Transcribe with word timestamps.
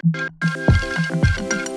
thank 0.00 1.52
you 1.52 1.67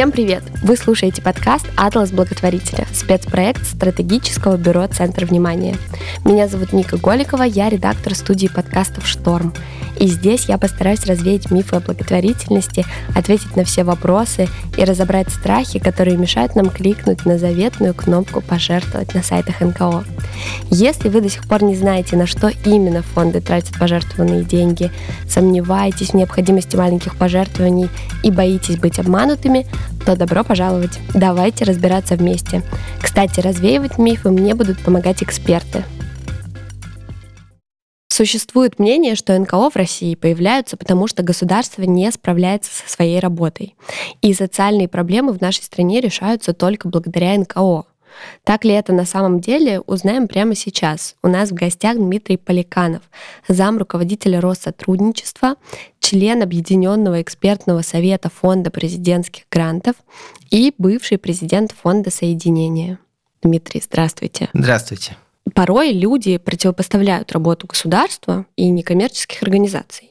Всем 0.00 0.12
привет! 0.12 0.42
Вы 0.62 0.78
слушаете 0.78 1.20
подкаст 1.20 1.66
«Атлас 1.76 2.10
благотворителя»– 2.10 2.86
спецпроект 2.94 3.66
стратегического 3.66 4.56
бюро 4.56 4.86
«Центр 4.86 5.26
внимания». 5.26 5.76
Меня 6.24 6.48
зовут 6.48 6.72
Ника 6.72 6.96
Голикова, 6.96 7.42
я 7.42 7.68
редактор 7.68 8.14
студии 8.14 8.46
подкастов 8.46 9.06
«Шторм». 9.06 9.52
И 9.98 10.06
здесь 10.06 10.46
я 10.46 10.56
постараюсь 10.56 11.04
развеять 11.04 11.50
мифы 11.50 11.76
о 11.76 11.80
благотворительности, 11.80 12.86
ответить 13.14 13.54
на 13.54 13.64
все 13.64 13.84
вопросы 13.84 14.48
и 14.78 14.84
разобрать 14.84 15.28
страхи, 15.28 15.78
которые 15.78 16.16
мешают 16.16 16.56
нам 16.56 16.70
кликнуть 16.70 17.26
на 17.26 17.36
заветную 17.36 17.92
кнопку 17.92 18.40
«Пожертвовать» 18.40 19.14
на 19.14 19.22
сайтах 19.22 19.60
НКО. 19.60 20.04
Если 20.70 21.10
вы 21.10 21.20
до 21.20 21.28
сих 21.28 21.46
пор 21.46 21.62
не 21.62 21.76
знаете, 21.76 22.16
на 22.16 22.26
что 22.26 22.50
именно 22.64 23.02
фонды 23.02 23.42
тратят 23.42 23.78
пожертвованные 23.78 24.44
деньги, 24.44 24.90
сомневаетесь 25.28 26.10
в 26.10 26.14
необходимости 26.14 26.76
маленьких 26.76 27.16
пожертвований 27.16 27.90
и 28.22 28.30
боитесь 28.30 28.78
быть 28.78 28.98
обманутыми, 28.98 29.66
то 30.04 30.16
добро 30.16 30.44
пожаловать. 30.44 30.98
Давайте 31.14 31.64
разбираться 31.64 32.16
вместе. 32.16 32.62
Кстати, 33.00 33.40
развеивать 33.40 33.98
мифы 33.98 34.30
мне 34.30 34.54
будут 34.54 34.82
помогать 34.82 35.22
эксперты. 35.22 35.84
Существует 38.12 38.78
мнение, 38.78 39.14
что 39.14 39.38
НКО 39.38 39.70
в 39.70 39.76
России 39.76 40.14
появляются, 40.14 40.76
потому 40.76 41.06
что 41.06 41.22
государство 41.22 41.82
не 41.82 42.10
справляется 42.10 42.70
со 42.70 42.86
своей 42.92 43.18
работой. 43.18 43.76
И 44.20 44.34
социальные 44.34 44.88
проблемы 44.88 45.32
в 45.32 45.40
нашей 45.40 45.62
стране 45.62 46.00
решаются 46.00 46.52
только 46.52 46.88
благодаря 46.88 47.38
НКО. 47.38 47.84
Так 48.44 48.64
ли 48.64 48.72
это 48.72 48.92
на 48.92 49.04
самом 49.04 49.40
деле, 49.40 49.80
узнаем 49.80 50.28
прямо 50.28 50.54
сейчас. 50.54 51.16
У 51.22 51.28
нас 51.28 51.50
в 51.50 51.54
гостях 51.54 51.96
Дмитрий 51.96 52.36
Поликанов, 52.36 53.02
зам 53.48 53.78
руководителя 53.78 54.40
Россотрудничества, 54.40 55.56
член 56.00 56.42
Объединенного 56.42 57.22
экспертного 57.22 57.82
совета 57.82 58.30
Фонда 58.30 58.70
президентских 58.70 59.44
грантов 59.50 59.96
и 60.50 60.72
бывший 60.78 61.18
президент 61.18 61.72
Фонда 61.72 62.10
соединения. 62.10 62.98
Дмитрий, 63.42 63.82
здравствуйте. 63.84 64.48
Здравствуйте. 64.52 65.16
Порой 65.54 65.92
люди 65.92 66.36
противопоставляют 66.38 67.32
работу 67.32 67.66
государства 67.66 68.46
и 68.56 68.68
некоммерческих 68.68 69.42
организаций 69.42 70.10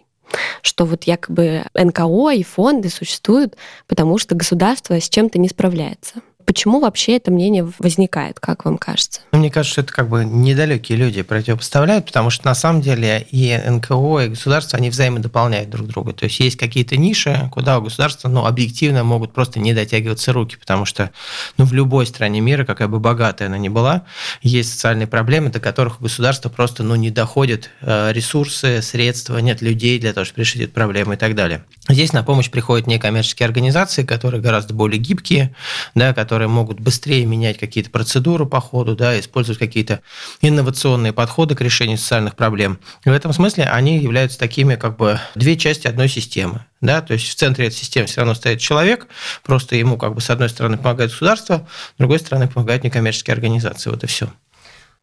что 0.61 0.85
вот 0.85 1.05
якобы 1.05 1.65
НКО 1.73 2.31
и 2.31 2.43
фонды 2.43 2.89
существуют, 2.89 3.55
потому 3.87 4.17
что 4.17 4.35
государство 4.35 4.99
с 4.99 5.09
чем-то 5.09 5.39
не 5.39 5.49
справляется. 5.49 6.21
Почему 6.45 6.79
вообще 6.79 7.17
это 7.17 7.29
мнение 7.29 7.71
возникает, 7.77 8.39
как 8.39 8.65
вам 8.65 8.77
кажется? 8.77 9.21
Ну, 9.31 9.39
мне 9.39 9.51
кажется, 9.51 9.81
это 9.81 9.93
как 9.93 10.09
бы 10.09 10.25
недалекие 10.25 10.97
люди 10.97 11.21
противопоставляют, 11.21 12.07
потому 12.07 12.31
что 12.31 12.45
на 12.47 12.55
самом 12.55 12.81
деле 12.81 13.27
и 13.29 13.55
НКО, 13.55 14.21
и 14.21 14.29
государство, 14.29 14.79
они 14.79 14.89
взаимодополняют 14.89 15.69
друг 15.69 15.87
друга. 15.87 16.13
То 16.13 16.25
есть 16.25 16.39
есть 16.39 16.57
какие-то 16.57 16.97
ниши, 16.97 17.49
куда 17.51 17.77
у 17.77 17.83
государства 17.83 18.29
ну, 18.29 18.45
объективно 18.45 19.03
могут 19.03 19.31
просто 19.31 19.59
не 19.59 19.73
дотягиваться 19.73 20.33
руки, 20.33 20.57
потому 20.59 20.85
что 20.85 21.11
ну, 21.57 21.65
в 21.65 21.73
любой 21.73 22.07
стране 22.07 22.41
мира, 22.41 22.65
какая 22.65 22.87
бы 22.87 22.99
богатая 22.99 23.45
она 23.45 23.57
ни 23.57 23.69
была, 23.69 24.05
есть 24.41 24.71
социальные 24.71 25.07
проблемы, 25.07 25.49
до 25.49 25.59
которых 25.59 25.99
у 25.99 26.03
государства 26.03 26.49
просто 26.49 26.81
ну, 26.81 26.95
не 26.95 27.11
доходят 27.11 27.69
э, 27.81 28.11
ресурсы, 28.11 28.81
средства, 28.81 29.37
нет 29.37 29.61
людей 29.61 29.99
для 29.99 30.13
того, 30.13 30.25
чтобы 30.25 30.41
решить 30.41 30.61
эту 30.61 30.71
проблему 30.71 31.13
и 31.13 31.17
так 31.17 31.35
далее. 31.35 31.63
Здесь 31.87 32.13
на 32.13 32.23
помощь 32.23 32.49
приходят 32.49 32.87
некоммерческие 32.87 33.45
организации, 33.45 34.03
которые 34.03 34.41
гораздо 34.41 34.73
более 34.73 34.99
гибкие, 34.99 35.53
да, 35.95 36.13
которые 36.13 36.28
которые 36.29 36.47
могут 36.47 36.79
быстрее 36.79 37.25
менять 37.25 37.57
какие-то 37.57 37.89
процедуры 37.89 38.45
по 38.45 38.61
ходу, 38.61 38.95
да, 38.95 39.19
использовать 39.19 39.57
какие-то 39.57 40.01
инновационные 40.41 41.11
подходы 41.11 41.55
к 41.55 41.61
решению 41.61 41.97
социальных 41.97 42.35
проблем. 42.35 42.77
И 43.03 43.09
в 43.09 43.13
этом 43.13 43.33
смысле 43.33 43.63
они 43.63 43.97
являются 43.97 44.37
такими 44.37 44.75
как 44.75 44.95
бы 44.95 45.19
две 45.33 45.57
части 45.57 45.87
одной 45.87 46.07
системы. 46.07 46.65
Да, 46.81 47.01
то 47.01 47.13
есть 47.13 47.27
в 47.27 47.33
центре 47.33 47.65
этой 47.65 47.77
системы 47.77 48.05
все 48.05 48.21
равно 48.21 48.35
стоит 48.35 48.59
человек, 48.59 49.07
просто 49.43 49.75
ему 49.75 49.97
как 49.97 50.13
бы 50.13 50.21
с 50.21 50.29
одной 50.29 50.49
стороны 50.49 50.77
помогает 50.77 51.09
государство, 51.09 51.67
с 51.95 51.97
другой 51.97 52.19
стороны 52.19 52.47
помогают 52.47 52.83
некоммерческие 52.83 53.33
организации. 53.33 53.89
Вот 53.89 54.03
и 54.03 54.07
все. 54.07 54.29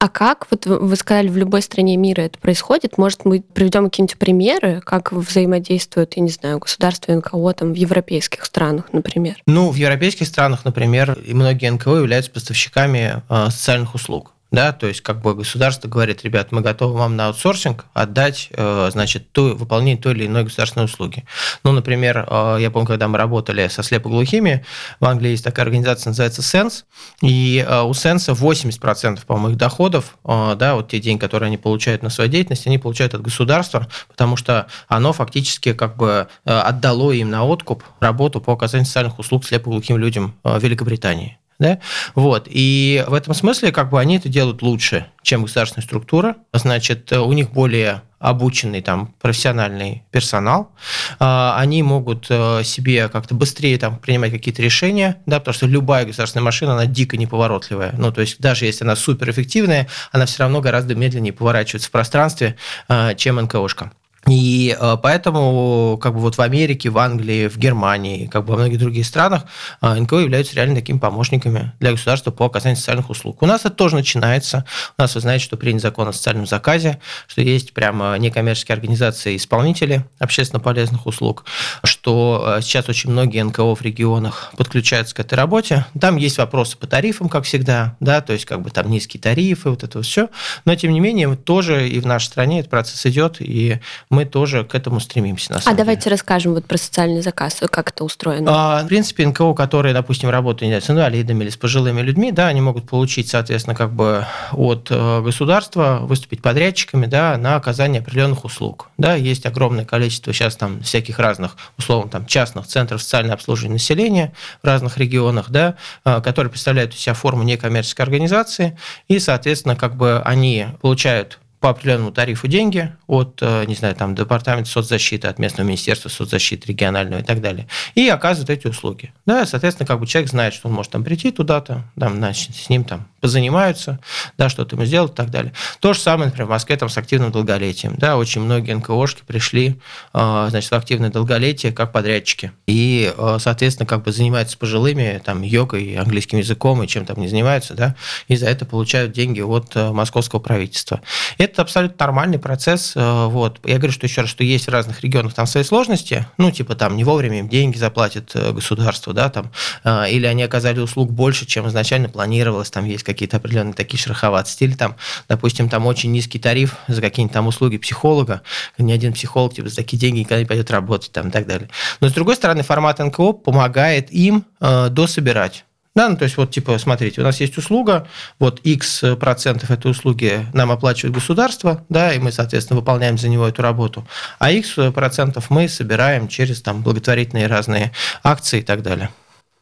А 0.06 0.08
как, 0.08 0.46
вот 0.52 0.66
вы 0.66 0.94
сказали, 0.94 1.26
в 1.26 1.36
любой 1.36 1.62
стране 1.62 1.96
мира 1.96 2.20
это 2.20 2.38
происходит? 2.38 2.96
Может, 2.96 3.24
мы 3.24 3.40
приведем 3.40 3.86
какие-нибудь 3.86 4.16
примеры, 4.18 4.80
как 4.80 5.10
взаимодействуют, 5.10 6.14
я 6.14 6.22
не 6.22 6.28
знаю, 6.28 6.60
государства 6.60 7.10
и 7.10 7.16
НКО 7.16 7.54
там, 7.54 7.72
в 7.72 7.74
европейских 7.74 8.44
странах, 8.44 8.84
например? 8.92 9.34
Ну, 9.48 9.68
в 9.72 9.74
европейских 9.74 10.28
странах, 10.28 10.64
например, 10.64 11.18
многие 11.26 11.72
НКО 11.72 11.96
являются 11.96 12.30
поставщиками 12.30 13.20
э, 13.28 13.50
социальных 13.50 13.96
услуг 13.96 14.35
да, 14.50 14.72
то 14.72 14.86
есть 14.86 15.00
как 15.00 15.22
бы 15.22 15.34
государство 15.34 15.88
говорит, 15.88 16.22
ребят, 16.24 16.52
мы 16.52 16.60
готовы 16.60 16.96
вам 16.96 17.16
на 17.16 17.26
аутсорсинг 17.26 17.86
отдать, 17.94 18.48
э, 18.52 18.90
значит, 18.92 19.32
то, 19.32 19.54
выполнение 19.56 20.00
той 20.00 20.14
или 20.14 20.26
иной 20.26 20.44
государственной 20.44 20.84
услуги. 20.84 21.24
Ну, 21.64 21.72
например, 21.72 22.26
э, 22.28 22.58
я 22.60 22.70
помню, 22.70 22.86
когда 22.86 23.08
мы 23.08 23.18
работали 23.18 23.66
со 23.68 23.82
слепоглухими, 23.82 24.64
в 25.00 25.04
Англии 25.04 25.30
есть 25.30 25.44
такая 25.44 25.66
организация, 25.66 26.10
называется 26.10 26.42
Sense, 26.42 26.84
и 27.22 27.64
э, 27.66 27.82
у 27.82 27.90
Sense 27.90 28.32
80%, 28.32 29.26
по-моему, 29.26 29.50
их 29.50 29.56
доходов, 29.56 30.16
да, 30.24 30.74
вот 30.74 30.88
те 30.88 31.00
деньги, 31.00 31.20
которые 31.20 31.48
они 31.48 31.56
получают 31.56 32.02
на 32.02 32.10
свою 32.10 32.30
деятельность, 32.30 32.66
они 32.66 32.78
получают 32.78 33.14
от 33.14 33.22
государства, 33.22 33.88
потому 34.08 34.36
что 34.36 34.68
оно 34.88 35.12
фактически 35.12 35.72
как 35.72 35.96
бы 35.96 36.28
отдало 36.44 37.12
им 37.12 37.30
на 37.30 37.44
откуп 37.44 37.82
работу 38.00 38.40
по 38.40 38.52
оказанию 38.52 38.86
социальных 38.86 39.18
услуг 39.18 39.44
слепоглухим 39.44 39.98
людям 39.98 40.34
Великобритании. 40.44 41.38
Да? 41.58 41.78
Вот. 42.14 42.46
И 42.50 43.04
в 43.06 43.14
этом 43.14 43.34
смысле 43.34 43.72
как 43.72 43.90
бы 43.90 44.00
они 44.00 44.16
это 44.16 44.28
делают 44.28 44.62
лучше, 44.62 45.06
чем 45.22 45.42
государственная 45.42 45.84
структура. 45.84 46.36
Значит, 46.52 47.12
у 47.12 47.32
них 47.32 47.50
более 47.50 48.02
обученный 48.18 48.80
там 48.80 49.14
профессиональный 49.20 50.02
персонал, 50.10 50.72
а, 51.18 51.56
они 51.58 51.82
могут 51.82 52.26
э, 52.30 52.62
себе 52.64 53.08
как-то 53.08 53.34
быстрее 53.34 53.76
там 53.78 53.98
принимать 53.98 54.32
какие-то 54.32 54.62
решения, 54.62 55.18
да, 55.26 55.38
потому 55.38 55.54
что 55.54 55.66
любая 55.66 56.06
государственная 56.06 56.44
машина, 56.44 56.72
она 56.72 56.86
дико 56.86 57.16
неповоротливая. 57.16 57.94
Ну, 57.98 58.10
то 58.10 58.22
есть 58.22 58.40
даже 58.40 58.64
если 58.64 58.84
она 58.84 58.96
суперэффективная, 58.96 59.88
она 60.12 60.24
все 60.26 60.42
равно 60.42 60.60
гораздо 60.60 60.94
медленнее 60.94 61.32
поворачивается 61.32 61.88
в 61.88 61.92
пространстве, 61.92 62.56
э, 62.88 63.14
чем 63.16 63.36
НКОшка. 63.36 63.92
И 64.28 64.76
э, 64.78 64.96
поэтому 65.00 65.98
как 66.02 66.14
бы 66.14 66.18
вот 66.18 66.36
в 66.36 66.40
Америке, 66.40 66.90
в 66.90 66.98
Англии, 66.98 67.46
в 67.46 67.56
Германии, 67.58 68.26
как 68.26 68.44
бы 68.44 68.52
во 68.52 68.58
многих 68.58 68.78
других 68.78 69.06
странах 69.06 69.44
э, 69.80 69.94
НКО 69.94 70.16
являются 70.16 70.56
реально 70.56 70.74
такими 70.74 70.98
помощниками 70.98 71.72
для 71.78 71.92
государства 71.92 72.32
по 72.32 72.46
оказанию 72.46 72.76
социальных 72.76 73.08
услуг. 73.08 73.42
У 73.42 73.46
нас 73.46 73.60
это 73.60 73.70
тоже 73.70 73.94
начинается. 73.94 74.64
У 74.98 75.02
нас, 75.02 75.14
вы 75.14 75.20
знаете, 75.20 75.44
что 75.44 75.56
принят 75.56 75.80
закон 75.80 76.08
о 76.08 76.12
социальном 76.12 76.46
заказе, 76.46 76.98
что 77.28 77.40
есть 77.40 77.72
прямо 77.72 78.16
некоммерческие 78.18 78.74
организации-исполнители 78.74 80.04
общественно 80.18 80.60
полезных 80.60 81.06
услуг, 81.06 81.44
что 81.84 82.56
э, 82.58 82.62
сейчас 82.62 82.88
очень 82.88 83.10
многие 83.10 83.44
НКО 83.44 83.76
в 83.76 83.82
регионах 83.82 84.52
подключаются 84.56 85.14
к 85.14 85.20
этой 85.20 85.34
работе. 85.34 85.86
Там 86.00 86.16
есть 86.16 86.38
вопросы 86.38 86.76
по 86.76 86.88
тарифам, 86.88 87.28
как 87.28 87.44
всегда, 87.44 87.96
да, 88.00 88.20
то 88.20 88.32
есть 88.32 88.44
как 88.44 88.60
бы 88.62 88.70
там 88.70 88.90
низкие 88.90 89.20
тарифы, 89.20 89.70
вот 89.70 89.84
это 89.84 90.02
все. 90.02 90.30
Но 90.64 90.74
тем 90.74 90.92
не 90.92 90.98
менее, 90.98 91.36
тоже 91.36 91.88
и 91.88 92.00
в 92.00 92.06
нашей 92.06 92.26
стране 92.26 92.58
этот 92.58 92.70
процесс 92.70 93.06
идет, 93.06 93.36
и 93.38 93.78
тоже 94.24 94.64
к 94.64 94.74
этому 94.74 95.00
стремимся. 95.00 95.52
На 95.52 95.58
а 95.58 95.60
деле. 95.62 95.76
давайте 95.76 96.10
расскажем 96.10 96.54
вот 96.54 96.64
про 96.64 96.78
социальный 96.78 97.22
заказ, 97.22 97.60
как 97.70 97.90
это 97.90 98.04
устроено. 98.04 98.50
А, 98.52 98.82
в 98.82 98.86
принципе, 98.86 99.26
НКО, 99.26 99.54
которые, 99.54 99.92
допустим, 99.92 100.30
работают 100.30 100.84
с 100.84 100.90
инвалидами 100.90 101.44
или 101.44 101.50
с 101.50 101.56
пожилыми 101.56 102.00
людьми, 102.00 102.32
да, 102.32 102.48
они 102.48 102.60
могут 102.60 102.88
получить, 102.88 103.28
соответственно, 103.28 103.74
как 103.76 103.92
бы 103.92 104.26
от 104.52 104.88
э, 104.90 105.22
государства 105.22 105.98
выступить 106.02 106.42
подрядчиками 106.42 107.06
да, 107.06 107.36
на 107.36 107.56
оказание 107.56 108.00
определенных 108.00 108.44
услуг. 108.44 108.88
Да, 108.98 109.14
есть 109.14 109.46
огромное 109.46 109.84
количество 109.84 110.32
сейчас 110.32 110.56
там 110.56 110.82
всяких 110.82 111.18
разных, 111.18 111.56
условно, 111.78 112.10
там, 112.10 112.26
частных 112.26 112.66
центров 112.66 113.02
социального 113.02 113.34
обслуживания 113.34 113.74
населения 113.74 114.32
в 114.62 114.66
разных 114.66 114.98
регионах, 114.98 115.50
да, 115.50 115.76
э, 116.04 116.20
которые 116.20 116.50
представляют 116.50 116.94
из 116.94 117.00
себя 117.00 117.14
форму 117.14 117.42
некоммерческой 117.42 118.04
организации, 118.04 118.78
и, 119.08 119.18
соответственно, 119.18 119.76
как 119.76 119.96
бы 119.96 120.22
они 120.24 120.66
получают 120.80 121.38
по 121.66 121.70
определенному 121.70 122.12
тарифу 122.12 122.46
деньги 122.46 122.92
от, 123.08 123.40
э, 123.42 123.64
не 123.66 123.74
знаю, 123.74 123.96
там, 123.96 124.14
департамента 124.14 124.70
соцзащиты, 124.70 125.26
от 125.26 125.40
местного 125.40 125.66
министерства 125.66 126.08
соцзащиты, 126.08 126.68
регионального 126.68 127.22
и 127.22 127.24
так 127.24 127.40
далее, 127.40 127.66
и 127.96 128.08
оказывают 128.08 128.50
эти 128.50 128.68
услуги. 128.68 129.12
Да, 129.26 129.44
соответственно, 129.46 129.84
как 129.84 129.98
бы 129.98 130.06
человек 130.06 130.30
знает, 130.30 130.54
что 130.54 130.68
он 130.68 130.74
может 130.74 130.92
там 130.92 131.02
прийти 131.02 131.32
туда-то, 131.32 131.82
там, 131.98 132.18
значит, 132.18 132.54
с 132.54 132.68
ним 132.68 132.84
там 132.84 133.08
позанимаются, 133.20 133.98
да, 134.38 134.48
что-то 134.48 134.76
ему 134.76 134.84
сделают 134.84 135.14
и 135.14 135.16
так 135.16 135.30
далее. 135.30 135.52
То 135.80 135.92
же 135.92 135.98
самое, 135.98 136.26
например, 136.26 136.46
в 136.46 136.50
Москве 136.50 136.76
там 136.76 136.88
с 136.88 136.96
активным 136.96 137.32
долголетием. 137.32 137.96
Да, 137.96 138.16
очень 138.16 138.42
многие 138.42 138.72
НКОшки 138.76 139.22
пришли 139.26 139.80
э, 140.14 140.46
значит, 140.50 140.70
в 140.70 140.74
активное 140.74 141.10
долголетие 141.10 141.72
как 141.72 141.90
подрядчики. 141.90 142.52
И, 142.68 143.12
э, 143.16 143.38
соответственно, 143.40 143.88
как 143.88 144.04
бы 144.04 144.12
занимаются 144.12 144.56
пожилыми 144.56 145.20
там 145.24 145.42
йогой, 145.42 145.96
английским 145.96 146.38
языком 146.38 146.84
и 146.84 146.86
чем 146.86 147.04
там 147.04 147.18
не 147.18 147.26
занимаются, 147.26 147.74
да, 147.74 147.96
и 148.28 148.36
за 148.36 148.46
это 148.46 148.64
получают 148.64 149.10
деньги 149.10 149.40
от 149.40 149.74
московского 149.74 150.38
правительства. 150.38 151.00
Это 151.36 151.55
абсолютно 151.62 151.96
нормальный 151.98 152.38
процесс. 152.38 152.92
Вот. 152.94 153.60
Я 153.64 153.76
говорю, 153.76 153.92
что 153.92 154.06
еще 154.06 154.22
раз, 154.22 154.30
что 154.30 154.44
есть 154.44 154.66
в 154.66 154.70
разных 154.70 155.02
регионах 155.02 155.34
там 155.34 155.46
свои 155.46 155.64
сложности, 155.64 156.26
ну, 156.38 156.50
типа 156.50 156.74
там 156.74 156.96
не 156.96 157.04
вовремя 157.04 157.40
им 157.40 157.48
деньги 157.48 157.76
заплатит 157.76 158.32
государство, 158.34 159.12
да, 159.12 159.28
там, 159.28 159.50
или 159.84 160.26
они 160.26 160.42
оказали 160.42 160.80
услуг 160.80 161.12
больше, 161.12 161.46
чем 161.46 161.68
изначально 161.68 162.08
планировалось, 162.08 162.70
там 162.70 162.84
есть 162.84 163.02
какие 163.02 163.26
какие-то 163.26 163.38
определенные 163.38 163.74
такие 163.74 164.00
шероховатости, 164.00 164.64
или 164.64 164.74
там, 164.74 164.96
допустим, 165.28 165.68
там 165.68 165.86
очень 165.86 166.12
низкий 166.12 166.38
тариф 166.38 166.76
за 166.86 167.00
какие-нибудь 167.00 167.34
там 167.34 167.46
услуги 167.46 167.76
психолога, 167.76 168.42
ни 168.78 168.92
один 168.92 169.12
психолог 169.12 169.54
типа, 169.54 169.68
за 169.68 169.76
такие 169.76 169.98
деньги 169.98 170.20
никогда 170.20 170.40
не 170.40 170.46
пойдет 170.46 170.70
работать 170.70 171.12
там, 171.12 171.28
и 171.28 171.30
так 171.30 171.46
далее. 171.46 171.68
Но, 172.00 172.08
с 172.08 172.12
другой 172.12 172.36
стороны, 172.36 172.62
формат 172.62 172.98
НКО 172.98 173.32
помогает 173.32 174.12
им 174.12 174.44
э, 174.60 174.88
дособирать. 174.90 175.64
Да, 175.96 176.10
ну, 176.10 176.16
то 176.16 176.24
есть 176.24 176.36
вот 176.36 176.50
типа, 176.50 176.76
смотрите, 176.78 177.22
у 177.22 177.24
нас 177.24 177.40
есть 177.40 177.56
услуга, 177.56 178.06
вот 178.38 178.60
X 178.60 179.02
процентов 179.18 179.70
этой 179.70 179.90
услуги 179.90 180.46
нам 180.52 180.70
оплачивает 180.70 181.14
государство, 181.14 181.84
да, 181.88 182.12
и 182.12 182.18
мы, 182.18 182.32
соответственно, 182.32 182.78
выполняем 182.78 183.16
за 183.16 183.30
него 183.30 183.48
эту 183.48 183.62
работу, 183.62 184.06
а 184.38 184.52
X 184.52 184.74
процентов 184.94 185.48
мы 185.48 185.68
собираем 185.68 186.28
через 186.28 186.60
там 186.60 186.82
благотворительные 186.82 187.46
разные 187.46 187.92
акции 188.22 188.60
и 188.60 188.62
так 188.62 188.82
далее. 188.82 189.08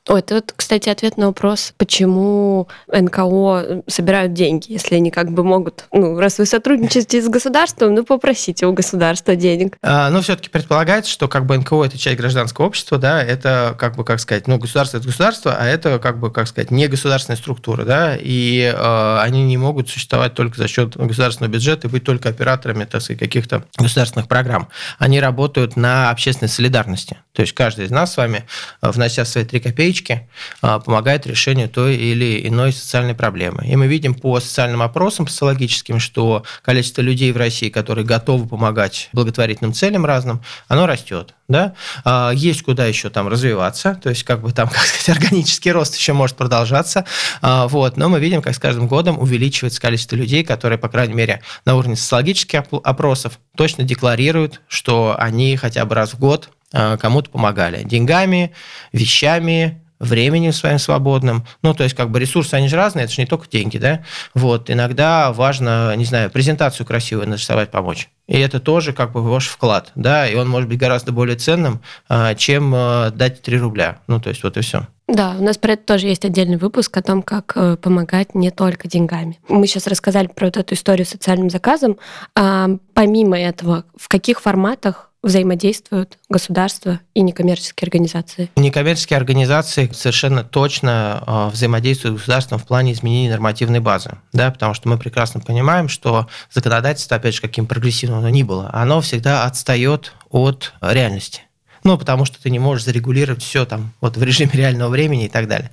Ой, 0.07 0.21
это 0.21 0.35
вот, 0.35 0.53
кстати, 0.55 0.91
ответ 0.91 1.17
на 1.17 1.29
вопрос, 1.29 1.73
почему 1.79 2.69
НКО 2.93 3.85
собирают 3.87 4.35
деньги, 4.35 4.73
если 4.73 4.97
они 4.97 5.11
как 5.11 5.31
бы 5.31 5.43
могут, 5.45 5.87
ну, 5.93 6.21
раз 6.21 6.37
вы 6.37 6.45
сотрудничаете 6.45 7.23
с 7.23 7.29
государством, 7.29 7.95
ну, 7.95 8.05
попросите 8.05 8.67
у 8.67 8.75
государства 8.75 9.35
денег. 9.35 9.79
А, 9.83 10.11
ну, 10.11 10.21
все-таки 10.21 10.51
предполагается, 10.51 11.11
что 11.11 11.27
как 11.27 11.47
бы 11.47 11.57
НКО– 11.57 11.85
это 11.87 11.97
часть 11.97 12.19
гражданского 12.19 12.67
общества, 12.67 12.99
да, 12.99 13.23
это 13.23 13.75
как 13.79 13.97
бы, 13.97 14.05
как 14.05 14.21
сказать, 14.21 14.47
ну, 14.47 14.59
государство– 14.59 14.97
это 14.99 15.07
государство, 15.07 15.57
а 15.59 15.65
это 15.65 15.99
как 15.99 16.19
бы, 16.19 16.31
как 16.31 16.49
сказать, 16.49 16.71
не 16.71 16.87
государственная 16.87 17.39
структура, 17.39 17.85
да, 17.87 18.15
и 18.15 18.75
э, 18.77 19.19
они 19.21 19.43
не 19.45 19.57
могут 19.57 19.89
существовать 19.89 20.35
только 20.35 20.59
за 20.59 20.69
счет 20.69 20.99
государственного 20.99 21.51
бюджета 21.51 21.89
и 21.89 21.91
быть 21.91 22.05
только 22.05 22.29
операторами, 22.29 22.85
так 22.85 23.01
сказать, 23.01 23.21
каких-то 23.21 23.65
государственных 23.79 24.29
программ. 24.29 24.69
Они 24.99 25.19
работают 25.19 25.77
на 25.77 26.11
общественной 26.11 26.51
солидарности. 26.51 27.17
То 27.33 27.41
есть 27.41 27.55
каждый 27.55 27.87
из 27.87 27.91
нас 27.91 28.13
с 28.13 28.17
вами, 28.19 28.45
внося 28.83 29.25
свои 29.25 29.45
три 29.45 29.61
копейки, 29.61 29.94
привычки 29.95 30.29
а, 30.61 30.81
помогает 30.81 31.27
решению 31.27 31.69
той 31.69 31.97
или 31.97 32.47
иной 32.49 32.73
социальной 32.73 33.15
проблемы. 33.15 33.65
И 33.67 33.77
мы 33.77 33.87
видим 33.87 34.15
по 34.15 34.41
социальным 34.41 34.83
опросам 34.83 35.29
социологическим, 35.29 36.01
что 36.01 36.45
количество 36.63 37.01
людей 37.01 37.31
в 37.33 37.37
России, 37.37 37.69
которые 37.69 38.05
готовы 38.05 38.49
помогать 38.49 39.09
благотворительным 39.13 39.73
целям 39.73 40.05
разным, 40.05 40.43
оно 40.69 40.87
растет. 40.87 41.35
Да? 41.47 41.75
А, 42.05 42.33
есть 42.35 42.63
куда 42.63 42.87
еще 42.87 43.11
там 43.11 43.29
развиваться, 43.29 43.99
то 44.03 44.11
есть 44.11 44.25
как 44.25 44.41
бы 44.41 44.53
там, 44.53 44.69
как 44.73 44.83
сказать, 44.83 45.23
органический 45.23 45.71
рост 45.71 45.95
еще 45.97 46.13
может 46.13 46.37
продолжаться, 46.37 47.05
а, 47.41 47.69
вот. 47.69 47.97
но 47.97 48.09
мы 48.09 48.19
видим, 48.19 48.43
как 48.43 48.55
с 48.55 48.59
каждым 48.59 48.89
годом 48.89 49.19
увеличивается 49.19 49.81
количество 49.81 50.17
людей, 50.17 50.43
которые, 50.43 50.79
по 50.79 50.89
крайней 50.89 51.15
мере, 51.15 51.43
на 51.65 51.77
уровне 51.77 51.97
социологических 51.97 52.63
опросов 52.83 53.39
точно 53.57 53.85
декларируют, 53.85 54.61
что 54.69 55.15
они 55.19 55.57
хотя 55.57 55.85
бы 55.85 55.95
раз 55.95 56.15
в 56.15 56.19
год 56.19 56.51
кому-то 56.75 57.31
помогали 57.31 57.85
деньгами, 57.85 58.53
вещами, 58.93 59.84
временем 60.05 60.53
своим 60.53 60.79
свободным. 60.79 61.47
Ну, 61.63 61.75
то 61.75 61.85
есть, 61.85 61.95
как 61.95 62.11
бы 62.11 62.21
ресурсы, 62.21 62.55
они 62.55 62.69
же 62.69 62.77
разные, 62.77 63.05
это 63.05 63.13
же 63.13 63.23
не 63.23 63.27
только 63.27 63.49
деньги, 63.49 63.79
да? 63.79 64.05
Вот, 64.35 64.71
иногда 64.71 65.33
важно, 65.33 65.95
не 65.97 66.05
знаю, 66.05 66.31
презентацию 66.31 66.87
красивую 66.87 67.29
нарисовать, 67.29 67.71
помочь. 67.71 68.09
И 68.27 68.39
это 68.39 68.59
тоже 68.59 68.93
как 68.93 69.13
бы 69.13 69.23
ваш 69.23 69.49
вклад, 69.49 69.93
да, 69.95 70.27
и 70.27 70.35
он 70.35 70.49
может 70.49 70.69
быть 70.69 70.79
гораздо 70.79 71.13
более 71.13 71.37
ценным, 71.37 71.83
а, 72.09 72.35
чем 72.35 72.73
а, 72.75 73.11
дать 73.11 73.43
3 73.43 73.59
рубля. 73.59 73.99
Ну, 74.07 74.19
то 74.21 74.31
есть, 74.31 74.43
вот 74.43 74.57
и 74.57 74.61
все. 74.63 74.87
Да, 75.07 75.37
у 75.39 75.43
нас 75.43 75.59
про 75.59 75.73
это 75.73 75.85
тоже 75.85 76.07
есть 76.07 76.25
отдельный 76.25 76.57
выпуск 76.57 76.97
о 76.97 77.03
том, 77.03 77.23
как 77.23 77.53
э, 77.57 77.77
помогать 77.77 78.35
не 78.35 78.51
только 78.51 78.89
деньгами. 78.89 79.39
Мы 79.49 79.67
сейчас 79.67 79.87
рассказали 79.87 80.29
про 80.29 80.47
вот 80.47 80.57
эту 80.57 80.75
историю 80.75 81.05
с 81.05 81.11
социальным 81.11 81.51
заказом. 81.51 81.99
А 82.35 82.71
помимо 82.95 83.39
этого, 83.39 83.85
в 83.99 84.09
каких 84.09 84.41
форматах 84.41 85.11
взаимодействуют 85.25 86.19
государство 86.29 87.01
и 87.15 87.23
некоммерческие 87.23 87.87
организации? 87.87 88.51
Некоммерческие 88.57 89.17
организации 89.17 89.91
совершенно 89.93 90.45
точно 90.45 91.23
а, 91.27 91.51
взаимодействуют 91.51 92.17
с 92.17 92.21
государством 92.21 92.59
в 92.59 92.67
плане 92.67 92.93
изменения 92.93 93.31
нормативной 93.31 93.81
базы, 93.81 94.13
да, 94.33 94.51
потому 94.51 94.75
что 94.75 94.89
мы 94.89 94.99
прекрасно 94.99 95.41
понимаем, 95.41 95.89
что 95.89 96.29
законодательство, 96.53 97.17
опять 97.17 97.35
же, 97.35 97.41
каким 97.41 97.67
прогрессивным 97.67 98.19
оно 98.19 98.29
ни 98.29 98.43
было, 98.43 98.71
оно 98.73 99.01
всегда 99.01 99.45
отстает 99.45 100.13
от 100.31 100.75
реальности. 100.81 101.43
Ну, 101.85 101.99
потому 101.99 102.25
что 102.25 102.43
ты 102.43 102.49
не 102.49 102.59
можешь 102.59 102.85
зарегулировать 102.85 103.43
все 103.43 103.67
там 103.67 103.93
вот 104.01 104.17
в 104.17 104.23
режиме 104.23 104.51
реального 104.55 104.89
времени 104.89 105.27
и 105.27 105.29
так 105.29 105.49
далее. 105.49 105.71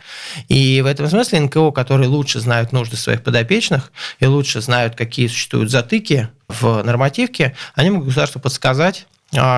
И 0.50 0.82
в 0.82 0.86
этом 0.86 1.08
смысле 1.08 1.40
НКО, 1.40 1.72
которые 1.72 2.10
лучше 2.10 2.42
знают 2.42 2.74
нужды 2.74 2.98
своих 2.98 3.24
подопечных 3.24 3.94
и 4.20 4.26
лучше 4.26 4.60
знают, 4.60 4.96
какие 4.96 5.28
существуют 5.28 5.72
затыки 5.72 6.28
в 6.50 6.84
нормативке, 6.84 7.56
они 7.76 7.92
могут 7.92 8.08
государству 8.08 8.42
подсказать, 8.42 9.08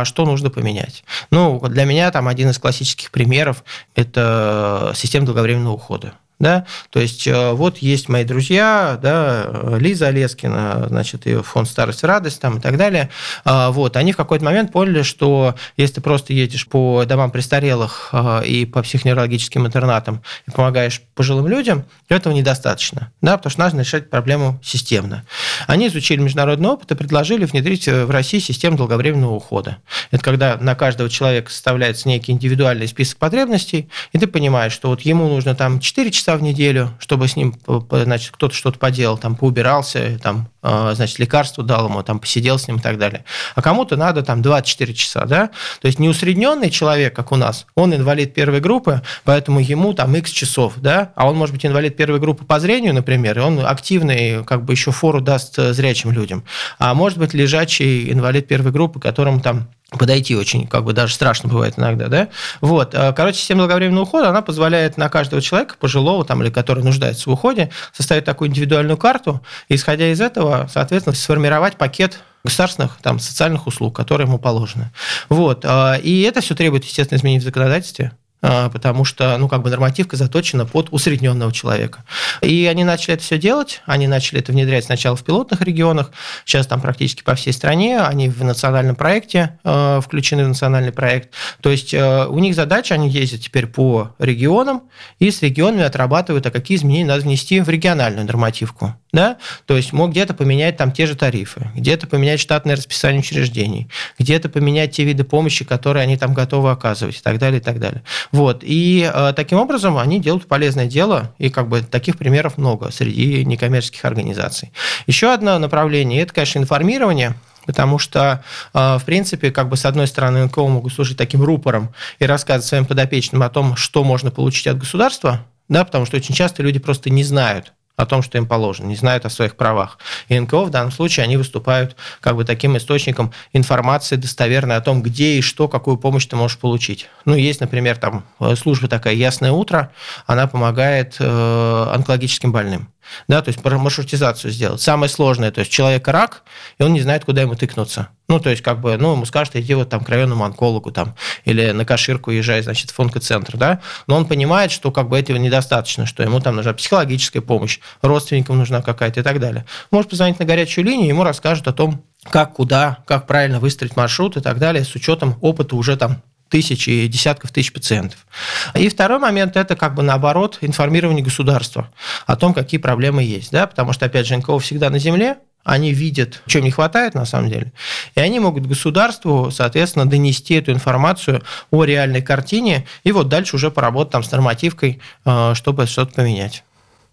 что 0.06 0.25
нужно 0.25 0.50
поменять? 0.50 1.04
Ну, 1.31 1.60
для 1.68 1.86
меня 1.86 2.12
там 2.12 2.28
один 2.28 2.50
из 2.50 2.60
классических 2.60 3.12
примеров– 3.12 3.64
это 3.96 4.94
система 4.96 5.25
долговременного 5.25 5.74
ухода. 5.74 6.14
Да? 6.39 6.65
То 6.89 7.00
есть 7.00 7.27
э, 7.27 7.51
вот 7.51 7.77
есть 7.77 8.09
мои 8.09 8.24
друзья, 8.24 9.00
да, 9.01 9.77
Лиза 9.77 10.07
Олескина, 10.07 10.88
значит, 10.89 11.25
ее 11.25 11.44
фонд 11.44 11.69
«Старость, 11.69 12.03
радость» 12.03 12.41
там, 12.41 12.57
и 12.57 12.62
так 12.62 12.77
далее. 12.77 13.09
А, 13.45 13.71
вот, 13.71 13.95
они 13.95 14.13
в 14.13 14.18
какой-то 14.18 14.44
момент 14.44 14.71
поняли, 14.71 15.03
что 15.03 15.56
если 15.77 15.95
ты 15.95 16.01
просто 16.01 16.33
едешь 16.33 16.68
по 16.68 17.06
домам 17.06 17.31
престарелых 17.31 18.09
а, 18.12 18.41
и 18.41 18.65
по 18.65 18.81
психоневрологическим 18.81 19.65
интернатам 19.65 20.21
и 20.47 20.51
помогаешь 20.51 21.01
пожилым 21.15 21.47
людям, 21.47 21.85
этого 22.09 22.33
недостаточно, 22.33 23.12
да, 23.21 23.38
потому 23.38 23.51
что 23.51 23.63
нужно 23.63 23.81
решать 23.81 24.09
проблему 24.09 24.59
системно. 24.63 25.24
Они 25.68 25.88
изучили 25.88 26.19
международный 26.19 26.69
опыт 26.69 26.91
и 26.91 26.95
предложили 26.95 27.45
внедрить 27.45 27.88
в 27.88 28.09
России 28.09 28.39
систему 28.39 28.75
долговременного 28.75 29.33
ухода. 29.33 29.77
Это 30.12 30.24
когда 30.24 30.57
на 30.57 30.75
каждого 30.75 31.09
человека 31.09 31.51
составляется 31.51 32.09
некий 32.09 32.31
индивидуальный 32.31 32.88
список 32.88 33.18
потребностей, 33.19 33.89
и 34.12 34.19
ты 34.19 34.27
понимаешь, 34.27 34.74
что 34.74 34.89
вот 34.89 35.01
ему 35.01 35.29
нужно 35.29 35.56
там 35.56 35.79
4 35.79 36.12
часа 36.12 36.24
часа 36.24 36.32
в 36.38 36.41
неделю, 36.41 36.91
чтобы 37.00 37.27
с 37.27 37.35
ним, 37.35 37.53
значит, 37.89 38.31
кто-то 38.31 38.53
что-то 38.53 38.80
поделал, 38.80 39.18
там, 39.18 39.35
поубирался, 39.35 40.19
там, 40.21 40.47
а, 40.62 40.94
значит, 40.95 41.19
лекарство 41.19 41.63
дал 41.63 41.89
ему, 41.89 42.01
там, 42.03 42.19
посидел 42.19 42.57
с 42.57 42.68
ним 42.68 42.77
и 42.77 42.81
так 42.81 42.97
далее. 42.97 43.25
А 43.56 43.62
кому-то 43.62 43.97
надо 43.97 44.24
там 44.24 44.41
24 44.41 44.94
часа, 44.94 45.25
да? 45.25 45.50
То 45.81 45.88
есть 45.88 46.00
не 46.00 46.07
усредненный 46.07 46.69
человек, 46.69 47.15
как 47.15 47.31
у 47.31 47.35
нас, 47.35 47.68
он 47.75 47.94
инвалид 47.94 48.33
первой 48.33 48.62
группы, 48.62 49.01
поэтому 49.25 49.59
ему 49.59 49.94
там 49.94 50.15
x 50.15 50.31
часов, 50.31 50.75
да? 50.77 51.12
А 51.15 51.27
он 51.27 51.35
может 51.35 51.53
быть 51.53 51.65
инвалид 51.65 51.97
первой 51.97 52.19
группы 52.19 52.45
по 52.45 52.59
зрению, 52.59 52.94
например, 52.94 53.38
и 53.38 53.41
он 53.41 53.65
активный, 53.65 54.44
как 54.45 54.63
бы 54.63 54.74
еще 54.74 54.91
фору 54.91 55.19
даст 55.19 55.59
э, 55.59 55.74
зрячим 55.74 56.12
людям. 56.12 56.45
А 56.79 56.94
может 56.94 57.17
быть 57.17 57.34
лежачий 57.34 58.12
инвалид 58.12 58.48
первой 58.48 58.72
группы, 58.72 59.00
которому 59.00 59.41
там 59.41 59.67
подойти 59.97 60.35
очень, 60.35 60.67
как 60.67 60.83
бы 60.83 60.93
даже 60.93 61.13
страшно 61.13 61.50
бывает 61.50 61.77
иногда, 61.77 62.07
да? 62.07 62.29
Вот, 62.62 62.93
э, 62.93 63.13
короче, 63.13 63.39
система 63.39 63.62
долговременного 63.62 64.03
ухода, 64.03 64.29
она 64.29 64.41
позволяет 64.41 64.97
на 64.97 65.09
каждого 65.09 65.41
человека, 65.41 65.75
пожилого 65.79 66.25
там, 66.25 66.41
или 66.43 66.50
который 66.50 66.83
нуждается 66.83 67.29
в 67.29 67.33
уходе, 67.33 67.69
составить 67.91 68.25
такую 68.25 68.50
индивидуальную 68.50 68.97
карту, 68.97 69.41
и, 69.69 69.75
исходя 69.75 70.12
из 70.12 70.21
этого, 70.21 70.69
соответственно, 70.71 71.15
сформировать 71.15 71.77
пакет 71.77 72.19
государственных 72.43 72.97
там, 73.01 73.19
социальных 73.19 73.67
услуг, 73.67 73.95
которые 73.95 74.27
ему 74.27 74.38
положены. 74.38 74.91
Вот. 75.29 75.63
Э, 75.65 76.00
и 76.01 76.21
это 76.21 76.41
все 76.41 76.55
требует, 76.55 76.83
естественно, 76.83 77.17
изменений 77.17 77.39
в 77.39 77.43
законодательстве. 77.43 78.12
А, 78.45 78.69
потому 78.69 79.05
что, 79.05 79.38
ну, 79.38 79.47
как 79.47 79.62
бы 79.62 79.69
нормативка 79.69 80.17
заточена 80.17 80.65
под 80.65 80.89
усредненного 80.91 81.53
человека. 81.53 82.03
И 82.41 82.65
они 82.65 82.83
начали 82.83 83.13
это 83.13 83.23
все 83.23 83.38
делать, 83.38 83.81
они 83.85 84.05
начали 84.05 84.41
это 84.41 84.51
внедрять 84.51 84.83
сначала 84.83 85.15
в 85.15 85.23
пилотных 85.23 85.62
регионах, 85.62 86.12
сейчас 86.43 86.67
там 86.67 86.81
практически 86.81 87.23
по 87.23 87.35
всей 87.35 87.53
стране, 87.53 88.01
они 88.01 88.27
в 88.27 88.43
национальном 88.43 88.97
проекте, 88.97 89.57
а, 89.63 90.01
включены 90.01 90.43
в 90.43 90.50
национальный 90.50 90.91
проект. 90.91 91.29
То 91.62 91.69
есть 91.69 91.93
а, 91.93 92.27
у 92.27 92.39
них 92.39 92.53
задача, 92.53 92.95
они 92.95 93.09
ездят 93.09 93.39
теперь 93.39 93.65
по 93.65 94.13
регионам 94.19 94.83
и 95.19 95.31
с 95.31 95.41
регионами 95.41 95.83
отрабатывают, 95.83 96.45
а 96.45 96.51
какие 96.51 96.77
изменения 96.77 97.05
надо 97.05 97.21
внести 97.21 97.62
в 97.62 97.69
региональную 97.69 98.27
нормативку 98.27 98.93
да, 99.13 99.38
то 99.67 99.77
есть 99.77 99.93
мог 99.93 100.09
где-то 100.09 100.33
поменять 100.33 100.75
там 100.75 100.91
те 100.91 101.05
же 101.05 101.15
тарифы, 101.15 101.69
где-то 101.75 102.07
поменять 102.07 102.39
штатное 102.39 102.75
расписание 102.75 103.21
учреждений, 103.21 103.88
где-то 104.17 104.50
поменять 104.50 104.91
те 104.91 105.03
виды 105.03 105.23
помощи, 105.23 105.63
которые 105.63 106.03
они 106.03 106.17
там 106.17 106.33
готовы 106.33 106.71
оказывать 106.71 107.17
и 107.17 107.21
так 107.21 107.38
далее, 107.38 107.62
и 107.62 107.63
так 107.63 107.79
далее. 107.79 108.01
Вот. 108.34 108.63
И 108.63 109.10
э, 109.12 109.34
таким 109.34 109.60
образом 109.60 109.98
они 109.98 110.20
делают 110.20 110.48
полезное 110.48 110.88
дело, 110.88 111.34
и 111.38 111.50
как 111.50 111.70
бы 111.70 111.82
таких 111.82 112.18
примеров 112.18 112.58
много 112.58 112.92
среди 112.92 113.46
некоммерческих 113.46 114.04
организаций. 114.04 114.74
Еще 115.08 115.32
одно 115.32 115.58
направление– 115.60 116.22
это, 116.24 116.34
конечно, 116.34 116.60
информирование, 116.60 117.36
Потому 117.66 117.98
что, 117.98 118.44
в 118.74 119.02
принципе, 119.06 119.50
как 119.50 119.70
бы 119.70 119.78
с 119.78 119.86
одной 119.86 120.06
стороны 120.08 120.44
НКО 120.48 120.68
могут 120.68 120.92
служить 120.92 121.18
таким 121.18 121.42
рупором 121.42 121.94
и 122.20 122.25
рассказывать 122.25 122.66
своим 122.66 122.86
подопечным 122.86 123.42
о 123.42 123.48
том, 123.48 123.78
что 123.78 124.04
можно 124.04 124.32
получить 124.32 124.68
от 124.68 124.78
государства, 124.78 125.46
да, 125.70 125.86
потому 125.86 126.06
что 126.06 126.18
очень 126.18 126.36
часто 126.36 126.62
люди 126.62 126.80
просто 126.80 127.10
не 127.10 127.24
знают, 127.24 127.72
о 128.03 128.05
том, 128.05 128.22
что 128.22 128.38
им 128.38 128.45
положено, 128.45 128.88
не 128.88 128.95
знают 128.95 129.25
о 129.25 129.29
своих 129.29 129.55
правах. 129.55 129.98
И 130.27 130.39
НКО 130.39 130.65
в 130.65 130.69
данном 130.69 130.91
случае, 130.91 131.24
они 131.24 131.38
выступают 131.38 131.95
как 132.22 132.36
бы 132.36 132.45
таким 132.45 132.77
источником 132.77 133.33
информации 133.53 134.15
достоверной 134.15 134.75
о 134.75 134.81
том, 134.81 135.01
где 135.01 135.38
и 135.38 135.41
что, 135.41 135.67
какую 135.67 135.98
помощь 135.98 136.25
ты 136.25 136.36
можешь 136.36 136.57
получить. 136.57 137.10
Ну, 137.25 137.36
есть, 137.36 137.62
например, 137.62 137.98
там 137.98 138.24
э, 138.39 138.55
служба 138.55 138.88
такая 138.88 139.13
«Ясное 139.13 139.51
утро», 139.51 139.91
она 140.27 140.48
помогает 140.48 141.15
э, 141.19 141.88
онкологическим 141.93 142.51
больным 142.51 142.89
да, 143.27 143.41
то 143.41 143.50
есть 143.50 143.63
маршрутизацию 143.63 144.51
сделать. 144.51 144.81
Самое 144.81 145.10
сложное, 145.10 145.51
то 145.51 145.60
есть 145.60 145.72
человек 145.72 146.07
рак, 146.07 146.43
и 146.77 146.83
он 146.83 146.93
не 146.93 147.01
знает, 147.01 147.25
куда 147.25 147.41
ему 147.41 147.55
тыкнуться. 147.55 148.10
Ну, 148.29 148.39
то 148.39 148.50
есть, 148.50 148.62
как 148.62 148.79
бы, 148.79 148.98
ну, 148.98 149.13
ему 149.13 149.25
скажут, 149.25 149.55
иди 149.55 149.74
вот 149.74 149.89
там 149.89 150.03
к 150.03 150.10
районному 150.10 150.45
онкологу 150.45 150.91
там, 150.91 151.15
или 151.45 151.72
на 151.72 151.86
Каширку 151.86 152.31
езжай, 152.31 152.62
значит, 152.62 152.91
в 152.91 153.00
онкоцентр, 153.00 153.57
да, 153.57 153.81
но 154.07 154.15
он 154.15 154.25
понимает, 154.25 154.72
что 154.72 154.91
как 154.91 155.10
бы 155.10 155.19
этого 155.19 155.38
недостаточно, 155.38 156.05
что 156.05 156.24
ему 156.24 156.39
там 156.39 156.55
нужна 156.55 156.74
психологическая 156.74 157.41
помощь, 157.41 157.79
родственникам 158.01 158.57
нужна 158.57 158.81
какая-то 158.81 159.19
и 159.19 159.24
так 159.24 159.39
далее. 159.39 159.65
Может 159.91 160.10
позвонить 160.10 160.39
на 160.39 160.45
горячую 160.45 160.86
линию, 160.86 161.07
ему 161.07 161.24
расскажут 161.24 161.67
о 161.67 161.74
том, 161.74 162.03
как, 162.29 162.53
куда, 162.53 163.00
как 163.05 163.27
правильно 163.27 163.60
выстроить 163.60 163.95
маршрут 163.95 164.38
и 164.38 164.41
так 164.41 164.57
далее, 164.57 164.86
с 164.86 164.95
учетом 164.95 165.38
опыта 165.41 165.75
уже 165.75 165.98
там 165.98 166.22
тысяч 166.53 166.88
и 166.88 167.07
десятков 167.07 167.51
тысяч 167.51 167.74
пациентов. 167.74 168.27
И 168.75 168.88
второй 168.88 169.17
момент– 169.17 169.55
это 169.57 169.75
как 169.75 169.95
бы 169.95 170.03
наоборот 170.03 170.60
информирование 170.62 171.24
государства 171.24 171.89
о 172.27 172.36
том, 172.36 172.53
какие 172.53 172.79
проблемы 172.79 173.24
есть. 173.24 173.51
Да? 173.51 173.65
Потому 173.65 173.91
что, 173.91 174.05
опять 174.05 174.27
же, 174.27 174.38
НКО 174.38 174.60
всегда 174.60 174.91
на 174.91 175.00
земле, 175.00 175.38
они 175.63 175.93
видят, 175.93 176.43
чем 176.45 176.63
не 176.63 176.69
хватает 176.69 177.15
на 177.15 177.25
самом 177.25 177.50
деле, 177.50 177.74
и 178.13 178.19
они 178.19 178.39
могут 178.39 178.67
государству, 178.67 179.50
соответственно, 179.50 180.05
донести 180.05 180.53
эту 180.53 180.72
информацию 180.72 181.41
о 181.72 181.86
реальной 181.86 182.22
картине, 182.22 182.86
и 183.03 183.12
вот 183.12 183.29
дальше 183.29 183.55
уже 183.55 183.72
поработать 183.72 184.12
там 184.12 184.24
с 184.24 184.29
нормативкой, 184.29 185.01
э, 185.25 185.53
чтобы 185.55 185.88
что-то 185.88 186.13
поменять. 186.13 186.63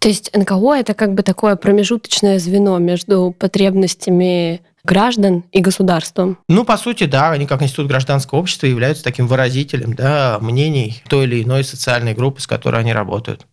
То 0.01 0.09
есть 0.09 0.31
НКО 0.35 0.77
это 0.77 0.95
как 0.95 1.13
бы 1.13 1.23
такое 1.23 1.57
промежуточное 1.57 2.39
звено 2.39 2.79
между 2.79 3.35
потребностями 3.39 4.63
граждан 4.83 5.45
и 5.53 5.61
государством. 5.61 6.39
Ну, 6.49 6.65
по 6.65 6.79
сути, 6.79 7.05
да, 7.05 7.33
они 7.33 7.47
как 7.47 7.63
институт 7.63 7.87
гражданского 7.87 8.39
общества 8.39 8.67
являются 8.67 9.05
таким 9.05 9.27
выразителем 9.27 9.95
да, 9.95 10.39
мнений 10.41 11.03
той 11.07 11.27
или 11.27 11.43
иной 11.43 11.65
социальной 11.65 12.15
группы, 12.15 12.41
с 12.41 12.47
которой 12.47 12.81
они 12.81 12.95
работают. 12.95 13.47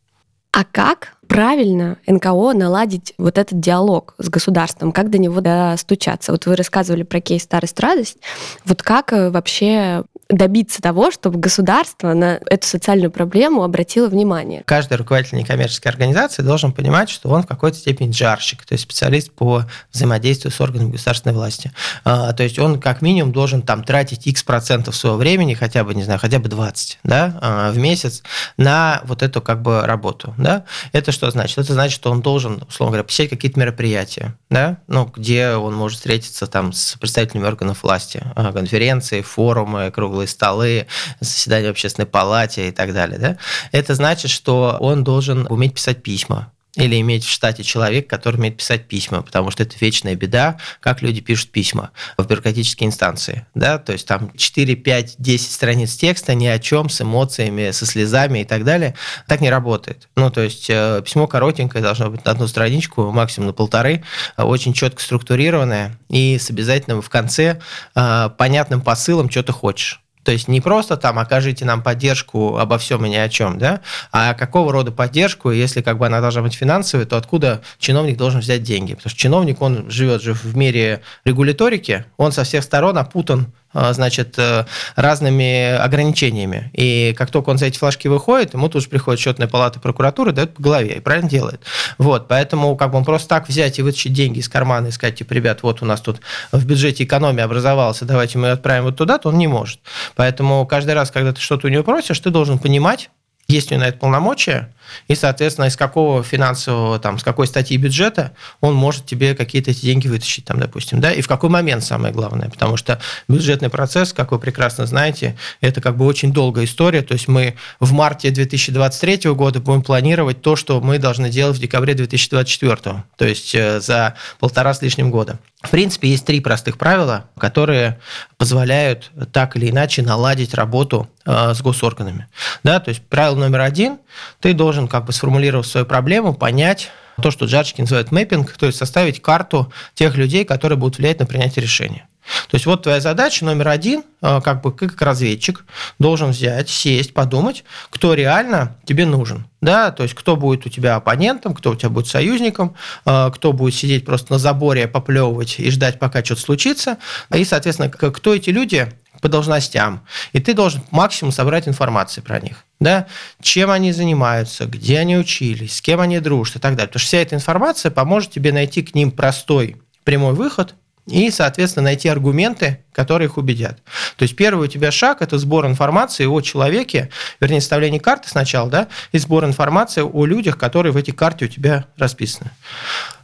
А 0.53 0.63
как 0.63 1.16
правильно 1.27 1.97
НКО 2.07 2.53
наладить 2.53 3.13
вот 3.17 3.37
этот 3.37 3.59
диалог 3.59 4.15
с 4.17 4.29
государством, 4.29 4.91
как 4.91 5.09
до 5.09 5.17
него 5.17 5.41
достучаться? 5.41 6.31
Вот 6.31 6.45
вы 6.45 6.55
рассказывали 6.55 7.03
про 7.03 7.21
кейс 7.21 7.43
«Старость, 7.43 7.79
радость». 7.79 8.17
Вот 8.65 8.81
как 8.81 9.13
э, 9.13 9.29
вообще 9.29 10.03
добиться 10.29 10.81
того, 10.81 11.11
чтобы 11.11 11.39
государство 11.39 12.13
на 12.13 12.39
эту 12.47 12.67
социальную 12.67 13.11
проблему 13.11 13.63
обратило 13.63 14.07
внимание. 14.07 14.63
Каждый 14.65 14.97
руководитель 14.97 15.37
некоммерческой 15.37 15.91
организации 15.91 16.41
должен 16.41 16.71
понимать, 16.71 17.09
что 17.09 17.29
он 17.29 17.43
в 17.43 17.47
какой-то 17.47 17.77
степени 17.77 18.11
джарщик, 18.11 18.65
то 18.65 18.73
есть 18.73 18.83
специалист 18.83 19.31
по 19.31 19.63
взаимодействию 19.93 20.51
с 20.51 20.59
органами 20.59 20.91
государственной 20.91 21.33
власти. 21.33 21.71
А, 22.03 22.33
то 22.33 22.43
есть 22.43 22.59
он 22.59 22.79
как 22.79 23.01
минимум 23.01 23.31
должен 23.31 23.61
там 23.61 23.83
тратить 23.83 24.27
x 24.27 24.43
процентов 24.43 24.95
своего 24.95 25.17
времени, 25.17 25.53
хотя 25.53 25.83
бы, 25.83 25.95
не 25.95 26.03
знаю, 26.03 26.19
хотя 26.19 26.39
бы 26.39 26.49
20 26.49 26.99
да, 27.03 27.37
а, 27.41 27.71
в 27.71 27.77
месяц 27.77 28.23
на 28.57 29.01
вот 29.05 29.23
эту 29.23 29.41
как 29.41 29.61
бы 29.61 29.81
работу. 29.85 30.33
Да? 30.37 30.65
Это 30.91 31.11
что 31.17 31.31
значит? 31.31 31.57
Это 31.57 31.73
значит, 31.73 31.95
что 31.95 32.11
он 32.11 32.21
должен, 32.21 32.63
условно 32.67 32.91
говоря, 32.91 33.03
посещать 33.03 33.29
какие-то 33.29 33.59
мероприятия, 33.59 34.37
да? 34.49 34.77
ну, 34.87 35.05
где 35.05 35.51
он 35.51 35.73
может 35.73 35.97
встретиться 35.97 36.47
там 36.47 36.71
с 36.73 36.95
представителями 36.97 37.45
органов 37.45 37.83
власти, 37.83 38.23
а, 38.35 38.53
конференции, 38.53 39.21
форумы, 39.21 39.91
круглые 39.91 40.27
столы, 40.27 40.87
заседания 41.19 41.67
в 41.67 41.71
общественной 41.71 42.05
палате 42.05 42.69
и 42.69 42.71
так 42.71 42.93
далее. 42.93 43.19
Да? 43.19 43.37
Это 43.71 43.95
значит, 43.95 44.31
что 44.31 44.77
он 44.79 45.03
должен 45.03 45.47
уметь 45.49 45.73
писать 45.73 46.03
письма, 46.03 46.51
или 46.77 46.99
иметь 47.01 47.25
в 47.25 47.29
штате 47.29 47.63
человек, 47.63 48.07
который 48.07 48.37
умеет 48.37 48.57
писать 48.57 48.87
письма, 48.87 49.21
потому 49.21 49.51
что 49.51 49.63
это 49.63 49.75
вечная 49.79 50.15
беда, 50.15 50.57
как 50.79 51.01
люди 51.01 51.21
пишут 51.21 51.49
письма 51.49 51.91
в 52.17 52.25
бюрократические 52.25 52.87
инстанции. 52.87 53.45
Да? 53.55 53.79
То 53.79 53.93
есть 53.93 54.07
там 54.07 54.31
4, 54.35 54.75
5, 54.75 55.15
10 55.17 55.51
страниц 55.51 55.95
текста 55.95 56.35
ни 56.35 56.45
о 56.45 56.59
чем, 56.59 56.89
с 56.89 57.01
эмоциями, 57.01 57.71
со 57.71 57.85
слезами 57.85 58.39
и 58.39 58.45
так 58.45 58.63
далее. 58.63 58.95
Так 59.27 59.41
не 59.41 59.49
работает. 59.49 60.07
Ну, 60.15 60.29
то 60.29 60.41
есть 60.41 60.69
э, 60.69 61.01
письмо 61.03 61.27
коротенькое, 61.27 61.83
должно 61.83 62.09
быть 62.09 62.23
на 62.25 62.31
одну 62.31 62.47
страничку, 62.47 63.11
максимум 63.11 63.47
на 63.47 63.53
полторы, 63.53 64.03
очень 64.37 64.73
четко 64.73 65.01
структурированное 65.01 65.97
и 66.09 66.37
с 66.37 66.49
обязательным 66.49 67.01
в 67.01 67.09
конце 67.09 67.59
э, 67.95 68.29
понятным 68.37 68.81
посылом, 68.81 69.29
что 69.29 69.43
ты 69.43 69.51
хочешь. 69.51 70.01
То 70.27 70.33
есть 70.33 70.49
не 70.49 70.59
просто 70.59 70.97
там 70.97 71.19
окажите 71.19 71.63
нам 71.63 71.81
поддержку 71.81 72.57
обо 72.57 72.77
всем 72.77 73.05
и 73.05 73.09
ни 73.09 73.15
о 73.15 73.29
чем, 73.29 73.57
да, 73.57 73.79
а 74.11 74.33
какого 74.33 74.73
рода 74.73 74.91
поддержку, 74.91 75.51
если 75.51 75.81
как 75.81 75.97
бы 75.97 76.05
она 76.05 76.19
должна 76.19 76.41
быть 76.41 76.53
финансовой, 76.53 77.05
то 77.05 77.15
откуда 77.15 77.61
чиновник 77.79 78.17
должен 78.17 78.41
взять 78.41 78.61
деньги? 78.61 78.93
Потому 78.93 79.09
что 79.09 79.17
чиновник, 79.17 79.61
он 79.61 79.89
живет 79.89 80.21
же 80.21 80.33
в 80.33 80.57
мире 80.57 81.01
регуляторики, 81.23 82.03
он 82.17 82.33
со 82.33 82.43
всех 82.43 82.65
сторон 82.65 82.97
опутан 82.97 83.53
значит, 83.73 84.35
э, 84.37 84.65
разными 84.95 85.71
ограничениями. 85.75 86.71
И 86.73 87.13
как 87.17 87.31
только 87.31 87.49
он 87.49 87.57
за 87.57 87.67
эти 87.67 87.77
флажки 87.77 88.07
выходит, 88.07 88.53
ему 88.53 88.69
тут 88.69 88.83
же 88.83 88.89
приходит 88.89 89.19
счетная 89.19 89.47
палата 89.47 89.79
прокуратуры, 89.79 90.31
дает 90.31 90.55
по 90.55 90.61
голове, 90.61 90.95
и 90.95 90.99
правильно 90.99 91.29
делает. 91.29 91.61
Вот, 91.97 92.27
поэтому 92.27 92.75
как 92.75 92.91
бы 92.91 92.97
он 92.97 93.05
просто 93.05 93.27
так 93.27 93.47
взять 93.47 93.79
и 93.79 93.81
вытащить 93.81 94.13
деньги 94.13 94.39
из 94.39 94.49
кармана 94.49 94.87
и 94.87 94.91
сказать, 94.91 95.15
типа, 95.15 95.33
ребят, 95.33 95.63
вот 95.63 95.81
у 95.81 95.85
нас 95.85 96.01
тут 96.01 96.21
в 96.51 96.65
бюджете 96.65 97.03
экономия 97.03 97.43
образовалась, 97.43 97.99
давайте 98.01 98.37
мы 98.37 98.47
ее 98.47 98.53
отправим 98.53 98.85
вот 98.85 98.97
туда, 98.97 99.17
то 99.17 99.29
он 99.29 99.37
не 99.37 99.47
может. 99.47 99.79
Поэтому 100.15 100.65
каждый 100.65 100.93
раз, 100.93 101.11
когда 101.11 101.33
ты 101.33 101.41
что-то 101.41 101.67
у 101.67 101.69
него 101.69 101.83
просишь, 101.83 102.19
ты 102.19 102.29
должен 102.29 102.59
понимать, 102.59 103.09
есть 103.47 103.71
у 103.71 103.75
него 103.75 103.85
на 103.85 103.89
это 103.89 103.97
полномочия, 103.97 104.73
и, 105.07 105.15
соответственно, 105.15 105.65
из 105.65 105.75
какого 105.75 106.23
финансового, 106.23 106.99
там, 106.99 107.19
с 107.19 107.23
какой 107.23 107.47
статьи 107.47 107.77
бюджета 107.77 108.33
он 108.61 108.75
может 108.75 109.05
тебе 109.05 109.35
какие-то 109.35 109.71
эти 109.71 109.81
деньги 109.81 110.07
вытащить, 110.07 110.45
там, 110.45 110.59
допустим, 110.59 110.99
да, 111.01 111.11
и 111.11 111.21
в 111.21 111.27
какой 111.27 111.49
момент 111.49 111.83
самое 111.83 112.13
главное, 112.13 112.49
потому 112.49 112.77
что 112.77 112.99
бюджетный 113.27 113.69
процесс, 113.69 114.13
как 114.13 114.31
вы 114.31 114.39
прекрасно 114.39 114.85
знаете, 114.85 115.37
это 115.61 115.81
как 115.81 115.97
бы 115.97 116.05
очень 116.05 116.31
долгая 116.33 116.65
история, 116.65 117.01
то 117.01 117.13
есть 117.13 117.27
мы 117.27 117.55
в 117.79 117.93
марте 117.93 118.29
2023 118.29 119.31
года 119.31 119.59
будем 119.59 119.81
планировать 119.81 120.41
то, 120.41 120.55
что 120.55 120.81
мы 120.81 120.99
должны 120.99 121.29
делать 121.29 121.57
в 121.57 121.59
декабре 121.59 121.93
2024, 121.93 123.03
то 123.15 123.25
есть 123.25 123.53
э, 123.55 123.79
за 123.79 124.15
полтора 124.39 124.73
с 124.73 124.81
лишним 124.81 125.11
года. 125.11 125.39
В 125.61 125.71
принципе, 125.71 126.09
есть 126.09 126.25
три 126.25 126.39
простых 126.39 126.77
правила, 126.77 127.25
которые 127.37 127.99
позволяют 128.37 129.11
так 129.33 129.55
или 129.57 129.71
иначе 129.71 130.03
наладить 130.03 130.53
работу 130.53 131.09
э, 131.25 131.53
с 131.55 131.61
госорганами. 131.61 132.27
Да, 132.63 132.79
то 132.79 132.89
есть 132.89 133.01
правило 133.01 133.35
номер 133.35 133.61
один, 133.61 133.97
ты 134.39 134.53
должен 134.53 134.76
как 134.85 135.05
бы 135.05 135.13
сформулировать 135.13 135.65
свою 135.65 135.85
проблему, 135.85 136.35
понять, 136.35 136.91
то, 137.21 137.31
что 137.31 137.45
джарчики 137.45 137.81
называют 137.81 138.11
мэппинг, 138.11 138.51
то 138.57 138.67
есть 138.67 138.77
составить 138.77 139.21
карту 139.21 139.71
тех 139.95 140.15
людей, 140.15 140.45
которые 140.45 140.77
будут 140.77 140.99
влиять 140.99 141.19
на 141.19 141.25
принятие 141.25 141.63
решения. 141.63 142.07
То 142.49 142.55
есть 142.55 142.65
вот 142.65 142.83
твоя 142.83 142.99
задача 142.99 143.45
номер 143.45 143.69
один, 143.69 144.03
э, 144.21 144.41
как 144.41 144.61
бы 144.61 144.71
как 144.73 145.01
разведчик, 145.01 145.65
должен 145.97 146.31
взять, 146.31 146.69
сесть, 146.69 147.13
подумать, 147.13 147.63
кто 147.89 148.13
реально 148.13 148.75
тебе 148.85 149.05
нужен. 149.05 149.45
Да, 149.61 149.91
то 149.91 150.03
есть 150.03 150.13
кто 150.13 150.35
будет 150.35 150.65
у 150.65 150.69
тебя 150.69 150.95
оппонентом, 150.95 151.55
кто 151.55 151.71
у 151.71 151.75
тебя 151.75 151.89
будет 151.89 152.07
союзником, 152.07 152.75
э, 153.05 153.31
кто 153.33 153.53
будет 153.53 153.75
сидеть 153.75 154.05
просто 154.05 154.33
на 154.33 154.39
заборе, 154.39 154.87
поплевывать 154.87 155.59
и 155.59 155.71
ждать, 155.71 155.99
пока 155.99 156.23
что-то 156.23 156.41
случится. 156.41 156.97
И, 157.33 157.43
соответственно, 157.43 157.89
кто 157.89 158.35
эти 158.35 158.49
люди 158.49 158.91
по 159.21 159.29
должностям. 159.29 160.05
И 160.33 160.39
ты 160.39 160.53
должен 160.53 160.81
максимум 160.91 161.31
собрать 161.31 161.67
информации 161.67 162.21
про 162.21 162.39
них. 162.39 162.63
Да? 162.79 163.07
Чем 163.41 163.71
они 163.71 163.91
занимаются, 163.91 164.65
где 164.65 164.99
они 164.99 165.17
учились, 165.17 165.77
с 165.77 165.81
кем 165.81 165.99
они 165.99 166.19
дружат 166.19 166.57
и 166.57 166.59
так 166.59 166.75
далее. 166.75 166.87
Потому 166.87 166.99
что 166.99 167.07
вся 167.07 167.17
эта 167.19 167.35
информация 167.35 167.91
поможет 167.91 168.31
тебе 168.31 168.51
найти 168.51 168.83
к 168.83 168.95
ним 168.95 169.11
простой 169.11 169.77
прямой 170.03 170.33
выход– 170.33 170.75
и, 171.07 171.31
соответственно, 171.31 171.85
найти 171.85 172.09
аргументы, 172.09 172.83
которые 172.91 173.27
их 173.27 173.37
убедят. 173.37 173.79
То 174.17 174.23
есть 174.23 174.35
первый 174.35 174.67
у 174.67 174.69
тебя 174.69 174.91
шаг– 174.91 175.17
это 175.21 175.37
сбор 175.37 175.65
информации 175.65 176.25
о 176.25 176.41
человеке, 176.41 177.09
вернее, 177.39 177.61
составление 177.61 178.01
карты 178.01 178.29
сначала, 178.29 178.69
да, 178.69 178.87
и 179.13 179.17
сбор 179.17 179.45
информации 179.45 180.01
о 180.01 180.25
людях, 180.25 180.57
которые 180.57 180.91
в 180.91 180.97
этой 180.97 181.13
карте 181.13 181.45
у 181.45 181.47
тебя 181.47 181.85
расписаны. 181.97 182.51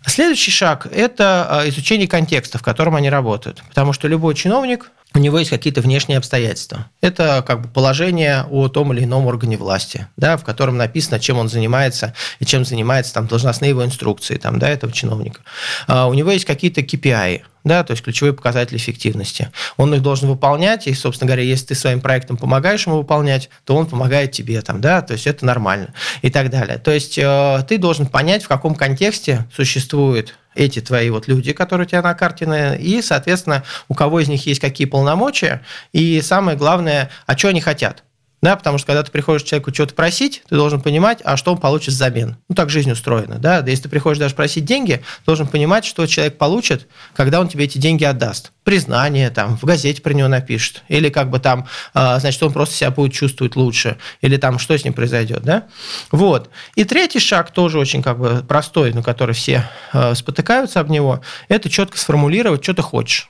Следующий 0.06 0.52
шаг– 0.52 0.88
это 0.92 1.48
а, 1.50 1.70
изучение 1.70 2.08
контекста, 2.08 2.58
в 2.58 2.62
котором 2.62 2.96
они 2.96 3.10
работают. 3.10 3.62
Потому 3.68 3.92
что 3.92 4.08
любой 4.08 4.36
чиновник 4.36 4.90
у 5.15 5.20
него 5.20 5.39
есть 5.39 5.51
какие-то 5.51 5.82
внешние 5.82 6.17
обстоятельства. 6.17 6.88
Это 7.01 7.43
как 7.46 7.62
бы 7.62 7.67
положение 7.67 8.46
о 8.50 8.67
том 8.67 8.93
или 8.93 9.03
ином 9.03 9.27
органе 9.27 9.58
власти, 9.58 10.08
да, 10.17 10.38
в 10.38 10.43
котором 10.43 10.77
написано, 10.77 11.20
чем 11.20 11.38
он 11.38 11.50
занимается 11.50 12.13
и 12.39 12.46
чем 12.46 12.65
занимается 12.65 13.13
там, 13.13 13.27
должностные 13.27 13.70
его 13.70 13.86
инструкции 13.86 14.36
там, 14.36 14.60
да, 14.60 14.70
этого 14.70 14.91
чиновника. 14.91 15.41
А 15.88 16.08
у 16.08 16.13
него 16.13 16.32
есть 16.32 16.46
какие-то 16.46 16.82
KPI, 16.82 17.41
да, 17.63 17.84
то 17.84 17.91
есть 17.91 18.03
ключевые 18.03 18.34
показатели 18.34 18.77
эффективности. 18.77 19.51
Он 19.77 19.93
их 19.93 20.01
должен 20.01 20.29
выполнять, 20.29 20.88
и, 20.88 20.93
собственно 20.93 21.27
говоря, 21.27 21.43
если 21.43 21.67
ты 21.67 21.75
своим 21.75 22.01
проектом 22.01 22.38
помогаешь 22.38 22.86
ему 22.86 22.98
выполнять, 22.98 23.50
то 23.65 23.75
он 23.75 23.86
помогает 23.86 24.32
тебе 24.32 24.62
там, 24.62 24.82
да, 24.82 25.01
то 25.01 25.13
есть 25.13 25.27
это 25.27 25.46
нормально 25.46 25.93
и 26.22 26.29
так 26.29 26.50
далее. 26.50 26.77
То 26.77 26.91
есть 26.91 27.17
э, 27.17 27.63
ты 27.67 27.77
должен 27.77 28.08
понять, 28.08 28.43
в 28.43 28.48
каком 28.48 28.75
контексте 28.75 29.46
существует 29.55 30.36
эти 30.55 30.79
твои 30.79 31.10
вот 31.10 31.27
люди, 31.27 31.53
которые 31.53 31.86
у 31.86 31.89
тебя 31.89 32.01
на 32.01 32.13
карте, 32.13 32.77
и, 32.79 33.01
соответственно, 33.01 33.63
у 33.88 33.93
кого 33.93 34.19
из 34.19 34.27
них 34.27 34.45
есть 34.45 34.60
какие 34.60 34.88
полномочия, 34.88 35.62
и 35.91 36.22
самое 36.22 36.57
главное, 36.57 37.10
а 37.25 37.38
что 37.38 37.50
они 37.50 37.62
хотят. 37.62 38.03
Да, 38.44 38.58
потому 38.58 38.78
что 38.78 38.88
когда 38.88 39.04
ты 39.04 39.10
приходишь 39.10 39.44
человеку 39.44 39.74
что-то 39.74 39.94
просить, 39.94 40.44
ты 40.50 40.56
должен 40.56 40.82
понимать, 40.82 41.20
а 41.24 41.38
что 41.38 41.54
он 41.54 41.60
получит 41.60 41.94
взамен. 41.94 42.36
Ну, 42.50 42.56
так 42.56 42.70
жизнь 42.70 42.92
устроена. 42.92 43.36
Да? 43.40 43.62
да 43.62 43.72
если 43.72 43.84
ты 43.84 43.90
приходишь 43.90 44.20
даже 44.20 44.36
просить 44.36 44.66
деньги, 44.66 45.02
должен 45.26 45.48
понимать, 45.48 45.86
что 45.86 46.06
человек 46.08 46.38
получит, 46.38 46.90
когда 47.16 47.40
он 47.40 47.48
тебе 47.48 47.64
эти 47.64 47.78
деньги 47.78 48.04
отдаст. 48.04 48.52
Признание, 48.66 49.30
там, 49.30 49.56
в 49.58 49.64
газете 49.64 50.02
про 50.02 50.12
него 50.12 50.28
напишет. 50.28 50.84
Или 50.90 51.08
как 51.08 51.30
бы 51.30 51.40
там, 51.40 51.68
а, 51.94 52.20
значит, 52.20 52.44
он 52.44 52.52
просто 52.52 52.76
себя 52.76 52.92
будет 52.92 53.14
чувствовать 53.14 53.56
лучше. 53.56 53.96
Или 54.20 54.36
там, 54.36 54.60
что 54.60 54.78
с 54.78 54.84
ним 54.84 54.92
произойдет. 54.92 55.44
Да? 55.44 55.68
Вот. 56.12 56.50
И 56.76 56.84
третий 56.84 57.20
шаг 57.20 57.52
тоже 57.52 57.80
очень 57.80 58.04
как 58.04 58.20
бы 58.20 58.44
простой, 58.46 58.92
на 58.92 59.04
который 59.04 59.36
все 59.36 59.70
а, 59.94 60.14
спотыкаются 60.16 60.82
об 60.82 60.90
него, 60.90 61.22
это 61.48 61.70
четко 61.70 61.98
сформулировать, 61.98 62.62
что 62.62 62.74
ты 62.74 62.82
хочешь. 62.82 63.30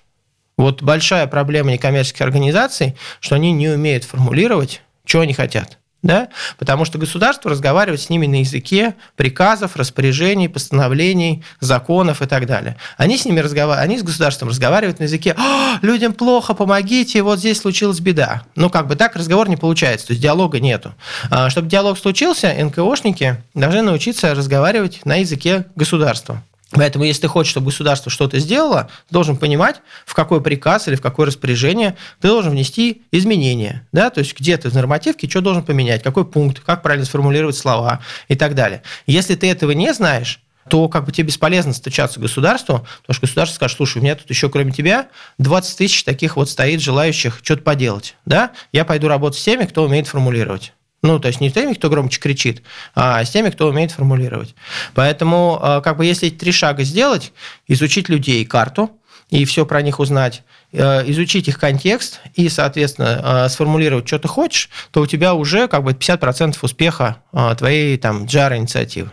Вот 0.57 0.81
большая 0.81 1.27
проблема 1.27 1.71
некоммерческих 1.71 2.21
организаций, 2.21 2.95
что 3.19 3.35
они 3.35 3.51
не 3.51 3.69
умеют 3.69 4.05
формулировать 4.05 4.81
что 5.05 5.21
они 5.21 5.33
хотят. 5.33 5.77
Да? 6.03 6.27
Потому 6.57 6.83
что 6.83 6.97
государство 6.97 7.49
разговаривает 7.49 8.01
с 8.01 8.09
ними 8.09 8.27
на 8.27 8.41
языке 8.41 8.95
приказов, 9.15 9.77
распоряжений, 9.77 10.49
постановлений, 10.49 11.45
законов 11.61 12.21
и 12.21 12.25
так 12.25 12.45
далее. 12.45 12.75
Они 12.97 13.17
с 13.17 13.23
ними 13.23 13.39
разговаривают, 13.39 13.85
они 13.89 13.97
с 13.97 14.03
государством 14.03 14.49
разговаривают 14.49 14.99
на 14.99 15.03
языке 15.03 15.33
«А, 15.37 15.79
«людям 15.81 16.11
плохо, 16.11 16.53
помогите, 16.53 17.23
вот 17.23 17.39
здесь 17.39 17.61
случилась 17.61 18.01
беда». 18.01 18.43
Ну, 18.55 18.69
как 18.69 18.87
бы 18.87 18.97
так 18.97 19.15
разговор 19.15 19.47
не 19.47 19.55
получается, 19.55 20.07
то 20.07 20.11
есть 20.11 20.21
диалога 20.21 20.59
нету. 20.59 20.93
А, 21.31 21.49
чтобы 21.49 21.69
диалог 21.69 21.97
случился, 21.97 22.53
НКОшники 22.53 23.41
должны 23.53 23.81
научиться 23.81 24.35
разговаривать 24.35 25.05
на 25.05 25.15
языке 25.15 25.67
государства. 25.77 26.43
Поэтому, 26.73 27.05
если 27.05 27.23
ты 27.23 27.27
хочешь, 27.27 27.51
чтобы 27.51 27.67
государство 27.67 28.11
что-то 28.11 28.39
сделало, 28.39 28.89
должен 29.09 29.37
понимать, 29.37 29.81
в 30.05 30.13
какой 30.13 30.41
приказ 30.41 30.87
или 30.87 30.95
в 30.95 31.01
какое 31.01 31.27
распоряжение 31.27 31.95
ты 32.19 32.27
должен 32.27 32.51
внести 32.51 33.03
изменения. 33.11 33.87
Да? 33.91 34.09
То 34.09 34.19
есть, 34.19 34.37
где 34.37 34.57
ты 34.57 34.69
в 34.69 34.73
нормативке 34.73 35.29
что 35.29 35.41
должен 35.41 35.63
поменять, 35.63 36.03
какой 36.03 36.25
пункт, 36.25 36.59
как 36.59 36.81
правильно 36.81 37.05
сформулировать 37.05 37.55
слова 37.55 38.01
и 38.27 38.35
так 38.35 38.55
далее. 38.55 38.81
Если 39.05 39.35
ты 39.35 39.49
этого 39.49 39.71
не 39.71 39.93
знаешь, 39.93 40.39
то 40.69 40.87
как 40.87 41.05
бы 41.05 41.11
тебе 41.11 41.27
бесполезно 41.27 41.73
стучаться 41.73 42.19
государству, 42.19 42.85
потому 43.01 43.13
что 43.13 43.21
государство 43.21 43.55
скажет, 43.55 43.77
слушай, 43.77 43.97
у 43.97 44.01
меня 44.01 44.15
тут 44.15 44.29
еще 44.29 44.49
кроме 44.49 44.71
тебя 44.71 45.09
20 45.37 45.77
тысяч 45.77 46.03
таких 46.03 46.37
вот 46.37 46.49
стоит 46.49 46.81
желающих 46.81 47.39
что-то 47.43 47.63
поделать. 47.63 48.15
Да? 48.25 48.51
Я 48.71 48.85
пойду 48.85 49.07
работать 49.07 49.39
с 49.39 49.43
теми, 49.43 49.65
кто 49.65 49.83
умеет 49.83 50.07
формулировать. 50.07 50.73
Ну, 51.03 51.19
то 51.19 51.27
есть 51.27 51.41
не 51.41 51.49
с 51.49 51.53
теми, 51.53 51.73
кто 51.73 51.89
громче 51.89 52.19
кричит, 52.19 52.63
а 52.95 53.23
с 53.23 53.29
теми, 53.29 53.49
кто 53.49 53.67
умеет 53.67 53.91
формулировать. 53.91 54.55
Поэтому, 54.95 55.59
а, 55.61 55.81
как 55.81 55.97
бы, 55.97 56.05
если 56.05 56.29
три 56.29 56.53
шага 56.53 56.83
сделать, 56.83 57.33
изучить 57.67 58.07
людей, 58.07 58.45
карту, 58.45 58.89
и 59.29 59.45
все 59.45 59.65
про 59.65 59.81
них 59.81 59.99
узнать, 59.99 60.43
э, 60.71 61.09
изучить 61.09 61.47
их 61.47 61.59
контекст 61.59 62.21
и, 62.35 62.49
соответственно, 62.49 63.45
э, 63.45 63.49
сформулировать, 63.49 64.07
что 64.07 64.19
ты 64.19 64.27
хочешь, 64.27 64.69
то 64.91 65.01
у 65.01 65.07
тебя 65.07 65.33
уже 65.33 65.67
как 65.67 65.83
бы 65.83 65.93
50% 65.93 66.57
успеха 66.61 67.17
э, 67.33 67.55
твоей 67.57 67.97
там 67.97 68.25
джар-инициативы. 68.25 69.09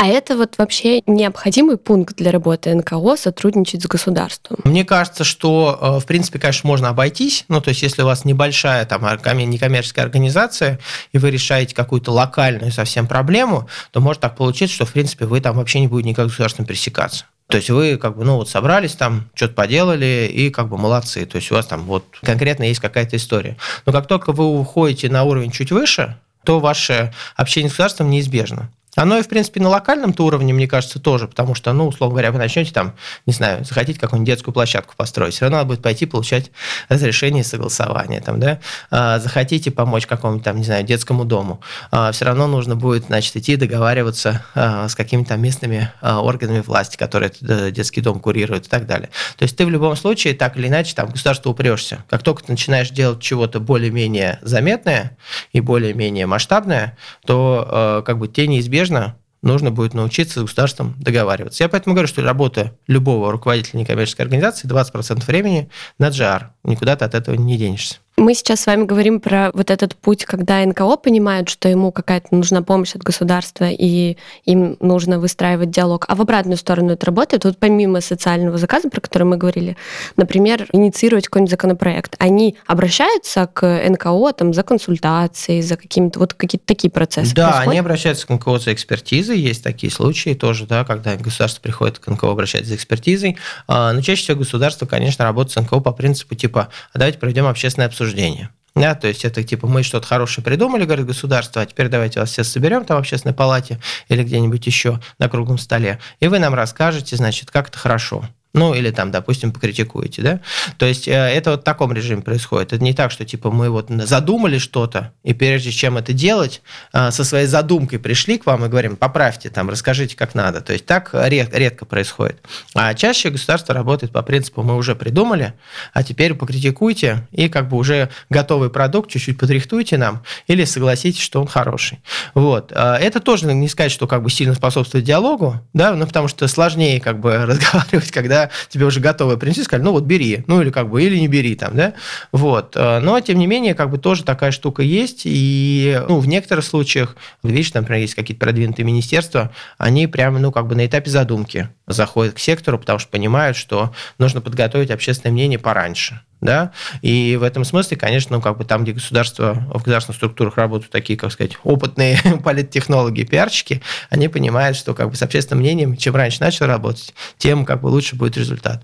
А 0.00 0.06
это 0.06 0.36
вот 0.36 0.54
вообще 0.58 1.02
необходимый 1.08 1.76
пункт 1.76 2.16
для 2.16 2.30
работы 2.30 2.72
НКО 2.72 3.16
сотрудничать 3.16 3.82
с 3.82 3.86
государством? 3.86 4.60
Мне 4.62 4.84
кажется, 4.84 5.24
что, 5.24 5.76
э, 5.80 6.00
в 6.00 6.06
принципе, 6.06 6.38
конечно, 6.38 6.68
можно 6.68 6.90
обойтись. 6.90 7.44
Ну, 7.48 7.60
то 7.60 7.70
есть, 7.70 7.82
если 7.82 8.02
у 8.02 8.04
вас 8.06 8.24
небольшая 8.24 8.86
там 8.86 9.02
некоммерческая 9.02 10.04
организация, 10.04 10.78
и 11.12 11.18
вы 11.18 11.32
решаете 11.32 11.74
какую-то 11.74 12.12
локальную 12.12 12.70
совсем 12.70 13.08
проблему, 13.08 13.68
то 13.90 14.00
может 14.00 14.22
так 14.22 14.36
получиться, 14.36 14.76
что, 14.76 14.86
в 14.86 14.92
принципе, 14.92 15.26
вы 15.26 15.40
там 15.40 15.56
вообще 15.56 15.80
не 15.80 15.88
будете 15.88 16.10
никак 16.10 16.26
с 16.26 16.28
государством 16.28 16.64
пересекаться. 16.64 17.24
То 17.48 17.56
есть 17.56 17.70
вы 17.70 17.96
как 17.96 18.16
бы, 18.16 18.24
ну 18.24 18.36
вот 18.36 18.48
собрались 18.48 18.92
там, 18.92 19.28
что-то 19.34 19.54
поделали 19.54 20.30
и 20.32 20.50
как 20.50 20.68
бы 20.68 20.78
молодцы. 20.78 21.26
То 21.26 21.36
есть 21.36 21.50
у 21.50 21.56
вас 21.56 21.66
там 21.66 21.84
вот 21.86 22.04
конкретно 22.22 22.64
есть 22.64 22.78
какая-то 22.78 23.16
история. 23.16 23.56
Но 23.84 23.92
как 23.92 24.06
только 24.06 24.32
вы 24.32 24.44
уходите 24.44 25.08
на 25.08 25.24
уровень 25.24 25.50
чуть 25.50 25.72
выше, 25.72 26.16
то 26.44 26.60
ваше 26.60 27.12
общение 27.36 27.68
с 27.68 27.72
государством 27.72 28.10
неизбежно. 28.10 28.70
Оно 28.98 29.16
и, 29.16 29.22
в 29.22 29.28
принципе, 29.28 29.60
на 29.60 29.68
локальном-то 29.68 30.24
уровне, 30.24 30.52
мне 30.52 30.66
кажется, 30.66 30.98
тоже, 30.98 31.28
потому 31.28 31.54
что, 31.54 31.72
ну, 31.72 31.86
условно 31.86 32.14
говоря, 32.14 32.32
вы 32.32 32.38
начнете 32.38 32.72
там, 32.72 32.94
не 33.26 33.32
знаю, 33.32 33.64
захотите 33.64 34.00
какую-нибудь 34.00 34.26
детскую 34.26 34.52
площадку 34.52 34.94
построить, 34.96 35.34
все 35.34 35.44
равно 35.44 35.58
надо 35.58 35.68
будет 35.68 35.82
пойти 35.82 36.04
получать 36.04 36.50
разрешение 36.88 37.42
и 37.42 37.44
согласование, 37.44 38.20
там, 38.20 38.40
да, 38.40 38.58
а, 38.90 39.20
захотите 39.20 39.70
помочь 39.70 40.08
какому-нибудь 40.08 40.44
там, 40.44 40.56
не 40.56 40.64
знаю, 40.64 40.82
детскому 40.82 41.24
дому, 41.24 41.60
а, 41.92 42.10
все 42.10 42.24
равно 42.24 42.48
нужно 42.48 42.74
будет, 42.74 43.04
значит, 43.04 43.36
идти 43.36 43.54
договариваться 43.54 44.44
а, 44.56 44.88
с 44.88 44.96
какими-то 44.96 45.36
местными 45.36 45.92
а, 46.00 46.20
органами 46.20 46.58
власти, 46.58 46.96
которые 46.96 47.30
этот 47.30 47.72
детский 47.72 48.00
дом 48.00 48.18
курируют 48.18 48.66
и 48.66 48.68
так 48.68 48.84
далее. 48.86 49.10
То 49.36 49.44
есть 49.44 49.56
ты 49.56 49.64
в 49.64 49.70
любом 49.70 49.94
случае, 49.94 50.34
так 50.34 50.56
или 50.56 50.66
иначе, 50.66 50.96
там, 50.96 51.10
государство 51.10 51.50
упрешься. 51.50 52.04
Как 52.10 52.24
только 52.24 52.42
ты 52.42 52.50
начинаешь 52.50 52.90
делать 52.90 53.20
чего-то 53.20 53.60
более-менее 53.60 54.40
заметное 54.42 55.16
и 55.52 55.60
более-менее 55.60 56.26
масштабное, 56.26 56.98
то 57.24 57.64
а, 57.70 58.02
как 58.02 58.18
бы 58.18 58.26
те 58.26 58.48
неизбежно 58.48 58.87
неизбежно 58.88 59.16
нужно 59.40 59.70
будет 59.70 59.94
научиться 59.94 60.40
с 60.40 60.42
государством 60.42 60.96
договариваться. 60.98 61.62
Я 61.62 61.68
поэтому 61.68 61.94
говорю, 61.94 62.08
что 62.08 62.22
работа 62.22 62.76
любого 62.88 63.30
руководителя 63.30 63.78
некоммерческой 63.78 64.24
организации 64.24 64.68
20% 64.68 65.24
времени 65.24 65.70
на 65.98 66.08
GR. 66.08 66.48
Никуда 66.64 66.96
ты 66.96 67.04
от 67.04 67.14
этого 67.14 67.36
не 67.36 67.56
денешься. 67.56 67.98
Мы 68.18 68.34
сейчас 68.34 68.62
с 68.62 68.66
вами 68.66 68.84
говорим 68.84 69.20
про 69.20 69.52
вот 69.54 69.70
этот 69.70 69.94
путь, 69.94 70.24
когда 70.24 70.64
НКО 70.64 70.96
понимают, 70.96 71.48
что 71.48 71.68
ему 71.68 71.92
какая-то 71.92 72.34
нужна 72.34 72.62
помощь 72.62 72.96
от 72.96 73.02
государства, 73.04 73.68
и 73.70 74.16
им 74.44 74.76
нужно 74.80 75.20
выстраивать 75.20 75.70
диалог. 75.70 76.04
А 76.08 76.16
в 76.16 76.20
обратную 76.20 76.56
сторону 76.56 76.90
это 76.90 77.06
работает. 77.06 77.44
Вот 77.44 77.58
помимо 77.58 78.00
социального 78.00 78.58
заказа, 78.58 78.90
про 78.90 79.00
который 79.00 79.22
мы 79.22 79.36
говорили, 79.36 79.76
например, 80.16 80.66
инициировать 80.72 81.26
какой-нибудь 81.26 81.52
законопроект, 81.52 82.16
они 82.18 82.56
обращаются 82.66 83.46
к 83.46 83.64
НКО 83.88 84.32
там, 84.32 84.52
за 84.52 84.64
консультацией, 84.64 85.62
за 85.62 85.76
какими-то 85.76 86.18
вот 86.18 86.34
какие-то 86.34 86.66
такие 86.66 86.90
процессы? 86.90 87.32
Да, 87.36 87.44
происходят? 87.44 87.70
они 87.70 87.78
обращаются 87.78 88.26
к 88.26 88.30
НКО 88.30 88.58
за 88.58 88.72
экспертизой. 88.72 89.38
Есть 89.38 89.62
такие 89.62 89.92
случаи 89.92 90.34
тоже, 90.34 90.66
да, 90.66 90.84
когда 90.84 91.14
государство 91.14 91.62
приходит 91.62 92.00
к 92.00 92.08
НКО 92.08 92.32
обращается 92.32 92.70
за 92.70 92.74
экспертизой. 92.74 93.36
А, 93.68 93.92
но 93.92 94.02
чаще 94.02 94.22
всего 94.22 94.38
государство, 94.38 94.86
конечно, 94.86 95.24
работает 95.24 95.52
с 95.52 95.60
НКО 95.60 95.78
по 95.78 95.92
принципу 95.92 96.34
типа, 96.34 96.68
а 96.92 96.98
давайте 96.98 97.18
проведем 97.18 97.46
общественное 97.46 97.86
обсуждение 97.86 98.07
обсуждения. 98.08 98.50
Да, 98.74 98.94
то 98.94 99.08
есть 99.08 99.24
это 99.24 99.42
типа 99.42 99.66
мы 99.66 99.82
что-то 99.82 100.06
хорошее 100.06 100.44
придумали, 100.44 100.84
говорит 100.84 101.06
государство, 101.06 101.62
а 101.62 101.66
теперь 101.66 101.88
давайте 101.88 102.20
вас 102.20 102.30
все 102.30 102.44
соберем 102.44 102.84
там 102.84 102.96
в 102.96 103.00
общественной 103.00 103.34
палате 103.34 103.80
или 104.08 104.22
где-нибудь 104.22 104.64
еще 104.66 105.00
на 105.18 105.28
круглом 105.28 105.58
столе, 105.58 105.98
и 106.20 106.28
вы 106.28 106.38
нам 106.38 106.54
расскажете, 106.54 107.16
значит, 107.16 107.50
как 107.50 107.68
это 107.68 107.78
хорошо. 107.78 108.24
Ну, 108.58 108.74
или 108.74 108.90
там, 108.90 109.10
допустим, 109.10 109.52
покритикуете, 109.52 110.22
да? 110.22 110.40
То 110.78 110.86
есть 110.86 111.06
э, 111.06 111.12
это 111.12 111.52
вот 111.52 111.60
в 111.60 111.64
таком 111.64 111.92
режиме 111.92 112.22
происходит. 112.22 112.72
Это 112.72 112.82
не 112.82 112.92
так, 112.92 113.10
что 113.10 113.24
типа 113.24 113.50
мы 113.50 113.70
вот 113.70 113.88
задумали 113.88 114.58
что-то, 114.58 115.12
и 115.22 115.32
прежде 115.32 115.70
чем 115.70 115.96
это 115.96 116.12
делать, 116.12 116.62
э, 116.92 117.10
со 117.10 117.24
своей 117.24 117.46
задумкой 117.46 117.98
пришли 117.98 118.38
к 118.38 118.46
вам 118.46 118.64
и 118.64 118.68
говорим, 118.68 118.96
поправьте 118.96 119.48
там, 119.50 119.70
расскажите, 119.70 120.16
как 120.16 120.34
надо. 120.34 120.60
То 120.60 120.72
есть 120.72 120.86
так 120.86 121.10
ред, 121.12 121.54
редко 121.54 121.84
происходит. 121.84 122.40
А 122.74 122.94
чаще 122.94 123.30
государство 123.30 123.74
работает 123.74 124.12
по 124.12 124.22
принципу, 124.22 124.62
мы 124.62 124.76
уже 124.76 124.94
придумали, 124.94 125.54
а 125.92 126.02
теперь 126.02 126.34
покритикуйте, 126.34 127.26
и 127.30 127.48
как 127.48 127.68
бы 127.68 127.76
уже 127.76 128.10
готовый 128.28 128.70
продукт 128.70 129.10
чуть-чуть 129.10 129.38
подрихтуйте 129.38 129.98
нам, 129.98 130.22
или 130.48 130.64
согласитесь, 130.64 131.22
что 131.22 131.40
он 131.40 131.46
хороший. 131.46 132.00
Вот. 132.34 132.72
Э, 132.74 132.94
это 132.94 133.20
тоже 133.20 133.46
не 133.52 133.68
сказать, 133.68 133.92
что 133.92 134.06
как 134.06 134.22
бы 134.22 134.30
сильно 134.30 134.54
способствует 134.54 135.04
диалогу, 135.04 135.60
да, 135.72 135.94
ну, 135.94 136.06
потому 136.06 136.28
что 136.28 136.48
сложнее 136.48 137.00
как 137.00 137.20
бы 137.20 137.36
разговаривать, 137.46 138.10
когда 138.10 138.47
тебе 138.68 138.86
уже 138.86 139.00
готовое 139.00 139.36
принесли, 139.36 139.64
сказали, 139.64 139.84
ну 139.84 139.92
вот 139.92 140.04
бери, 140.04 140.44
ну 140.46 140.60
или 140.60 140.70
как 140.70 140.90
бы, 140.90 141.02
или 141.02 141.18
не 141.18 141.28
бери 141.28 141.54
там, 141.54 141.76
да, 141.76 141.94
вот. 142.32 142.76
Э, 142.76 143.00
но, 143.00 143.18
тем 143.20 143.38
не 143.38 143.46
менее, 143.46 143.74
как 143.74 143.90
бы 143.90 143.98
тоже 143.98 144.24
такая 144.24 144.50
штука 144.50 144.82
есть, 144.82 145.22
и, 145.24 146.00
ну, 146.08 146.18
в 146.18 146.28
некоторых 146.28 146.64
случаях, 146.64 147.16
видишь, 147.42 147.72
например, 147.74 148.00
есть 148.00 148.14
какие-то 148.14 148.44
продвинутые 148.44 148.86
министерства, 148.86 149.52
они 149.76 150.06
прямо, 150.06 150.38
ну, 150.38 150.52
как 150.52 150.66
бы 150.66 150.74
на 150.74 150.86
этапе 150.86 151.10
задумки 151.10 151.68
заходят 151.86 152.34
к 152.34 152.38
сектору, 152.38 152.78
потому 152.78 152.98
что 152.98 153.10
понимают, 153.10 153.56
что 153.56 153.92
нужно 154.18 154.40
подготовить 154.40 154.90
общественное 154.90 155.32
мнение 155.32 155.58
пораньше 155.58 156.20
да, 156.40 156.72
и 157.02 157.36
в 157.36 157.42
этом 157.42 157.64
смысле, 157.64 157.96
конечно, 157.96 158.36
ну, 158.36 158.42
как 158.42 158.58
бы 158.58 158.64
там, 158.64 158.84
где 158.84 158.92
государство, 158.92 159.54
в 159.54 159.78
государственных 159.78 160.16
структурах 160.16 160.56
работают 160.56 160.92
такие, 160.92 161.18
как 161.18 161.32
сказать, 161.32 161.58
опытные 161.64 162.18
политтехнологи, 162.44 163.24
пиарщики, 163.24 163.82
они 164.10 164.28
понимают, 164.28 164.76
что 164.76 164.94
как 164.94 165.10
бы 165.10 165.16
с 165.16 165.22
общественным 165.22 165.62
мнением, 165.62 165.96
чем 165.96 166.14
раньше 166.14 166.40
начал 166.40 166.66
работать, 166.66 167.14
тем 167.38 167.64
как 167.64 167.80
бы 167.80 167.88
лучше 167.88 168.16
будет 168.16 168.36
результат. 168.36 168.82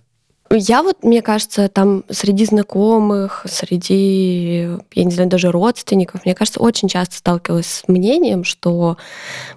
Я 0.50 0.82
вот, 0.82 1.02
мне 1.02 1.22
кажется, 1.22 1.68
там 1.68 2.04
среди 2.10 2.44
знакомых, 2.44 3.44
среди, 3.48 4.68
я 4.92 5.04
не 5.04 5.10
знаю, 5.10 5.28
даже 5.28 5.50
родственников, 5.50 6.24
мне 6.24 6.34
кажется, 6.34 6.60
очень 6.60 6.88
часто 6.88 7.16
сталкивалась 7.16 7.66
с 7.66 7.88
мнением, 7.88 8.44
что 8.44 8.98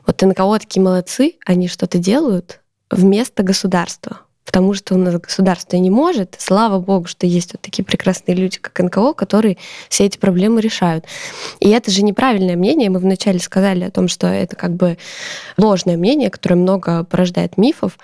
вот 0.05 0.21
НКО 0.21 0.59
такие 0.59 0.81
молодцы, 0.81 1.33
они 1.45 1.67
что-то 1.67 1.97
делают 1.97 2.61
вместо 2.89 3.43
государства 3.43 4.21
потому 4.47 4.73
что 4.73 4.95
у 4.95 4.97
нас 4.97 5.13
государство 5.19 5.75
не 5.75 5.89
может. 5.89 6.35
Слава 6.39 6.79
богу, 6.79 7.05
что 7.05 7.27
есть 7.27 7.51
вот 7.53 7.61
такие 7.61 7.83
прекрасные 7.83 8.33
люди, 8.35 8.57
как 8.59 8.79
НКО, 8.79 9.13
которые 9.13 9.57
все 9.89 10.05
эти 10.05 10.17
проблемы 10.17 10.61
решают. 10.61 11.05
И 11.59 11.69
это 11.69 11.91
же 11.91 12.01
неправильное 12.01 12.55
мнение. 12.55 12.89
Мы 12.89 12.99
вначале 12.99 13.39
сказали 13.39 13.83
о 13.83 13.91
том, 13.91 14.07
что 14.07 14.27
это 14.27 14.55
как 14.55 14.73
бы 14.73 14.97
ложное 15.57 15.97
мнение, 15.97 16.29
которое 16.29 16.55
много 16.55 17.03
порождает 17.03 17.57
мифов. 17.57 17.99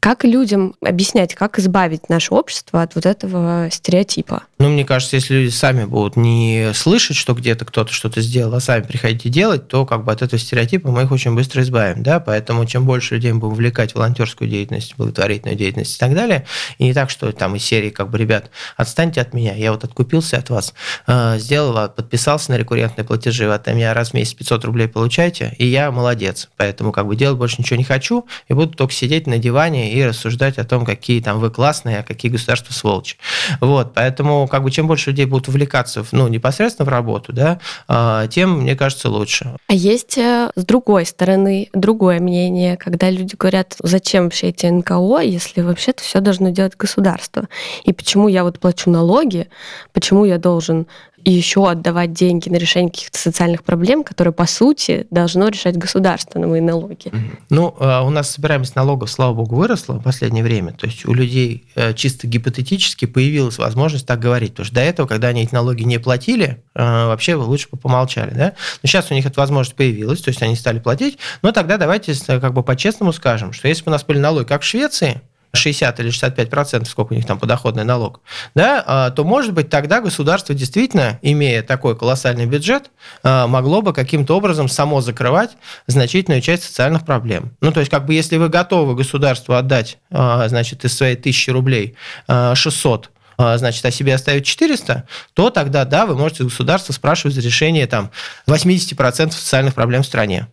Как 0.00 0.24
людям 0.24 0.74
объяснять, 0.82 1.34
как 1.34 1.58
избавить 1.58 2.08
наше 2.08 2.32
общество 2.32 2.80
от 2.80 2.94
вот 2.94 3.04
этого 3.04 3.68
стереотипа? 3.70 4.44
Ну, 4.58 4.70
мне 4.70 4.86
кажется, 4.86 5.16
если 5.16 5.34
люди 5.34 5.50
сами 5.50 5.84
будут 5.84 6.16
не 6.16 6.72
слышать, 6.72 7.18
что 7.18 7.34
где-то 7.34 7.66
кто-то 7.66 7.92
что-то 7.92 8.22
сделал, 8.22 8.54
а 8.54 8.60
сами 8.60 8.82
приходите 8.82 9.28
делать, 9.28 9.68
то 9.68 9.84
как 9.84 10.04
бы 10.04 10.12
от 10.12 10.22
этого 10.22 10.40
стереотипа 10.40 10.90
мы 10.90 11.02
их 11.02 11.12
очень 11.12 11.34
быстро 11.34 11.60
избавим, 11.62 12.02
да, 12.02 12.18
поэтому 12.18 12.64
чем 12.64 12.86
больше 12.86 13.16
людей 13.16 13.32
мы 13.32 13.40
будем 13.40 13.52
вовлекать 13.52 13.92
в 13.92 13.96
волонтерскую 13.96 14.48
деятельность, 14.48 14.94
благотворительную 14.96 15.56
деятельность 15.56 15.96
и 15.96 15.98
так 15.98 16.14
далее, 16.14 16.46
и 16.78 16.84
не 16.84 16.94
так, 16.94 17.10
что 17.10 17.30
там 17.32 17.56
из 17.56 17.64
серии 17.64 17.90
как 17.90 18.08
бы, 18.08 18.16
ребят, 18.16 18.50
отстаньте 18.78 19.20
от 19.20 19.34
меня, 19.34 19.54
я 19.54 19.70
вот 19.70 19.84
откупился 19.84 20.38
от 20.38 20.48
вас, 20.48 20.72
э, 21.08 21.38
сделал, 21.38 21.90
подписался 21.90 22.52
на 22.52 22.56
рекуррентные 22.56 23.04
платежи, 23.04 23.46
вы 23.46 23.52
от 23.52 23.66
меня 23.66 23.92
раз 23.92 24.10
в 24.10 24.14
месяц 24.14 24.32
500 24.32 24.64
рублей 24.64 24.88
получаете, 24.88 25.54
и 25.58 25.66
я 25.66 25.90
молодец, 25.90 26.48
поэтому 26.56 26.90
как 26.90 27.06
бы 27.06 27.16
делать 27.16 27.36
больше 27.36 27.56
ничего 27.58 27.76
не 27.76 27.84
хочу, 27.84 28.26
и 28.48 28.54
буду 28.54 28.74
только 28.74 28.94
сидеть 28.94 29.26
на 29.26 29.36
диване 29.36 29.89
и 29.90 30.04
рассуждать 30.04 30.58
о 30.58 30.64
том, 30.64 30.84
какие 30.84 31.20
там 31.20 31.40
вы 31.40 31.50
классные, 31.50 32.00
а 32.00 32.02
какие 32.02 32.30
государства 32.30 32.72
сволочи. 32.72 33.16
Вот, 33.60 33.94
поэтому 33.94 34.48
как 34.48 34.62
бы 34.62 34.70
чем 34.70 34.86
больше 34.86 35.10
людей 35.10 35.26
будут 35.26 35.48
увлекаться 35.48 36.04
ну, 36.12 36.28
непосредственно 36.28 36.86
в 36.86 36.88
работу, 36.88 37.32
да, 37.32 37.60
а, 37.88 38.26
тем, 38.28 38.60
мне 38.60 38.76
кажется, 38.76 39.08
лучше. 39.08 39.56
А 39.66 39.74
есть 39.74 40.18
э, 40.18 40.50
с 40.54 40.64
другой 40.64 41.06
стороны 41.06 41.68
другое 41.72 42.20
мнение, 42.20 42.76
когда 42.76 43.10
люди 43.10 43.34
говорят, 43.36 43.76
зачем 43.82 44.24
вообще 44.24 44.48
эти 44.48 44.66
НКО, 44.66 45.20
если 45.20 45.60
вообще-то 45.60 46.02
все 46.02 46.20
должно 46.20 46.50
делать 46.50 46.76
государство? 46.76 47.48
И 47.84 47.92
почему 47.92 48.28
я 48.28 48.44
вот 48.44 48.58
плачу 48.58 48.90
налоги, 48.90 49.48
почему 49.92 50.24
я 50.24 50.38
должен 50.38 50.86
и 51.24 51.30
еще 51.30 51.68
отдавать 51.68 52.12
деньги 52.12 52.48
на 52.48 52.56
решение 52.56 52.90
каких-то 52.90 53.18
социальных 53.18 53.62
проблем, 53.62 54.04
которые, 54.04 54.32
по 54.32 54.46
сути, 54.46 55.06
должно 55.10 55.48
решать 55.48 55.76
государство 55.76 56.38
на 56.38 56.46
мои 56.46 56.60
налоги. 56.60 57.12
Ну, 57.50 57.74
а, 57.78 58.02
у 58.02 58.10
нас 58.10 58.30
собираемость 58.30 58.76
налогов, 58.76 59.10
слава 59.10 59.34
богу, 59.34 59.56
выросла 59.56 59.94
в 59.94 60.02
последнее 60.02 60.42
время. 60.42 60.72
То 60.72 60.86
есть 60.86 61.06
у 61.06 61.12
людей 61.12 61.66
э, 61.74 61.94
чисто 61.94 62.26
гипотетически 62.26 63.06
появилась 63.06 63.58
возможность 63.58 64.06
так 64.06 64.20
говорить. 64.20 64.50
Потому 64.52 64.66
что 64.66 64.74
до 64.74 64.80
этого, 64.82 65.06
когда 65.06 65.28
они 65.28 65.42
эти 65.42 65.54
налоги 65.54 65.82
не 65.82 65.98
платили, 65.98 66.62
э, 66.74 67.06
вообще 67.06 67.34
лучше 67.34 67.68
бы 67.70 67.78
помолчали. 67.78 68.32
Да? 68.34 68.52
Но 68.82 68.88
сейчас 68.88 69.10
у 69.10 69.14
них 69.14 69.26
эта 69.26 69.38
возможность 69.38 69.76
появилась, 69.76 70.20
то 70.20 70.28
есть 70.28 70.42
они 70.42 70.56
стали 70.56 70.78
платить. 70.78 71.18
Но 71.42 71.52
тогда 71.52 71.76
давайте 71.76 72.14
как 72.26 72.52
бы 72.52 72.62
по-честному 72.62 73.12
скажем, 73.12 73.52
что 73.52 73.68
если 73.68 73.84
бы 73.84 73.90
у 73.90 73.92
нас 73.92 74.04
были 74.04 74.18
налоги, 74.18 74.46
как 74.46 74.62
в 74.62 74.64
Швеции, 74.64 75.20
60 75.52 76.00
или 76.00 76.10
65 76.10 76.50
процентов, 76.50 76.90
сколько 76.90 77.12
у 77.12 77.16
них 77.16 77.26
там 77.26 77.38
подоходный 77.38 77.84
налог, 77.84 78.20
да, 78.54 78.82
а, 78.86 79.10
то, 79.10 79.24
может 79.24 79.52
быть, 79.52 79.68
тогда 79.68 80.00
государство 80.00 80.54
действительно, 80.54 81.18
имея 81.22 81.62
такой 81.62 81.96
колоссальный 81.96 82.46
бюджет, 82.46 82.90
а, 83.22 83.46
могло 83.46 83.82
бы 83.82 83.92
каким-то 83.92 84.36
образом 84.36 84.68
само 84.68 85.00
закрывать 85.00 85.50
значительную 85.86 86.40
часть 86.40 86.64
социальных 86.64 87.04
проблем. 87.04 87.56
Ну, 87.60 87.72
то 87.72 87.80
есть, 87.80 87.90
как 87.90 88.06
бы, 88.06 88.14
если 88.14 88.36
вы 88.36 88.48
готовы 88.48 88.94
государству 88.94 89.54
отдать, 89.54 89.98
а, 90.10 90.46
значит, 90.48 90.84
из 90.84 90.96
своей 90.96 91.16
тысячи 91.16 91.50
рублей 91.50 91.96
600 92.28 93.10
значит, 93.38 93.82
о 93.86 93.90
себе 93.90 94.14
оставить 94.14 94.44
400, 94.44 95.04
то 95.32 95.48
тогда, 95.48 95.86
да, 95.86 96.04
вы 96.04 96.14
можете 96.14 96.44
государство 96.44 96.92
спрашивать 96.92 97.34
за 97.34 97.40
решение 97.40 97.86
там 97.86 98.10
80% 98.46 99.32
социальных 99.32 99.74
проблем 99.74 100.02
в 100.02 100.06
стране. 100.06 100.48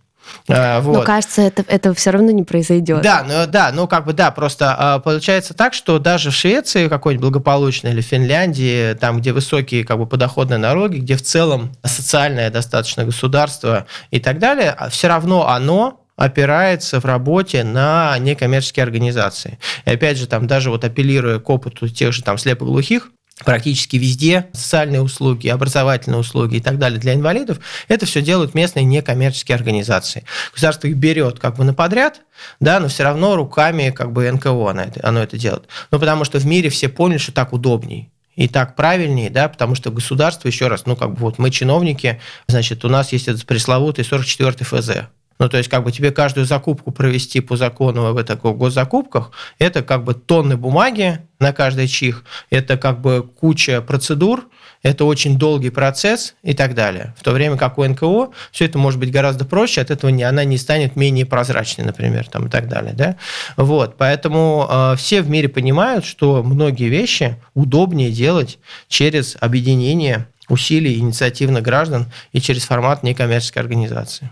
А, 0.50 0.82
вот. 0.82 0.94
Но 0.94 1.04
кажется, 1.04 1.42
это, 1.42 1.64
это 1.68 1.94
все 1.94 2.12
равно 2.12 2.32
не 2.32 2.44
произойдет. 2.44 3.02
Да, 3.02 3.26
ну, 3.28 3.48
да, 3.48 3.72
ну 3.74 3.88
как 3.88 4.06
бы 4.06 4.14
да, 4.14 4.32
просто 4.32 4.76
а, 4.78 5.00
получается 5.00 5.54
так, 5.54 5.74
что 5.74 6.00
даже 6.00 6.32
в 6.32 6.36
Швеции 6.36 6.88
какой-нибудь 6.88 7.22
благополучной 7.22 7.92
или 7.92 8.02
Финляндии, 8.02 8.94
там, 8.94 9.20
где 9.20 9.34
высокие 9.34 9.84
как 9.84 9.98
бы 9.98 10.06
подоходные 10.06 10.58
налоги, 10.58 10.98
где 11.00 11.16
в 11.16 11.22
целом 11.22 11.72
социальное 11.84 12.50
достаточно 12.50 13.06
государство 13.06 13.86
и 14.12 14.20
так 14.20 14.40
далее, 14.40 14.72
а 14.72 14.90
все 14.90 15.08
равно 15.08 15.48
оно 15.48 16.02
опирается 16.18 17.00
в 17.00 17.06
работе 17.06 17.64
на 17.64 18.18
некоммерческие 18.20 18.84
организации. 18.84 19.60
И 19.86 19.92
опять 19.92 20.18
же, 20.18 20.28
там 20.28 20.48
даже 20.48 20.72
вот 20.72 20.84
апеллируя 20.84 21.40
к 21.40 21.50
опыту 21.50 21.88
тех 21.88 22.12
же 22.12 22.24
там 22.24 22.38
слепоглухих, 22.38 23.12
практически 23.46 23.98
везде 23.98 24.48
социальные 24.54 25.02
услуги, 25.02 25.48
образовательные 25.48 26.20
услуги 26.20 26.56
и 26.58 26.60
так 26.60 26.80
далее 26.80 27.00
для 27.00 27.14
инвалидов, 27.14 27.60
это 27.88 28.06
все 28.06 28.22
делают 28.22 28.56
местные 28.56 28.86
некоммерческие 28.86 29.56
организации. 29.56 30.24
Государство 30.52 30.88
их 30.88 30.96
берет 30.96 31.40
как 31.40 31.58
бы 31.58 31.64
на 31.64 31.74
подряд, 31.74 32.22
да, 32.60 32.80
но 32.80 32.88
все 32.88 33.04
равно 33.04 33.36
руками 33.36 33.92
как 33.92 34.12
бы 34.12 34.30
НКО 34.32 34.70
оно 34.70 34.82
это, 34.82 35.08
оно 35.08 35.22
это 35.22 35.38
делает. 35.38 35.68
Ну, 35.92 36.00
потому 36.00 36.24
что 36.24 36.40
в 36.40 36.46
мире 36.46 36.70
все 36.70 36.90
поняли, 36.90 37.20
что 37.20 37.32
так 37.32 37.54
удобней 37.54 38.12
и 38.36 38.48
так 38.48 38.76
правильнее, 38.76 39.30
да, 39.30 39.50
потому 39.50 39.76
что 39.76 39.92
государство, 39.92 40.48
еще 40.48 40.68
раз, 40.68 40.86
ну, 40.86 40.96
как 40.96 41.14
бы 41.14 41.22
вот 41.22 41.40
мы 41.40 41.50
чиновники, 41.50 42.22
значит, 42.48 42.86
у 42.86 42.90
нас 42.90 43.12
есть 43.12 43.28
этот 43.28 43.46
пресловутый 43.46 44.06
44-й 44.06 44.64
ФЗ, 44.64 45.08
ну, 45.40 45.50
то 45.50 45.58
есть, 45.58 45.70
как 45.70 45.84
бы 45.84 45.92
тебе 45.92 46.12
каждую 46.12 46.46
закупку 46.46 46.92
провести 46.92 47.42
по 47.42 47.56
закону 47.56 48.14
в 48.14 48.18
этих 48.18 48.40
госзакупках, 48.40 49.32
это 49.60 49.84
как 49.84 50.04
бы 50.04 50.14
тонны 50.14 50.58
бумаги 50.58 51.20
на 51.40 51.54
каждый 51.54 51.88
чих, 51.88 52.24
это 52.50 52.78
как 52.78 53.02
бы 53.02 53.22
куча 53.22 53.82
процедур, 53.82 54.48
это 54.84 55.06
очень 55.06 55.38
долгий 55.38 55.70
процесс 55.70 56.36
и 56.44 56.54
так 56.54 56.74
далее. 56.74 57.14
В 57.18 57.24
то 57.24 57.32
время 57.32 57.58
как 57.58 57.78
у 57.78 57.86
НКО 57.86 58.30
все 58.52 58.66
это 58.66 58.78
может 58.78 59.00
быть 59.00 59.12
гораздо 59.12 59.46
проще, 59.46 59.82
от 59.82 59.92
этого 59.92 60.10
не, 60.10 60.24
она 60.24 60.44
не 60.44 60.58
станет 60.58 60.96
менее 60.96 61.26
прозрачной, 61.26 61.86
например, 61.86 62.28
там, 62.28 62.48
и 62.48 62.50
так 62.50 62.68
далее. 62.68 62.94
Да? 62.94 63.18
Вот, 63.58 63.98
поэтому 63.98 64.68
э, 64.70 64.96
все 64.98 65.22
в 65.22 65.30
мире 65.30 65.50
понимают, 65.50 66.06
что 66.06 66.44
многие 66.44 66.90
вещи 66.90 67.38
удобнее 67.54 68.12
делать 68.12 68.60
через 68.88 69.38
объединение 69.40 70.28
усилий 70.50 70.98
инициативных 70.98 71.64
граждан 71.64 72.12
и 72.32 72.40
через 72.40 72.64
формат 72.64 73.04
некоммерческой 73.04 73.62
организации. 73.64 74.30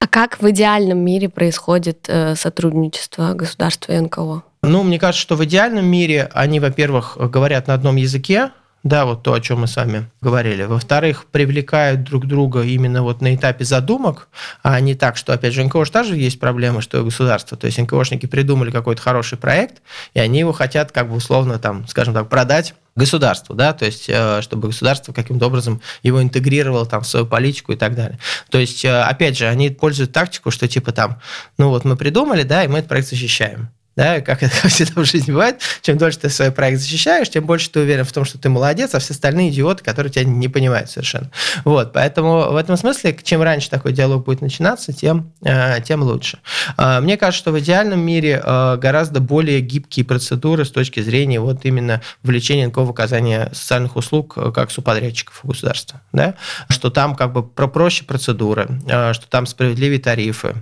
А 0.00 0.08
как 0.08 0.40
в 0.40 0.50
идеальном 0.50 0.98
мире 0.98 1.28
происходит 1.28 2.06
э, 2.08 2.34
сотрудничество 2.34 3.34
государства 3.34 3.92
и 3.92 4.00
НКО? 4.00 4.42
Ну, 4.62 4.82
мне 4.82 4.98
кажется, 4.98 5.20
что 5.22 5.36
в 5.36 5.44
идеальном 5.44 5.84
мире 5.84 6.30
они, 6.32 6.58
во-первых, 6.58 7.18
говорят 7.18 7.66
на 7.66 7.74
одном 7.74 7.96
языке, 7.96 8.50
да, 8.82 9.04
вот 9.04 9.22
то, 9.22 9.34
о 9.34 9.40
чем 9.40 9.60
мы 9.60 9.66
с 9.66 9.76
вами 9.76 10.08
говорили. 10.20 10.64
Во-вторых, 10.64 11.26
привлекают 11.26 12.02
друг 12.02 12.26
друга 12.26 12.62
именно 12.62 13.02
вот 13.02 13.20
на 13.20 13.34
этапе 13.34 13.64
задумок, 13.64 14.28
а 14.62 14.80
не 14.80 14.94
так, 14.94 15.16
что, 15.16 15.32
опять 15.32 15.52
же, 15.52 15.62
НКО 15.64 15.84
же 15.84 15.92
тоже 15.92 16.16
есть 16.16 16.40
проблема, 16.40 16.80
что 16.80 17.04
государство. 17.04 17.58
То 17.58 17.66
есть 17.66 17.78
НКОшники 17.78 18.26
придумали 18.26 18.70
какой-то 18.70 19.02
хороший 19.02 19.36
проект, 19.36 19.82
и 20.14 20.20
они 20.20 20.38
его 20.38 20.52
хотят 20.52 20.92
как 20.92 21.10
бы 21.10 21.16
условно 21.16 21.58
там, 21.58 21.86
скажем 21.88 22.14
так, 22.14 22.28
продать 22.28 22.74
государству, 22.96 23.54
да, 23.54 23.72
то 23.72 23.86
есть 23.86 24.06
э, 24.08 24.42
чтобы 24.42 24.68
государство 24.68 25.12
каким-то 25.12 25.46
образом 25.46 25.80
его 26.02 26.20
интегрировало 26.20 26.86
там 26.86 27.02
в 27.02 27.06
свою 27.06 27.24
политику 27.24 27.72
и 27.72 27.76
так 27.76 27.94
далее. 27.94 28.18
То 28.50 28.58
есть, 28.58 28.84
э, 28.84 29.02
опять 29.02 29.38
же, 29.38 29.46
они 29.46 29.70
пользуют 29.70 30.12
тактику, 30.12 30.50
что 30.50 30.66
типа 30.66 30.92
там, 30.92 31.20
ну 31.56 31.68
вот 31.68 31.84
мы 31.84 31.96
придумали, 31.96 32.42
да, 32.42 32.64
и 32.64 32.68
мы 32.68 32.78
этот 32.78 32.88
проект 32.88 33.08
защищаем 33.08 33.70
да, 34.00 34.22
как 34.22 34.42
это 34.42 34.66
всегда 34.68 35.02
в 35.02 35.04
жизни 35.04 35.30
бывает, 35.30 35.60
чем 35.82 35.98
дольше 35.98 36.20
ты 36.20 36.30
свой 36.30 36.50
проект 36.50 36.80
защищаешь, 36.80 37.28
тем 37.28 37.44
больше 37.44 37.68
ты 37.68 37.80
уверен 37.80 38.06
в 38.06 38.12
том, 38.12 38.24
что 38.24 38.38
ты 38.38 38.48
молодец, 38.48 38.94
а 38.94 38.98
все 38.98 39.12
остальные 39.12 39.50
идиоты, 39.50 39.84
которые 39.84 40.10
тебя 40.10 40.24
не 40.24 40.48
понимают 40.48 40.88
совершенно. 40.88 41.30
Вот, 41.66 41.92
поэтому 41.92 42.50
в 42.50 42.56
этом 42.56 42.78
смысле, 42.78 43.14
чем 43.22 43.42
раньше 43.42 43.68
такой 43.68 43.92
диалог 43.92 44.24
будет 44.24 44.40
начинаться, 44.40 44.94
тем, 44.94 45.34
э, 45.44 45.82
тем 45.82 46.02
лучше. 46.02 46.38
Э, 46.78 47.00
мне 47.00 47.18
кажется, 47.18 47.42
что 47.42 47.52
в 47.52 47.60
идеальном 47.60 48.00
мире 48.00 48.42
э, 48.42 48.76
гораздо 48.78 49.20
более 49.20 49.60
гибкие 49.60 50.06
процедуры 50.06 50.64
с 50.64 50.70
точки 50.70 51.00
зрения 51.00 51.38
вот 51.38 51.66
именно 51.66 52.00
вовлечения 52.22 52.68
НКО 52.68 52.84
в 52.84 52.90
оказание 52.90 53.50
социальных 53.52 53.96
услуг 53.96 54.38
как 54.54 54.70
субподрядчиков 54.70 55.40
у 55.42 55.48
государства, 55.48 56.00
да, 56.12 56.36
что 56.70 56.88
там 56.88 57.14
как 57.14 57.34
бы 57.34 57.42
про 57.42 57.66
проще 57.66 58.04
процедуры, 58.04 58.80
что 58.86 59.26
там 59.28 59.44
справедливые 59.44 60.00
тарифы, 60.00 60.54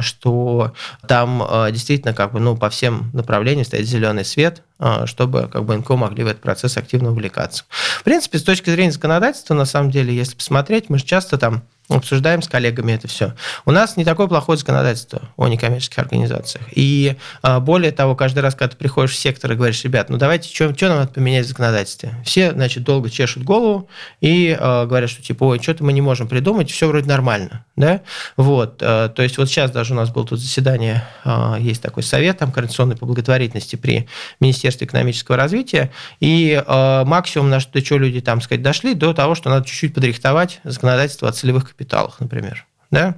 что 0.00 0.72
там 1.06 1.46
действительно 1.70 2.14
как 2.14 2.32
бы, 2.32 2.40
ну, 2.40 2.56
по 2.56 2.70
всем 2.70 2.77
направлениям 3.12 3.64
стоит 3.64 3.86
зеленый 3.86 4.24
свет, 4.24 4.62
а, 4.78 5.06
чтобы 5.06 5.48
как 5.52 5.64
бы 5.64 5.76
НКО 5.76 5.96
могли 5.96 6.24
в 6.24 6.26
этот 6.26 6.42
процесс 6.42 6.76
активно 6.76 7.10
увлекаться. 7.10 7.64
В 7.70 8.04
принципе, 8.04 8.38
с 8.38 8.42
точки 8.42 8.70
зрения 8.70 8.92
законодательства, 8.92 9.54
на 9.54 9.64
самом 9.64 9.90
деле, 9.90 10.14
если 10.14 10.36
посмотреть, 10.36 10.88
мы 10.88 10.98
же 10.98 11.04
часто 11.04 11.38
там 11.38 11.62
обсуждаем 11.88 12.42
с 12.42 12.48
коллегами 12.48 12.92
это 12.92 13.08
все. 13.08 13.34
У 13.64 13.70
нас 13.70 13.96
не 13.96 14.04
такое 14.04 14.26
плохое 14.26 14.58
законодательство 14.58 15.22
о 15.36 15.48
некоммерческих 15.48 15.98
организациях. 15.98 16.64
И 16.72 17.16
а, 17.42 17.60
более 17.60 17.92
того, 17.92 18.14
каждый 18.14 18.40
раз, 18.40 18.54
когда 18.54 18.72
ты 18.72 18.76
приходишь 18.76 19.12
в 19.12 19.16
сектор 19.16 19.52
и 19.52 19.54
говоришь, 19.54 19.82
ребят, 19.84 20.10
ну 20.10 20.18
давайте, 20.18 20.52
что, 20.52 20.88
нам 20.88 20.98
надо 20.98 21.12
поменять 21.12 21.46
в 21.46 21.48
законодательстве? 21.48 22.14
Все, 22.24 22.52
значит, 22.52 22.84
долго 22.84 23.10
чешут 23.10 23.42
голову 23.42 23.88
и 24.20 24.56
э, 24.58 24.86
говорят, 24.86 25.10
что 25.10 25.22
типа, 25.22 25.44
ой, 25.44 25.62
что-то 25.62 25.84
мы 25.84 25.92
не 25.92 26.00
можем 26.00 26.28
придумать, 26.28 26.70
все 26.70 26.88
вроде 26.88 27.08
нормально. 27.08 27.64
Да? 27.76 28.02
Вот, 28.36 28.82
э, 28.82 29.08
то 29.14 29.22
есть 29.22 29.38
вот 29.38 29.48
сейчас 29.48 29.70
даже 29.70 29.94
у 29.94 29.96
нас 29.96 30.10
было 30.10 30.26
тут 30.26 30.40
заседание, 30.40 31.04
э, 31.24 31.56
есть 31.60 31.80
такой 31.80 32.02
совет 32.02 32.38
там, 32.38 32.52
координационный 32.52 32.96
по 32.96 33.06
благотворительности 33.06 33.76
при 33.76 34.08
Министерстве 34.40 34.86
экономического 34.86 35.36
развития, 35.36 35.90
и 36.20 36.62
э, 36.64 37.04
максимум, 37.04 37.50
на 37.50 37.60
что, 37.60 37.80
что 37.84 37.98
люди 37.98 38.20
там 38.20 38.40
сказать, 38.40 38.62
дошли, 38.62 38.94
до 38.94 39.14
того, 39.14 39.34
что 39.34 39.48
надо 39.48 39.66
чуть-чуть 39.66 39.94
подрихтовать 39.94 40.60
законодательство 40.64 41.28
о 41.28 41.32
целевых 41.32 41.70
капиталах, 41.78 42.18
например. 42.20 42.66
Да? 42.90 43.14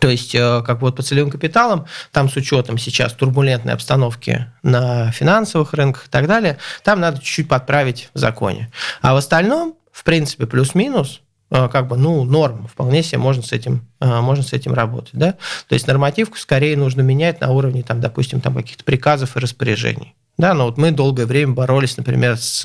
То 0.00 0.08
есть, 0.08 0.34
э, 0.34 0.62
как 0.66 0.82
вот 0.82 0.96
по 0.96 1.02
целевым 1.02 1.30
капиталам, 1.30 1.86
там 2.12 2.28
с 2.28 2.36
учетом 2.36 2.78
сейчас 2.78 3.12
турбулентной 3.12 3.72
обстановки 3.72 4.46
на 4.62 5.10
финансовых 5.12 5.72
рынках 5.72 6.06
и 6.06 6.10
так 6.10 6.26
далее, 6.26 6.58
там 6.82 7.00
надо 7.00 7.18
чуть-чуть 7.18 7.48
подправить 7.48 8.10
в 8.12 8.18
законе. 8.18 8.70
А 9.00 9.14
в 9.14 9.16
остальном, 9.16 9.74
в 9.92 10.04
принципе, 10.04 10.46
плюс-минус, 10.46 11.22
э, 11.50 11.68
как 11.68 11.86
бы, 11.86 11.96
ну, 11.96 12.24
норм, 12.24 12.66
вполне 12.66 13.02
себе 13.02 13.18
можно 13.18 13.42
с 13.42 13.52
этим, 13.52 13.86
э, 14.00 14.20
можно 14.20 14.42
с 14.42 14.52
этим 14.52 14.74
работать, 14.74 15.14
да. 15.14 15.32
То 15.68 15.74
есть 15.74 15.86
нормативку 15.86 16.36
скорее 16.36 16.76
нужно 16.76 17.00
менять 17.00 17.40
на 17.40 17.50
уровне, 17.52 17.82
там, 17.82 18.00
допустим, 18.00 18.40
там 18.40 18.54
каких-то 18.54 18.84
приказов 18.84 19.36
и 19.36 19.40
распоряжений. 19.40 20.14
Да, 20.38 20.52
но 20.52 20.66
вот 20.66 20.76
мы 20.76 20.90
долгое 20.90 21.24
время 21.24 21.52
боролись, 21.52 21.96
например, 21.96 22.36
с, 22.36 22.60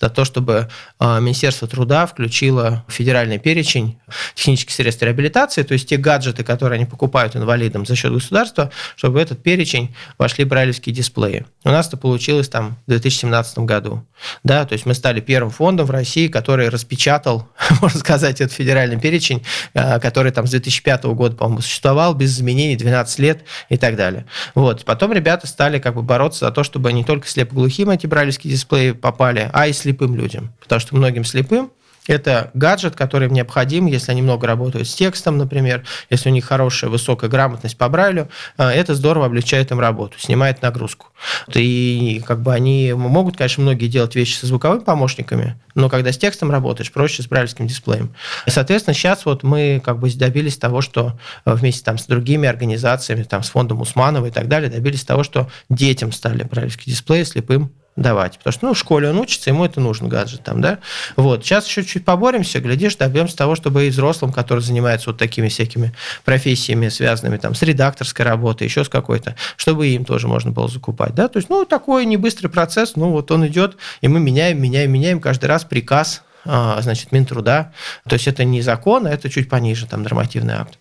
за 0.00 0.08
то, 0.08 0.24
чтобы 0.24 0.68
а, 0.98 1.20
Министерство 1.20 1.68
труда 1.68 2.06
включило 2.06 2.84
федеральный 2.88 3.38
перечень 3.38 3.98
технических 4.34 4.72
средств 4.72 5.02
реабилитации, 5.02 5.62
то 5.62 5.74
есть 5.74 5.88
те 5.88 5.98
гаджеты, 5.98 6.44
которые 6.44 6.76
они 6.76 6.86
покупают 6.86 7.36
инвалидам 7.36 7.84
за 7.84 7.94
счет 7.94 8.12
государства, 8.12 8.70
чтобы 8.96 9.14
в 9.14 9.16
этот 9.18 9.42
перечень 9.42 9.94
вошли 10.16 10.44
брайлевские 10.44 10.94
дисплеи. 10.94 11.44
У 11.64 11.68
нас 11.68 11.88
это 11.88 11.98
получилось 11.98 12.48
там 12.48 12.78
в 12.86 12.90
2017 12.90 13.58
году. 13.60 14.02
Да, 14.42 14.64
то 14.64 14.72
есть 14.72 14.86
мы 14.86 14.94
стали 14.94 15.20
первым 15.20 15.50
фондом 15.50 15.86
в 15.86 15.90
России, 15.90 16.28
который 16.28 16.70
распечатал, 16.70 17.48
можно 17.82 18.00
сказать, 18.00 18.40
этот 18.40 18.54
федеральный 18.54 18.98
перечень, 18.98 19.44
а, 19.74 19.98
который 19.98 20.32
там 20.32 20.46
с 20.46 20.50
2005 20.50 21.04
года, 21.04 21.36
по-моему, 21.36 21.60
существовал 21.60 22.14
без 22.14 22.34
изменений 22.34 22.76
12 22.76 23.18
лет 23.18 23.44
и 23.68 23.76
так 23.76 23.96
далее. 23.96 24.24
Вот. 24.54 24.86
Потом 24.86 25.12
ребята 25.12 25.46
стали 25.46 25.78
как 25.78 25.94
бы 25.94 26.02
бороться 26.02 26.46
за 26.46 26.50
то, 26.50 26.64
чтобы 26.64 26.92
не 26.94 27.04
только 27.10 27.26
слепоглухим 27.26 27.90
эти 27.90 28.06
брайлевские 28.06 28.52
дисплеи 28.52 28.92
попали, 28.92 29.50
а 29.52 29.66
и 29.66 29.72
слепым 29.72 30.14
людям. 30.14 30.52
Потому 30.60 30.78
что 30.78 30.94
многим 30.94 31.24
слепым 31.24 31.72
это 32.06 32.50
гаджет, 32.54 32.96
который 32.96 33.28
им 33.28 33.34
необходим, 33.34 33.86
если 33.86 34.10
они 34.10 34.22
много 34.22 34.46
работают 34.46 34.88
с 34.88 34.94
текстом, 34.94 35.38
например, 35.38 35.84
если 36.08 36.30
у 36.30 36.32
них 36.32 36.44
хорошая 36.44 36.90
высокая 36.90 37.30
грамотность 37.30 37.76
по 37.76 37.88
Брайлю, 37.88 38.28
э, 38.58 38.68
это 38.68 38.94
здорово 38.94 39.26
облегчает 39.26 39.70
им 39.70 39.80
работу, 39.80 40.18
снимает 40.18 40.62
нагрузку. 40.62 41.08
И 41.54 42.22
как 42.26 42.42
бы 42.42 42.52
они 42.52 42.92
могут, 42.94 43.36
конечно, 43.36 43.62
многие 43.62 43.86
делать 43.86 44.14
вещи 44.14 44.36
со 44.36 44.46
звуковыми 44.46 44.80
помощниками, 44.80 45.60
но 45.74 45.88
когда 45.88 46.12
с 46.12 46.18
текстом 46.18 46.50
работаешь, 46.50 46.90
проще 46.90 47.22
с 47.22 47.26
брайлевским 47.26 47.66
дисплеем. 47.66 48.14
И, 48.46 48.50
соответственно, 48.50 48.94
сейчас 48.94 49.24
вот 49.24 49.42
мы 49.42 49.80
как 49.84 49.98
бы 49.98 50.10
добились 50.10 50.56
того, 50.56 50.80
что 50.80 51.18
э, 51.44 51.54
вместе 51.54 51.84
там 51.84 51.98
с 51.98 52.06
другими 52.06 52.48
организациями, 52.48 53.22
там 53.22 53.42
с 53.42 53.50
фондом 53.50 53.80
Усманова 53.80 54.26
и 54.26 54.30
так 54.30 54.48
далее, 54.48 54.70
добились 54.70 55.04
того, 55.04 55.22
что 55.22 55.48
детям 55.68 56.12
стали 56.12 56.42
брайлевские 56.44 56.94
дисплеи 56.94 57.22
слепым 57.22 57.72
давать. 58.00 58.38
Потому 58.38 58.52
что 58.52 58.66
ну, 58.66 58.74
в 58.74 58.78
школе 58.78 59.10
он 59.10 59.18
учится, 59.18 59.50
ему 59.50 59.64
это 59.64 59.80
нужен 59.80 60.08
гаджет. 60.08 60.42
Там, 60.42 60.60
да? 60.60 60.78
вот. 61.16 61.44
Сейчас 61.44 61.66
еще 61.66 61.84
чуть 61.84 62.04
поборемся, 62.04 62.60
глядишь, 62.60 62.96
добьемся 62.96 63.36
того, 63.36 63.54
чтобы 63.54 63.86
и 63.86 63.90
взрослым, 63.90 64.32
которые 64.32 64.64
занимаются 64.64 65.10
вот 65.10 65.18
такими 65.18 65.48
всякими 65.48 65.92
профессиями, 66.24 66.88
связанными 66.88 67.36
там, 67.36 67.54
с 67.54 67.62
редакторской 67.62 68.24
работой, 68.24 68.64
еще 68.64 68.84
с 68.84 68.88
какой-то, 68.88 69.36
чтобы 69.56 69.88
им 69.88 70.04
тоже 70.04 70.26
можно 70.26 70.50
было 70.50 70.68
закупать. 70.68 71.14
Да? 71.14 71.28
То 71.28 71.38
есть, 71.38 71.48
ну, 71.48 71.64
такой 71.64 72.06
не 72.06 72.16
быстрый 72.16 72.48
процесс, 72.48 72.96
ну, 72.96 73.10
вот 73.10 73.30
он 73.30 73.46
идет, 73.46 73.76
и 74.00 74.08
мы 74.08 74.20
меняем, 74.20 74.60
меняем, 74.60 74.90
меняем 74.90 75.20
каждый 75.20 75.46
раз 75.46 75.64
приказ, 75.64 76.22
а, 76.44 76.80
значит, 76.80 77.12
Минтруда. 77.12 77.72
То 78.08 78.14
есть, 78.14 78.26
это 78.26 78.44
не 78.44 78.62
закон, 78.62 79.06
а 79.06 79.10
это 79.10 79.28
чуть 79.28 79.48
пониже, 79.48 79.86
там, 79.86 80.02
нормативный 80.02 80.54
акт. 80.54 80.78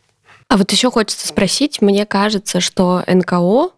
А 0.48 0.58
вот 0.58 0.72
еще 0.72 0.90
хочется 0.90 1.28
спросить, 1.28 1.80
мне 1.80 2.08
кажется, 2.08 2.60
что 2.60 3.04
НКО 3.06 3.70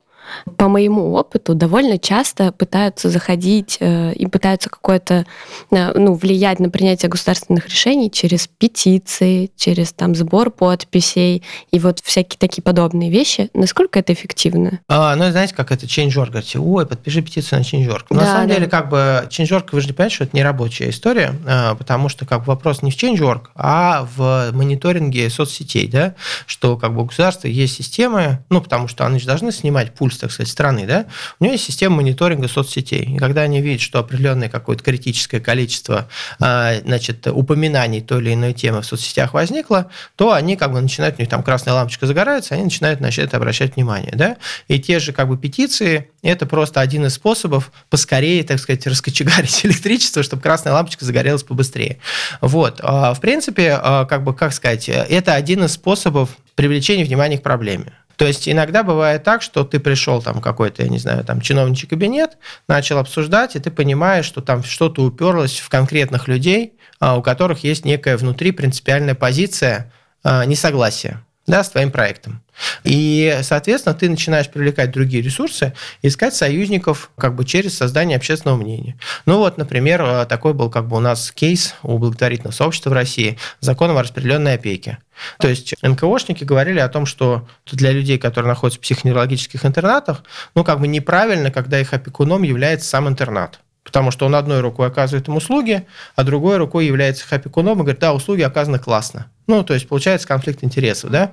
по 0.57 0.67
моему 0.67 1.13
опыту 1.13 1.55
довольно 1.55 1.97
часто 1.97 2.51
пытаются 2.51 3.09
заходить 3.09 3.77
э, 3.79 4.13
и 4.13 4.25
пытаются 4.27 4.69
какое-то, 4.69 5.25
э, 5.71 5.91
ну, 5.93 6.13
влиять 6.13 6.59
на 6.59 6.69
принятие 6.69 7.09
государственных 7.09 7.67
решений 7.67 8.09
через 8.11 8.47
петиции, 8.47 9.51
через 9.55 9.93
там 9.93 10.15
сбор 10.15 10.51
подписей 10.51 11.43
и 11.71 11.79
вот 11.79 11.99
всякие 11.99 12.37
такие 12.37 12.63
подобные 12.63 13.09
вещи. 13.09 13.49
Насколько 13.53 13.99
это 13.99 14.13
эффективно? 14.13 14.79
А, 14.87 15.15
ну, 15.15 15.29
знаете, 15.31 15.53
как 15.55 15.71
это 15.71 15.85
Change.org, 15.85 16.29
говорите, 16.29 16.59
ой, 16.59 16.85
подпиши 16.85 17.21
петицию 17.21 17.59
на 17.59 17.63
Change.org. 17.63 18.05
Да, 18.09 18.15
на 18.15 18.25
самом 18.25 18.47
да. 18.47 18.55
деле, 18.55 18.67
как 18.67 18.89
бы 18.89 19.27
Change.org, 19.29 19.69
вы 19.71 19.81
же 19.81 19.87
не 19.87 19.93
понимаете, 19.93 20.15
что 20.15 20.23
это 20.25 20.35
не 20.35 20.43
рабочая 20.43 20.89
история, 20.89 21.35
а, 21.45 21.75
потому 21.75 22.09
что 22.09 22.25
как 22.25 22.41
бы 22.41 22.45
вопрос 22.45 22.81
не 22.81 22.91
в 22.91 22.95
Change.org, 22.95 23.49
а 23.55 24.07
в 24.15 24.51
мониторинге 24.53 25.29
соцсетей, 25.29 25.87
да, 25.87 26.15
что 26.45 26.77
как 26.77 26.93
бы 26.93 27.01
у 27.01 27.05
государства 27.05 27.47
есть 27.47 27.75
системы, 27.75 28.43
ну, 28.49 28.61
потому 28.61 28.87
что 28.87 29.05
они 29.05 29.19
же 29.19 29.25
должны 29.25 29.51
снимать 29.51 29.93
пульс 30.11 30.17
так 30.19 30.31
сказать, 30.31 30.51
страны, 30.51 30.85
да, 30.85 31.05
у 31.39 31.43
нее 31.43 31.53
есть 31.53 31.65
система 31.65 31.97
мониторинга 31.97 32.47
соцсетей. 32.47 33.15
И 33.15 33.17
когда 33.17 33.41
они 33.41 33.61
видят, 33.61 33.81
что 33.81 33.99
определенное 33.99 34.49
какое-то 34.49 34.83
критическое 34.83 35.39
количество 35.39 36.07
а, 36.39 36.79
значит, 36.81 37.27
упоминаний 37.27 38.01
той 38.01 38.21
или 38.21 38.33
иной 38.33 38.53
темы 38.53 38.81
в 38.81 38.85
соцсетях 38.85 39.33
возникло, 39.33 39.89
то 40.15 40.33
они 40.33 40.55
как 40.57 40.71
бы 40.71 40.81
начинают, 40.81 41.17
у 41.17 41.21
них 41.21 41.29
там 41.29 41.43
красная 41.43 41.73
лампочка 41.73 42.05
загорается, 42.05 42.55
они 42.55 42.65
начинают 42.65 42.99
на 42.99 43.07
это 43.07 43.37
обращать 43.37 43.75
внимание. 43.75 44.13
Да? 44.15 44.37
И 44.67 44.79
те 44.79 44.99
же 44.99 45.13
как 45.13 45.27
бы 45.27 45.37
петиции, 45.37 46.09
это 46.21 46.45
просто 46.45 46.81
один 46.81 47.05
из 47.05 47.13
способов 47.13 47.71
поскорее, 47.89 48.43
так 48.43 48.59
сказать, 48.59 48.85
раскочегарить 48.87 49.61
электричество, 49.65 50.23
чтобы 50.23 50.41
красная 50.41 50.73
лампочка 50.73 51.05
загорелась 51.05 51.43
побыстрее. 51.43 51.97
Вот. 52.41 52.79
А, 52.81 53.13
в 53.13 53.21
принципе, 53.21 53.79
а, 53.81 54.05
как 54.05 54.23
бы, 54.23 54.33
как 54.33 54.53
сказать, 54.53 54.89
это 54.89 55.33
один 55.33 55.63
из 55.63 55.73
способов 55.73 56.29
привлечения 56.55 57.03
внимания 57.03 57.37
к 57.37 57.43
проблеме. 57.43 57.93
То 58.21 58.27
есть 58.27 58.47
иногда 58.47 58.83
бывает 58.83 59.23
так, 59.23 59.41
что 59.41 59.63
ты 59.63 59.79
пришел 59.79 60.21
там 60.21 60.41
какой-то, 60.41 60.83
я 60.83 60.89
не 60.89 60.99
знаю, 60.99 61.23
там 61.23 61.41
чиновничий 61.41 61.87
кабинет, 61.87 62.37
начал 62.67 62.99
обсуждать, 62.99 63.55
и 63.55 63.59
ты 63.59 63.71
понимаешь, 63.71 64.25
что 64.25 64.41
там 64.41 64.63
что-то 64.63 65.01
уперлось 65.01 65.57
в 65.57 65.69
конкретных 65.69 66.27
людей, 66.27 66.77
а, 66.99 67.17
у 67.17 67.23
которых 67.23 67.63
есть 67.63 67.83
некая 67.83 68.17
внутри 68.17 68.51
принципиальная 68.51 69.15
позиция 69.15 69.91
а, 70.23 70.45
несогласия 70.45 71.25
да, 71.47 71.63
с 71.63 71.69
твоим 71.69 71.91
проектом. 71.91 72.41
И, 72.83 73.39
соответственно, 73.41 73.95
ты 73.95 74.09
начинаешь 74.09 74.49
привлекать 74.49 74.91
другие 74.91 75.23
ресурсы, 75.23 75.73
искать 76.01 76.35
союзников 76.35 77.09
как 77.17 77.35
бы 77.35 77.45
через 77.45 77.75
создание 77.75 78.17
общественного 78.17 78.57
мнения. 78.57 78.97
Ну 79.25 79.37
вот, 79.37 79.57
например, 79.57 80.01
э, 80.03 80.25
такой 80.27 80.53
был 80.53 80.69
как 80.69 80.87
бы 80.87 80.97
у 80.97 80.99
нас 80.99 81.31
кейс 81.31 81.75
у 81.81 81.97
благотворительного 81.97 82.53
сообщества 82.53 82.91
в 82.91 82.93
России 82.93 83.37
законом 83.59 83.97
о 83.97 84.03
распределенной 84.03 84.55
опеке. 84.55 84.99
То 85.39 85.47
есть 85.47 85.75
НКОшники 85.81 86.43
говорили 86.43 86.79
о 86.79 86.89
том, 86.89 87.05
что 87.05 87.47
для 87.65 87.91
людей, 87.91 88.17
которые 88.17 88.49
находятся 88.49 88.79
в 88.79 88.83
психоневрологических 88.83 89.65
интернатах, 89.65 90.23
ну 90.55 90.63
как 90.63 90.79
бы 90.79 90.87
неправильно, 90.87 91.51
когда 91.51 91.79
их 91.79 91.93
опекуном 91.93 92.43
является 92.43 92.87
сам 92.87 93.07
интернат. 93.07 93.59
Потому 93.83 94.11
что 94.11 94.25
он 94.25 94.35
одной 94.35 94.61
рукой 94.61 94.87
оказывает 94.87 95.27
им 95.27 95.37
услуги, 95.37 95.87
а 96.15 96.23
другой 96.23 96.57
рукой 96.57 96.85
является 96.85 97.23
их 97.23 97.33
и 97.79 97.81
говорит, 97.81 97.99
да, 97.99 98.13
услуги 98.13 98.41
оказаны 98.41 98.79
классно. 98.79 99.27
Ну, 99.47 99.63
то 99.63 99.73
есть 99.73 99.87
получается 99.87 100.27
конфликт 100.27 100.63
интересов, 100.63 101.09
да? 101.09 101.31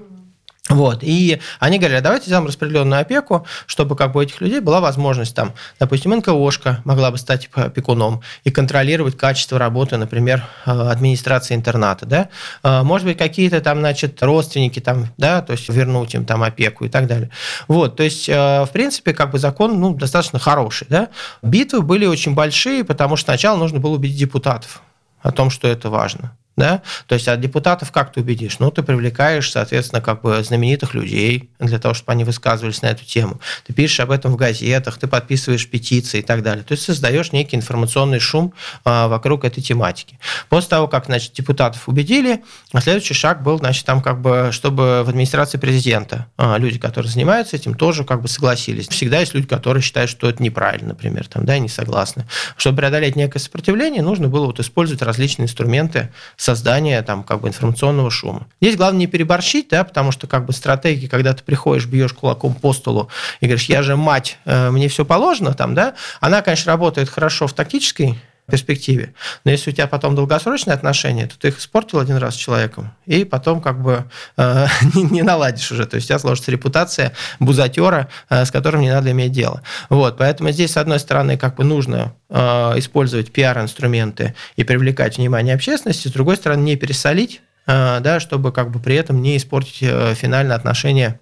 Вот. 0.69 0.99
И 1.03 1.41
они 1.61 1.79
говорили, 1.79 2.01
давайте 2.01 2.27
сделаем 2.27 2.47
распределенную 2.47 3.01
опеку, 3.01 3.47
чтобы 3.67 3.97
как 3.97 4.13
бы 4.13 4.21
у 4.21 4.23
этих 4.23 4.41
людей 4.41 4.61
была 4.61 4.81
возможность, 4.81 5.35
там, 5.35 5.55
допустим, 5.79 6.15
НКОшка 6.15 6.83
могла 6.85 7.11
бы 7.11 7.19
стать 7.19 7.49
опекуном 7.55 8.23
и 8.45 8.51
контролировать 8.51 9.17
качество 9.17 9.59
работы, 9.59 9.97
например, 9.97 10.45
э, 10.67 10.71
администрации 10.71 11.55
интерната. 11.55 12.07
Да? 12.07 12.29
Э, 12.63 12.83
может 12.83 13.07
быть, 13.07 13.17
какие-то 13.17 13.61
там, 13.61 13.79
значит, 13.79 14.23
родственники, 14.23 14.81
там, 14.81 15.07
да, 15.17 15.41
то 15.41 15.53
есть 15.53 15.69
вернуть 15.69 16.15
им 16.15 16.25
там 16.25 16.43
опеку 16.43 16.85
и 16.85 16.89
так 16.89 17.07
далее. 17.07 17.31
Вот. 17.67 17.97
То 17.97 18.03
есть, 18.03 18.29
э, 18.29 18.65
в 18.65 18.71
принципе, 18.73 19.15
как 19.15 19.31
бы 19.31 19.39
закон 19.39 19.81
ну, 19.81 19.95
достаточно 19.95 20.39
хороший. 20.39 20.87
Да? 20.91 21.09
Битвы 21.43 21.83
были 21.83 22.07
очень 22.07 22.35
большие, 22.35 22.85
потому 22.85 23.17
что 23.17 23.27
сначала 23.27 23.57
нужно 23.57 23.81
было 23.81 23.95
убедить 23.95 24.19
депутатов 24.19 24.83
о 25.23 25.33
том, 25.33 25.51
что 25.51 25.67
это 25.67 25.89
важно 25.89 26.33
да, 26.59 26.83
то 27.07 27.15
есть 27.15 27.29
от 27.29 27.41
депутатов 27.41 27.93
как 27.93 28.13
ты 28.13 28.21
убедишь? 28.21 28.59
Ну, 28.59 28.71
ты 28.71 28.83
привлекаешь, 28.83 29.51
соответственно, 29.51 30.03
как 30.03 30.23
бы 30.23 30.43
знаменитых 30.43 30.95
людей 30.95 31.51
для 31.59 31.79
того, 31.79 31.95
чтобы 31.95 32.13
они 32.13 32.25
высказывались 32.25 32.83
на 32.83 32.89
эту 32.89 33.05
тему. 33.05 33.41
Ты 33.67 33.73
пишешь 33.73 34.01
об 34.01 34.11
этом 34.11 34.33
в 34.33 34.37
газетах, 34.37 34.99
ты 34.99 35.07
подписываешь 35.07 35.69
петиции 35.69 36.19
и 36.19 36.23
так 36.23 36.43
далее. 36.43 36.65
То 36.65 36.73
есть 36.73 36.85
создаешь 36.85 37.33
некий 37.33 37.57
информационный 37.57 38.19
шум 38.19 38.53
а, 38.85 39.09
вокруг 39.09 39.45
этой 39.45 39.63
тематики. 39.63 40.19
После 40.49 40.71
того, 40.71 40.89
как, 40.89 41.07
значит, 41.07 41.33
депутатов 41.33 41.89
убедили, 41.89 42.43
следующий 42.81 43.15
шаг 43.15 43.43
был, 43.43 43.59
значит, 43.59 43.85
там 43.87 44.03
как 44.03 44.21
бы, 44.21 44.51
чтобы 44.53 45.03
в 45.05 45.09
администрации 45.09 45.59
президента 45.59 46.27
а, 46.37 46.59
люди, 46.59 46.79
которые 46.79 47.11
занимаются 47.11 47.57
этим, 47.57 47.75
тоже 47.75 48.05
как 48.05 48.23
бы 48.23 48.29
согласились. 48.29 48.89
Всегда 48.89 49.21
есть 49.21 49.35
люди, 49.35 49.47
которые 49.47 49.83
считают, 49.83 50.11
что 50.11 50.29
это 50.29 50.43
неправильно, 50.43 50.89
например, 50.89 51.27
там, 51.29 51.45
да, 51.45 51.57
и 51.57 51.61
не 51.61 51.69
согласны. 51.69 52.27
Чтобы 52.57 52.79
преодолеть 52.79 53.17
некое 53.17 53.39
сопротивление, 53.39 54.03
нужно 54.03 54.29
было 54.29 54.47
вот 54.47 54.61
использовать 54.61 55.03
различные 55.03 55.45
инструменты 55.45 56.11
создания 56.49 57.03
там 57.03 57.25
как 57.25 57.43
бы 57.43 57.49
информационного 57.49 58.11
шума. 58.11 58.47
Здесь 58.63 58.77
главное 58.77 59.01
не 59.01 59.07
переборщить, 59.07 59.69
да, 59.69 59.85
потому 59.85 60.13
что 60.13 60.27
как 60.27 60.47
бы 60.47 60.55
стратегии, 60.55 61.07
когда 61.07 61.35
ты 61.35 61.45
приходишь, 61.45 61.85
бьешь 61.85 62.15
кулаком 62.15 62.55
по 62.55 62.73
столу 62.73 63.11
и 63.41 63.47
говоришь, 63.47 63.67
я 63.67 63.83
же 63.83 63.97
мать, 63.97 64.39
э, 64.47 64.71
мне 64.71 64.89
все 64.89 65.05
положено 65.05 65.53
там, 65.53 65.75
да, 65.75 65.95
она, 66.21 66.41
конечно, 66.41 66.73
работает 66.73 67.11
хорошо 67.11 67.49
в 67.49 67.53
тактической 67.53 68.19
перспективе. 68.51 69.15
Но 69.45 69.51
если 69.51 69.71
у 69.71 69.75
тебя 69.75 69.87
потом 69.87 70.15
долгосрочные 70.15 70.75
отношения, 70.75 71.27
то 71.27 71.39
ты 71.39 71.49
их 71.49 71.59
испортил 71.59 72.01
один 72.01 72.17
раз 72.17 72.35
с 72.35 72.39
человеком, 72.39 72.93
и 73.07 73.25
потом 73.25 73.61
как 73.61 73.83
бы 73.83 74.05
э, 74.37 74.67
не, 74.95 75.03
не 75.03 75.23
наладишь 75.23 75.71
уже. 75.71 75.87
То 75.87 75.97
есть 75.97 76.07
у 76.07 76.09
тебя 76.09 76.19
сложится 76.19 76.51
репутация 76.51 77.13
бузатера, 77.41 78.09
э, 78.31 78.45
с 78.45 78.51
которым 78.51 78.81
не 78.81 78.91
надо 78.91 79.11
иметь 79.11 79.33
дело. 79.33 79.63
Вот, 79.91 80.17
поэтому 80.17 80.51
здесь, 80.51 80.73
с 80.73 80.77
одной 80.79 80.99
стороны, 80.99 81.37
как 81.37 81.57
бы 81.57 81.65
нужно 81.65 82.15
э, 82.31 82.39
использовать 82.79 83.33
пиар-инструменты 83.33 84.35
и 84.57 84.65
привлекать 84.65 85.19
внимание 85.19 85.55
общественности, 85.55 86.09
с 86.09 86.13
другой 86.13 86.37
стороны, 86.37 86.63
не 86.63 86.77
пересолить, 86.77 87.43
э, 87.67 88.01
да, 88.01 88.19
чтобы 88.19 88.51
как 88.53 88.71
бы 88.71 88.81
при 88.81 88.97
этом 88.97 89.21
не 89.21 89.37
испортить 89.37 89.83
э, 89.83 90.15
финальные 90.15 90.57
отношения 90.57 91.21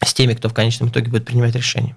с 0.00 0.14
теми, 0.14 0.34
кто 0.34 0.48
в 0.48 0.54
конечном 0.54 0.90
итоге 0.90 1.10
будет 1.10 1.24
принимать 1.24 1.56
решение. 1.56 1.96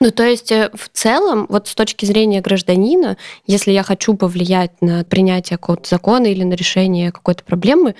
Ну, 0.00 0.10
то 0.10 0.24
есть 0.24 0.52
э, 0.52 0.70
в 0.74 0.88
целом, 0.88 1.46
вот 1.48 1.68
с 1.68 1.74
точки 1.74 2.04
зрения 2.04 2.40
гражданина, 2.40 3.16
если 3.46 3.72
я 3.72 3.82
хочу 3.82 4.14
повлиять 4.14 4.72
на 4.82 5.04
принятие 5.04 5.58
какого-то 5.58 5.88
закона 5.88 6.26
или 6.26 6.44
на 6.44 6.54
решение 6.54 7.12
какой-то 7.12 7.44
проблемы, 7.44 7.94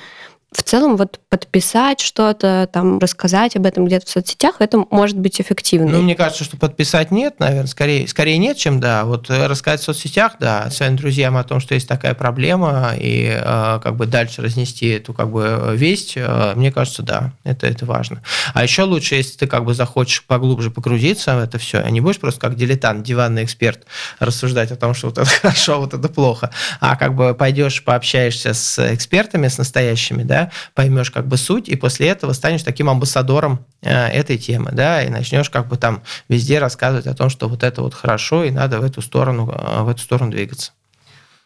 в 0.57 0.63
целом 0.63 0.97
вот 0.97 1.21
подписать 1.29 2.01
что-то, 2.01 2.69
там, 2.73 2.99
рассказать 2.99 3.57
об 3.57 3.67
этом 3.67 3.85
где-то 3.85 4.07
в 4.07 4.09
соцсетях, 4.09 4.57
это 4.61 4.85
может 4.91 5.19
быть 5.19 5.41
эффективно. 5.41 5.89
Ну, 5.89 6.03
мне 6.03 6.15
кажется, 6.15 6.45
что 6.45 6.57
подписать 6.57 7.11
нет, 7.11 7.39
наверное, 7.41 7.67
скорее, 7.67 8.09
скорее 8.09 8.39
нет, 8.39 8.57
чем 8.57 8.81
да. 8.81 9.05
Вот 9.05 9.29
э, 9.29 9.47
рассказать 9.47 9.81
в 9.81 9.85
соцсетях, 9.85 10.37
да, 10.41 10.71
своим 10.71 10.97
друзьям 10.97 11.37
о 11.37 11.45
том, 11.45 11.61
что 11.61 11.75
есть 11.75 11.87
такая 11.87 12.15
проблема, 12.15 12.95
и 12.99 13.29
э, 13.39 13.81
как 13.83 13.97
бы 13.97 14.07
дальше 14.07 14.41
разнести 14.41 14.89
эту 14.89 15.13
как 15.13 15.31
бы 15.31 15.75
весть, 15.75 16.15
э, 16.17 16.53
мне 16.57 16.73
кажется, 16.73 17.03
да, 17.03 17.33
это, 17.45 17.67
это 17.67 17.85
важно. 17.85 18.23
А 18.55 18.63
еще 18.63 18.85
лучше, 18.85 19.17
если 19.17 19.37
ты 19.37 19.47
как 19.47 19.65
бы 19.65 19.75
захочешь 19.75 20.25
поглубже 20.25 20.71
погрузиться 20.71 21.37
в 21.37 21.41
это 21.41 21.59
все, 21.59 21.81
а 21.81 21.91
не 21.91 22.01
будешь 22.01 22.19
просто 22.19 22.41
как 22.41 22.57
дилетант, 22.57 23.03
диванный 23.03 23.45
эксперт 23.45 23.85
рассуждать 24.21 24.71
о 24.71 24.77
том, 24.77 24.95
что 24.95 25.09
вот 25.09 25.19
это 25.19 25.29
хорошо, 25.43 25.81
вот 25.81 25.93
это 25.93 26.09
плохо, 26.09 26.51
а 26.81 26.97
как 26.97 27.15
бы 27.15 27.35
пойдешь, 27.35 27.85
пообщаешься 27.85 28.55
с 28.55 28.95
экспертами, 28.95 29.49
с 29.49 29.59
настоящими, 29.59 30.23
да, 30.23 30.46
поймешь 30.75 31.11
как 31.11 31.27
бы 31.27 31.37
суть, 31.37 31.69
и 31.69 31.77
после 31.77 32.09
этого 32.09 32.33
станешь 32.33 32.63
таким 32.63 32.89
амбассадором 32.89 33.65
э, 33.83 34.09
этой 34.09 34.39
темы, 34.39 34.71
да, 34.73 35.03
и 35.03 35.09
начнешь 35.09 35.51
как 35.51 35.69
бы 35.69 35.77
там 35.77 36.03
везде 36.29 36.59
рассказывать 36.59 37.07
о 37.07 37.15
том, 37.15 37.31
что 37.31 37.49
вот 37.49 37.63
это 37.63 37.83
вот 37.83 37.95
хорошо, 37.95 38.45
и 38.45 38.51
надо 38.51 38.81
в 38.81 38.85
эту 38.85 39.03
сторону, 39.03 39.51
э, 39.51 39.83
в 39.83 39.89
эту 39.89 40.01
сторону 40.01 40.31
двигаться. 40.31 40.73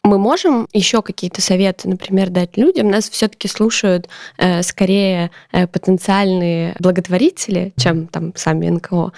Мы 0.03 0.19
можем 0.19 0.67
еще 0.73 1.03
какие-то 1.03 1.43
советы, 1.43 1.87
например, 1.87 2.31
дать 2.31 2.57
людям? 2.57 2.91
Нас 2.91 3.11
все-таки 3.11 3.49
слушают 3.49 4.09
э, 4.39 4.63
скорее 4.63 5.31
э, 5.53 5.67
потенциальные 5.67 6.75
благотворители, 6.79 7.75
чем 7.77 8.07
там 8.07 8.33
сами 8.35 8.71
НКО. 8.71 9.13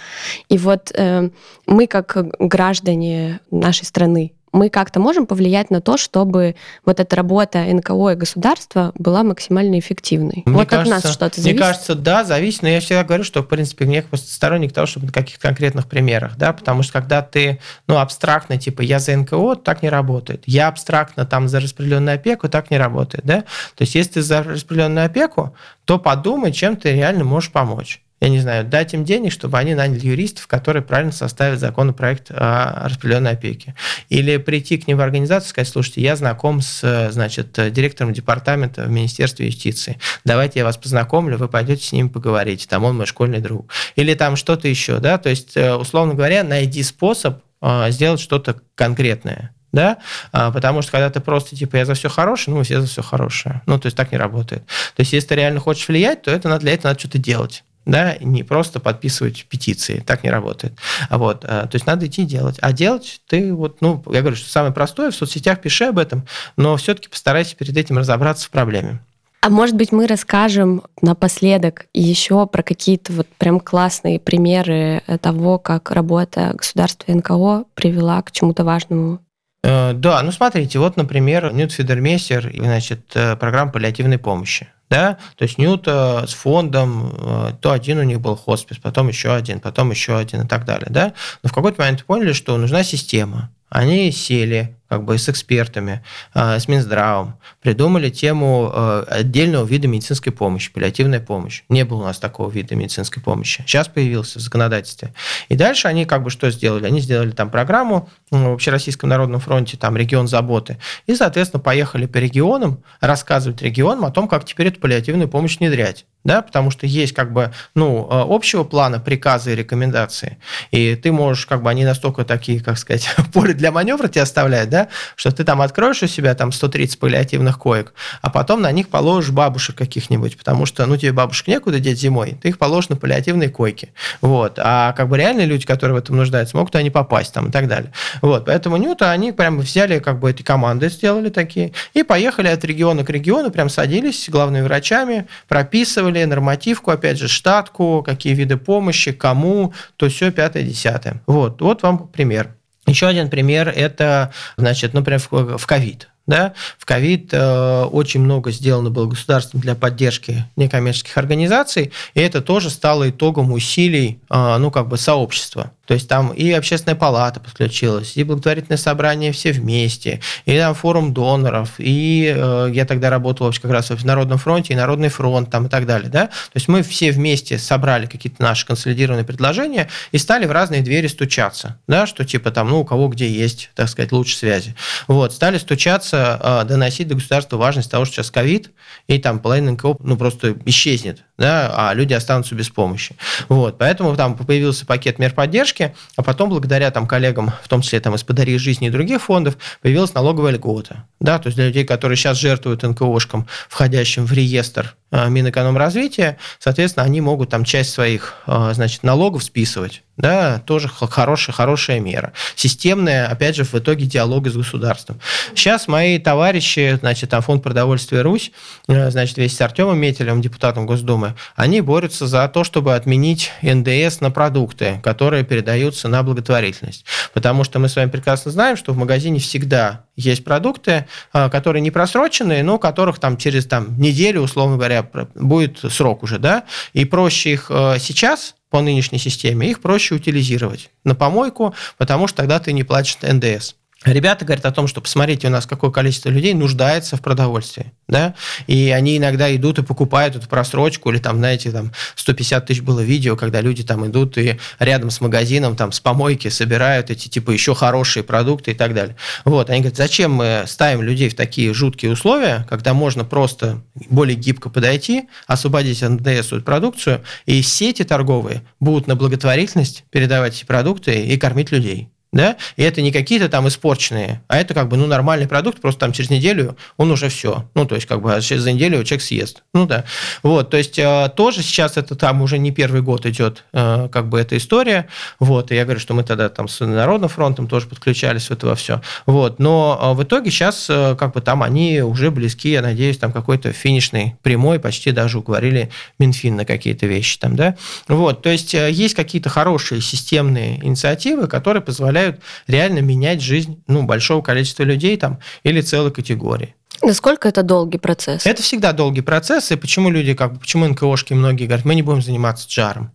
И 0.48 0.58
вот 0.58 0.90
э, 0.94 1.30
мы, 1.66 1.86
как 1.86 2.16
граждане 2.40 3.38
нашей 3.52 3.84
страны, 3.84 4.32
мы 4.52 4.68
как-то 4.68 5.00
можем 5.00 5.26
повлиять 5.26 5.70
на 5.70 5.80
то, 5.80 5.96
чтобы 5.96 6.56
вот 6.84 7.00
эта 7.00 7.16
работа 7.16 7.64
НКО 7.64 8.10
и 8.10 8.14
государства 8.14 8.92
была 8.96 9.22
максимально 9.22 9.78
эффективной? 9.78 10.42
Мне 10.44 10.56
вот 10.56 10.68
кажется, 10.68 10.96
от 10.96 11.04
нас 11.04 11.12
что-то 11.12 11.40
зависит? 11.40 11.56
Мне 11.56 11.66
кажется, 11.66 11.94
да, 11.94 12.24
зависит, 12.24 12.62
но 12.62 12.68
я 12.68 12.80
всегда 12.80 13.04
говорю, 13.04 13.24
что, 13.24 13.42
в 13.42 13.46
принципе, 13.46 13.84
я 13.86 14.02
просто 14.02 14.32
сторонник 14.32 14.72
того, 14.72 14.86
чтобы 14.86 15.06
на 15.06 15.12
каких-то 15.12 15.40
конкретных 15.40 15.88
примерах, 15.88 16.36
да, 16.36 16.52
потому 16.52 16.82
что 16.82 16.92
когда 16.92 17.22
ты, 17.22 17.60
ну, 17.86 17.98
абстрактно, 17.98 18.58
типа, 18.58 18.82
я 18.82 18.98
за 18.98 19.16
НКО, 19.16 19.56
так 19.56 19.82
не 19.82 19.88
работает. 19.88 20.42
Я 20.46 20.68
абстрактно 20.68 21.24
там 21.24 21.48
за 21.48 21.60
распределенную 21.60 22.16
опеку, 22.16 22.48
так 22.48 22.70
не 22.70 22.78
работает, 22.78 23.24
да. 23.24 23.40
То 23.74 23.82
есть, 23.82 23.94
если 23.94 24.14
ты 24.14 24.22
за 24.22 24.42
распределенную 24.42 25.06
опеку, 25.06 25.54
то 25.84 25.98
подумай, 25.98 26.52
чем 26.52 26.76
ты 26.76 26.92
реально 26.92 27.24
можешь 27.24 27.50
помочь 27.50 28.02
я 28.22 28.28
не 28.28 28.38
знаю, 28.38 28.64
дать 28.64 28.94
им 28.94 29.04
денег, 29.04 29.32
чтобы 29.32 29.58
они 29.58 29.74
наняли 29.74 30.06
юристов, 30.06 30.46
которые 30.46 30.84
правильно 30.84 31.10
составят 31.10 31.58
законопроект 31.58 32.30
о 32.30 32.84
распределенной 32.84 33.32
опеке. 33.32 33.74
Или 34.10 34.36
прийти 34.36 34.78
к 34.78 34.86
ним 34.86 34.98
в 34.98 35.00
организацию 35.00 35.48
и 35.48 35.50
сказать, 35.50 35.68
слушайте, 35.68 36.02
я 36.02 36.14
знаком 36.14 36.60
с 36.60 37.10
значит, 37.10 37.58
директором 37.72 38.12
департамента 38.12 38.84
в 38.84 38.90
Министерстве 38.90 39.46
юстиции. 39.46 39.98
Давайте 40.24 40.60
я 40.60 40.64
вас 40.64 40.76
познакомлю, 40.76 41.36
вы 41.36 41.48
пойдете 41.48 41.84
с 41.84 41.90
ним 41.90 42.10
поговорить. 42.10 42.68
Там 42.68 42.84
он 42.84 42.96
мой 42.96 43.06
школьный 43.06 43.40
друг. 43.40 43.72
Или 43.96 44.14
там 44.14 44.36
что-то 44.36 44.68
еще. 44.68 44.98
Да? 44.98 45.18
То 45.18 45.28
есть, 45.28 45.56
э, 45.56 45.74
условно 45.74 46.14
говоря, 46.14 46.44
найди 46.44 46.84
способ 46.84 47.42
э, 47.60 47.90
сделать 47.90 48.20
что-то 48.20 48.60
конкретное 48.76 49.52
да, 49.72 49.96
а, 50.32 50.50
потому 50.50 50.82
что 50.82 50.92
когда 50.92 51.08
ты 51.08 51.20
просто 51.20 51.56
типа 51.56 51.76
я 51.76 51.86
за 51.86 51.94
все 51.94 52.10
хорошее, 52.10 52.54
ну 52.54 52.62
все 52.62 52.82
за 52.82 52.86
все 52.86 53.02
хорошее, 53.02 53.62
ну 53.64 53.78
то 53.78 53.86
есть 53.86 53.96
так 53.96 54.12
не 54.12 54.18
работает. 54.18 54.66
То 54.66 55.00
есть 55.00 55.14
если 55.14 55.28
ты 55.28 55.36
реально 55.36 55.60
хочешь 55.60 55.88
влиять, 55.88 56.20
то 56.20 56.30
это 56.30 56.58
для 56.58 56.74
этого 56.74 56.88
надо 56.88 57.00
что-то 57.00 57.16
делать 57.16 57.64
да, 57.84 58.16
не 58.20 58.42
просто 58.42 58.80
подписывать 58.80 59.46
петиции, 59.46 60.02
так 60.06 60.24
не 60.24 60.30
работает. 60.30 60.72
Вот, 61.10 61.44
э, 61.44 61.46
то 61.48 61.70
есть 61.72 61.86
надо 61.86 62.06
идти 62.06 62.24
делать. 62.24 62.56
А 62.60 62.72
делать 62.72 63.20
ты 63.26 63.52
вот, 63.52 63.80
ну, 63.80 64.02
я 64.10 64.20
говорю, 64.20 64.36
что 64.36 64.50
самое 64.50 64.72
простое, 64.72 65.10
в 65.10 65.14
соцсетях 65.14 65.60
пиши 65.60 65.84
об 65.84 65.98
этом, 65.98 66.26
но 66.56 66.76
все-таки 66.76 67.08
постарайся 67.08 67.56
перед 67.56 67.76
этим 67.76 67.98
разобраться 67.98 68.46
в 68.46 68.50
проблеме. 68.50 69.00
А 69.40 69.50
может 69.50 69.74
быть, 69.74 69.90
мы 69.90 70.06
расскажем 70.06 70.84
напоследок 71.00 71.86
еще 71.92 72.46
про 72.46 72.62
какие-то 72.62 73.12
вот 73.12 73.26
прям 73.38 73.58
классные 73.58 74.20
примеры 74.20 75.02
того, 75.20 75.58
как 75.58 75.90
работа 75.90 76.52
государства 76.54 77.12
НКО 77.12 77.64
привела 77.74 78.22
к 78.22 78.30
чему-то 78.30 78.62
важному 78.62 79.18
да, 79.62 80.22
ну 80.22 80.32
смотрите, 80.32 80.78
вот, 80.78 80.96
например, 80.96 81.52
Нют 81.52 81.72
Федермейстер, 81.72 82.52
значит, 82.56 83.12
э, 83.14 83.36
программа 83.36 83.70
паллиативной 83.70 84.18
помощи 84.18 84.68
да, 84.92 85.16
то 85.36 85.44
есть 85.44 85.56
Ньюта 85.56 86.26
с 86.28 86.34
фондом, 86.34 87.14
э, 87.16 87.52
то 87.62 87.72
один 87.72 87.98
у 87.98 88.02
них 88.02 88.20
был 88.20 88.36
хоспис, 88.36 88.76
потом 88.76 89.08
еще 89.08 89.32
один, 89.34 89.58
потом 89.58 89.90
еще 89.90 90.18
один 90.18 90.42
и 90.42 90.46
так 90.46 90.66
далее, 90.66 90.88
да, 90.90 91.14
но 91.42 91.48
в 91.48 91.52
какой-то 91.54 91.80
момент 91.80 92.04
поняли, 92.04 92.34
что 92.34 92.58
нужна 92.58 92.84
система, 92.84 93.48
они 93.70 94.12
сели 94.12 94.76
как 94.92 95.04
бы 95.04 95.16
с 95.16 95.26
экспертами, 95.30 96.02
э, 96.34 96.58
с 96.58 96.68
Минздравом, 96.68 97.38
придумали 97.62 98.10
тему 98.10 98.70
э, 98.70 99.04
отдельного 99.08 99.64
вида 99.64 99.88
медицинской 99.88 100.34
помощи, 100.34 100.70
паллиативная 100.70 101.18
помощь. 101.18 101.62
Не 101.70 101.86
было 101.86 102.02
у 102.02 102.04
нас 102.04 102.18
такого 102.18 102.50
вида 102.50 102.74
медицинской 102.74 103.22
помощи. 103.22 103.64
Сейчас 103.66 103.88
появился 103.88 104.38
в 104.38 104.42
законодательстве. 104.42 105.14
И 105.48 105.56
дальше 105.56 105.88
они 105.88 106.04
как 106.04 106.22
бы 106.22 106.28
что 106.28 106.50
сделали? 106.50 106.84
Они 106.84 107.00
сделали 107.00 107.30
там 107.30 107.48
программу 107.48 108.10
в 108.30 108.52
Общероссийском 108.52 109.08
народном 109.08 109.40
фронте, 109.40 109.78
там 109.78 109.96
регион 109.96 110.28
заботы, 110.28 110.76
и, 111.06 111.14
соответственно, 111.14 111.62
поехали 111.62 112.04
по 112.04 112.18
регионам 112.18 112.82
рассказывать 113.00 113.62
регионам 113.62 114.04
о 114.04 114.10
том, 114.10 114.28
как 114.28 114.44
теперь 114.44 114.66
эту 114.66 114.78
паллиативную 114.78 115.26
помощь 115.26 115.58
внедрять 115.58 116.04
да, 116.24 116.42
потому 116.42 116.70
что 116.70 116.86
есть 116.86 117.14
как 117.14 117.32
бы, 117.32 117.52
ну, 117.74 118.06
общего 118.10 118.64
плана 118.64 119.00
приказы 119.00 119.52
и 119.52 119.56
рекомендации, 119.56 120.38
и 120.70 120.94
ты 120.94 121.10
можешь, 121.10 121.46
как 121.46 121.62
бы, 121.62 121.70
они 121.70 121.84
настолько 121.84 122.24
такие, 122.24 122.60
как 122.60 122.78
сказать, 122.78 123.08
поле 123.32 123.54
для 123.54 123.72
маневра 123.72 124.08
тебе 124.08 124.22
оставляют, 124.22 124.70
да, 124.70 124.81
что 125.16 125.30
ты 125.30 125.44
там 125.44 125.60
откроешь 125.62 126.02
у 126.02 126.06
себя 126.06 126.34
там 126.34 126.52
130 126.52 126.98
паллиативных 126.98 127.58
коек, 127.58 127.94
а 128.20 128.30
потом 128.30 128.62
на 128.62 128.72
них 128.72 128.88
положишь 128.88 129.30
бабушек 129.30 129.76
каких-нибудь, 129.76 130.36
потому 130.36 130.66
что, 130.66 130.86
ну, 130.86 130.96
тебе 130.96 131.12
бабушек 131.12 131.48
некуда 131.48 131.78
деть 131.78 131.98
зимой, 131.98 132.36
ты 132.40 132.48
их 132.48 132.58
положишь 132.58 132.90
на 132.90 132.96
паллиативные 132.96 133.48
койки, 133.48 133.92
вот, 134.20 134.58
а 134.58 134.92
как 134.92 135.08
бы 135.08 135.18
реальные 135.18 135.46
люди, 135.46 135.66
которые 135.66 135.94
в 135.94 135.98
этом 135.98 136.16
нуждаются, 136.16 136.56
могут 136.56 136.74
не 136.74 136.90
попасть 136.90 137.32
там 137.32 137.48
и 137.48 137.50
так 137.50 137.68
далее, 137.68 137.92
вот, 138.20 138.46
поэтому 138.46 138.76
Ньюта 138.76 139.10
они 139.10 139.32
прям 139.32 139.60
взяли, 139.60 139.98
как 139.98 140.18
бы, 140.18 140.30
эти 140.30 140.42
команды 140.42 140.88
сделали 140.88 141.28
такие, 141.28 141.72
и 141.94 142.02
поехали 142.02 142.48
от 142.48 142.64
региона 142.64 143.04
к 143.04 143.10
региону, 143.10 143.50
прям 143.50 143.68
садились 143.68 144.24
с 144.24 144.28
главными 144.28 144.62
врачами, 144.62 145.26
прописывали 145.48 146.24
нормативку, 146.24 146.90
опять 146.90 147.18
же, 147.18 147.28
штатку, 147.28 148.02
какие 148.04 148.34
виды 148.34 148.56
помощи, 148.56 149.12
кому, 149.12 149.72
то 149.96 150.08
все 150.08 150.30
пятое, 150.30 150.62
десятое. 150.62 151.22
Вот, 151.26 151.60
вот 151.60 151.82
вам 151.82 152.08
пример. 152.08 152.54
Еще 152.92 153.06
один 153.06 153.30
пример– 153.30 153.68
это, 153.74 154.32
значит, 154.58 154.92
например, 154.92 155.18
в 155.30 155.66
ковид. 155.66 156.10
Да? 156.26 156.52
В 156.78 156.84
ковид 156.84 157.30
э, 157.32 157.84
очень 157.84 158.20
много 158.20 158.50
сделано 158.50 158.90
было 158.90 159.06
государством 159.06 159.62
для 159.62 159.74
поддержки 159.74 160.44
некоммерческих 160.56 161.16
организаций, 161.16 161.90
и 162.12 162.20
это 162.20 162.42
тоже 162.42 162.68
стало 162.68 163.08
итогом 163.08 163.50
усилий 163.50 164.20
э, 164.28 164.56
ну, 164.58 164.70
как 164.70 164.88
бы 164.88 164.98
сообщества. 164.98 165.72
То 165.86 165.94
есть 165.94 166.08
там 166.08 166.30
и 166.30 166.50
общественная 166.52 166.94
палата 166.94 167.40
подключилась, 167.40 168.16
и 168.16 168.22
благотворительное 168.22 168.76
собрание 168.76 169.32
все 169.32 169.52
вместе, 169.52 170.20
и 170.44 170.56
там 170.56 170.74
форум 170.74 171.12
доноров, 171.12 171.74
и 171.78 172.32
э, 172.34 172.70
я 172.72 172.84
тогда 172.84 173.10
работал 173.10 173.46
вообще 173.46 173.60
как 173.62 173.72
раз 173.72 173.90
в 173.90 174.04
Народном 174.04 174.38
фронте, 174.38 174.72
и 174.72 174.76
Народный 174.76 175.08
фронт 175.08 175.50
там 175.50 175.66
и 175.66 175.68
так 175.68 175.86
далее. 175.86 176.08
Да? 176.08 176.26
То 176.26 176.54
есть 176.54 176.68
мы 176.68 176.82
все 176.82 177.10
вместе 177.10 177.58
собрали 177.58 178.06
какие-то 178.06 178.42
наши 178.42 178.64
консолидированные 178.66 179.24
предложения 179.24 179.88
и 180.12 180.18
стали 180.18 180.46
в 180.46 180.52
разные 180.52 180.82
двери 180.82 181.08
стучаться, 181.08 181.78
да, 181.88 182.06
что 182.06 182.24
типа 182.24 182.52
там, 182.52 182.68
ну, 182.68 182.80
у 182.80 182.84
кого 182.84 183.08
где 183.08 183.28
есть, 183.28 183.70
так 183.74 183.88
сказать, 183.88 184.12
лучше 184.12 184.36
связи. 184.36 184.76
Вот, 185.08 185.32
стали 185.32 185.58
стучаться, 185.58 186.38
э, 186.42 186.68
доносить 186.68 187.08
до 187.08 187.16
государства 187.16 187.56
важность 187.56 187.90
того, 187.90 188.04
что 188.04 188.16
сейчас 188.16 188.30
ковид, 188.30 188.70
и 189.08 189.18
там 189.18 189.40
половина 189.40 189.72
НКО 189.72 189.96
ну, 190.00 190.16
просто 190.16 190.54
исчезнет 190.64 191.22
да, 191.42 191.72
а 191.74 191.94
люди 191.94 192.14
останутся 192.14 192.54
без 192.54 192.68
помощи. 192.70 193.16
Вот, 193.48 193.76
поэтому 193.76 194.14
там 194.16 194.36
появился 194.36 194.86
пакет 194.86 195.18
мер 195.18 195.32
поддержки, 195.32 195.71
а 196.16 196.22
потом 196.22 196.50
благодаря 196.50 196.90
там 196.90 197.06
коллегам, 197.06 197.52
в 197.62 197.68
том 197.68 197.82
числе 197.82 198.00
там 198.00 198.14
из 198.14 198.22
«Подари 198.22 198.58
жизни» 198.58 198.88
и 198.88 198.90
других 198.90 199.22
фондов, 199.22 199.56
появилась 199.80 200.14
налоговая 200.14 200.52
льгота. 200.52 201.04
Да, 201.20 201.38
то 201.38 201.48
есть 201.48 201.56
для 201.56 201.66
людей, 201.66 201.84
которые 201.84 202.16
сейчас 202.16 202.38
жертвуют 202.38 202.82
НКОшкам, 202.82 203.46
входящим 203.68 204.26
в 204.26 204.32
реестр 204.32 204.96
Э, 205.12 205.28
Минэкономразвития, 205.28 206.38
соответственно, 206.58 207.04
они 207.04 207.20
могут 207.20 207.50
там 207.50 207.64
часть 207.64 207.92
своих, 207.92 208.34
э, 208.46 208.70
значит, 208.72 209.02
налогов 209.02 209.44
списывать. 209.44 210.02
Да, 210.18 210.60
тоже 210.66 210.88
хорошая, 210.88 211.54
хорошая 211.54 211.98
мера. 211.98 212.34
Системная, 212.54 213.28
опять 213.28 213.56
же, 213.56 213.64
в 213.64 213.74
итоге 213.74 214.04
диалога 214.04 214.50
с 214.50 214.54
государством. 214.54 215.18
Сейчас 215.54 215.88
мои 215.88 216.18
товарищи, 216.18 216.98
значит, 217.00 217.30
там 217.30 217.40
фонд 217.40 217.62
продовольствия 217.62 218.20
Русь, 218.20 218.52
э, 218.88 219.10
значит, 219.10 219.36
вместе 219.36 219.56
с 219.56 219.60
Артемом 219.62 219.98
Метелем, 219.98 220.42
депутатом 220.42 220.84
Госдумы, 220.84 221.34
они 221.56 221.80
борются 221.80 222.26
за 222.26 222.46
то, 222.48 222.62
чтобы 222.62 222.94
отменить 222.94 223.52
НДС 223.62 224.20
на 224.20 224.30
продукты, 224.30 225.00
которые 225.02 225.44
передаются 225.44 226.08
на 226.08 226.22
благотворительность. 226.22 227.06
Потому 227.32 227.64
что 227.64 227.78
мы 227.78 227.88
с 227.88 227.96
вами 227.96 228.10
прекрасно 228.10 228.50
знаем, 228.50 228.76
что 228.76 228.92
в 228.92 228.98
магазине 228.98 229.38
всегда 229.38 230.04
есть 230.16 230.44
продукты, 230.44 231.06
которые 231.32 231.80
не 231.80 231.90
просроченные, 231.90 232.62
но 232.62 232.78
которых 232.78 233.18
там 233.18 233.36
через 233.36 233.66
там, 233.66 233.98
неделю, 233.98 234.42
условно 234.42 234.76
говоря, 234.76 235.08
будет 235.34 235.78
срок 235.78 236.22
уже, 236.22 236.38
да, 236.38 236.64
и 236.92 237.04
проще 237.04 237.52
их 237.52 237.66
э, 237.70 237.96
сейчас 237.98 238.54
по 238.70 238.80
нынешней 238.80 239.18
системе, 239.18 239.70
их 239.70 239.80
проще 239.80 240.14
утилизировать 240.14 240.90
на 241.04 241.14
помойку, 241.14 241.74
потому 241.98 242.26
что 242.26 242.38
тогда 242.38 242.58
ты 242.58 242.72
не 242.72 242.84
платишь 242.84 243.18
НДС. 243.22 243.74
Ребята 244.04 244.44
говорят 244.44 244.66
о 244.66 244.72
том, 244.72 244.88
что 244.88 245.00
посмотрите, 245.00 245.46
у 245.46 245.50
нас 245.50 245.64
какое 245.66 245.90
количество 245.90 246.28
людей 246.28 246.54
нуждается 246.54 247.16
в 247.16 247.20
продовольствии, 247.20 247.92
да, 248.08 248.34
и 248.66 248.90
они 248.90 249.16
иногда 249.16 249.54
идут 249.54 249.78
и 249.78 249.82
покупают 249.82 250.34
эту 250.34 250.48
просрочку, 250.48 251.10
или 251.10 251.18
там, 251.18 251.38
знаете, 251.38 251.70
там 251.70 251.92
150 252.16 252.66
тысяч 252.66 252.80
было 252.80 253.00
видео, 253.00 253.36
когда 253.36 253.60
люди 253.60 253.84
там 253.84 254.04
идут 254.06 254.38
и 254.38 254.58
рядом 254.80 255.10
с 255.10 255.20
магазином, 255.20 255.76
там, 255.76 255.92
с 255.92 256.00
помойки 256.00 256.48
собирают 256.48 257.10
эти, 257.10 257.28
типа, 257.28 257.52
еще 257.52 257.74
хорошие 257.74 258.24
продукты 258.24 258.72
и 258.72 258.74
так 258.74 258.92
далее. 258.92 259.16
Вот, 259.44 259.70
они 259.70 259.80
говорят, 259.80 259.96
зачем 259.96 260.32
мы 260.32 260.64
ставим 260.66 261.02
людей 261.02 261.28
в 261.28 261.36
такие 261.36 261.72
жуткие 261.72 262.12
условия, 262.12 262.66
когда 262.68 262.94
можно 262.94 263.24
просто 263.24 263.82
более 264.10 264.36
гибко 264.36 264.68
подойти, 264.68 265.28
освободить 265.46 266.02
НДС 266.02 266.48
продукцию, 266.64 267.22
и 267.46 267.62
сети 267.62 268.02
торговые 268.02 268.62
будут 268.80 269.06
на 269.06 269.14
благотворительность 269.14 270.04
передавать 270.10 270.56
эти 270.56 270.64
продукты 270.64 271.24
и 271.24 271.36
кормить 271.38 271.70
людей 271.70 272.08
да, 272.32 272.56
и 272.76 272.82
это 272.82 273.02
не 273.02 273.12
какие-то 273.12 273.48
там 273.50 273.68
испорченные, 273.68 274.42
а 274.48 274.56
это 274.56 274.72
как 274.72 274.88
бы, 274.88 274.96
ну, 274.96 275.06
нормальный 275.06 275.46
продукт, 275.46 275.80
просто 275.80 276.00
там 276.00 276.12
через 276.12 276.30
неделю 276.30 276.76
он 276.96 277.10
уже 277.10 277.28
все, 277.28 277.68
ну, 277.74 277.84
то 277.84 277.94
есть, 277.94 278.06
как 278.06 278.22
бы, 278.22 278.34
а 278.34 278.40
через 278.40 278.64
неделю 278.64 279.04
человек 279.04 279.22
съест, 279.22 279.62
ну, 279.74 279.86
да, 279.86 280.04
вот, 280.42 280.70
то 280.70 280.78
есть, 280.78 280.98
э, 280.98 281.30
тоже 281.36 281.62
сейчас 281.62 281.98
это 281.98 282.14
там 282.14 282.40
уже 282.40 282.56
не 282.56 282.70
первый 282.70 283.02
год 283.02 283.26
идет, 283.26 283.64
э, 283.74 284.08
как 284.10 284.30
бы, 284.30 284.40
эта 284.40 284.56
история, 284.56 285.08
вот, 285.40 285.72
и 285.72 285.74
я 285.74 285.84
говорю, 285.84 286.00
что 286.00 286.14
мы 286.14 286.24
тогда 286.24 286.48
там 286.48 286.68
с 286.68 286.80
Народным 286.80 287.28
фронтом 287.28 287.68
тоже 287.68 287.86
подключались 287.86 288.46
в 288.46 288.50
это 288.50 288.66
во 288.66 288.76
все, 288.76 289.02
вот, 289.26 289.58
но 289.58 289.98
э, 290.00 290.16
в 290.16 290.22
итоге 290.22 290.50
сейчас, 290.50 290.86
как 290.86 291.34
бы, 291.34 291.42
там 291.42 291.62
они 291.62 292.00
уже 292.00 292.30
близки, 292.30 292.70
я 292.70 292.80
надеюсь, 292.80 293.18
там 293.18 293.32
какой-то 293.32 293.72
финишный 293.72 294.36
прямой, 294.42 294.80
почти 294.80 295.10
даже 295.10 295.38
уговорили 295.38 295.90
Минфин 296.18 296.56
на 296.56 296.64
какие-то 296.64 297.06
вещи 297.06 297.38
там, 297.38 297.56
да, 297.56 297.76
вот, 298.08 298.40
то 298.40 298.48
есть, 298.48 298.72
есть 298.72 299.14
какие-то 299.14 299.50
хорошие 299.50 300.00
системные 300.00 300.82
инициативы, 300.82 301.46
которые 301.46 301.82
позволяют 301.82 302.21
позволяют 302.22 302.40
реально 302.66 303.00
менять 303.00 303.40
жизнь 303.40 303.82
ну, 303.86 304.04
большого 304.04 304.42
количества 304.42 304.84
людей 304.84 305.16
там, 305.16 305.38
или 305.64 305.80
целой 305.80 306.12
категории. 306.12 306.74
Насколько 307.02 307.48
это 307.48 307.64
долгий 307.64 307.98
процесс? 307.98 308.46
Это 308.46 308.62
всегда 308.62 308.92
долгий 308.92 309.22
процесс, 309.22 309.72
и 309.72 309.76
почему 309.76 310.10
люди, 310.10 310.34
как 310.34 310.52
бы, 310.52 310.60
почему 310.60 310.86
НКОшки 310.86 311.34
многие 311.34 311.66
говорят, 311.66 311.84
мы 311.84 311.96
не 311.96 312.02
будем 312.02 312.22
заниматься 312.22 312.68
джаром. 312.68 313.10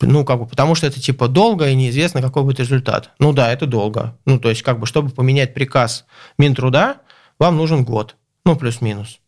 Ну, 0.00 0.24
как 0.24 0.40
бы, 0.40 0.46
потому 0.46 0.74
что 0.74 0.86
это 0.88 1.00
типа 1.00 1.28
долго 1.28 1.68
и 1.68 1.74
неизвестно, 1.74 2.20
какой 2.20 2.42
будет 2.42 2.58
результат. 2.58 3.10
Ну 3.20 3.32
да, 3.32 3.52
это 3.52 3.66
долго. 3.66 4.16
Ну, 4.24 4.40
то 4.40 4.48
есть, 4.48 4.62
как 4.62 4.80
бы, 4.80 4.86
чтобы 4.86 5.10
поменять 5.10 5.54
приказ 5.54 6.04
Минтруда, 6.36 6.96
вам 7.38 7.56
нужен 7.56 7.84
год. 7.84 8.16
Ну, 8.44 8.56
плюс-минус. 8.56 9.20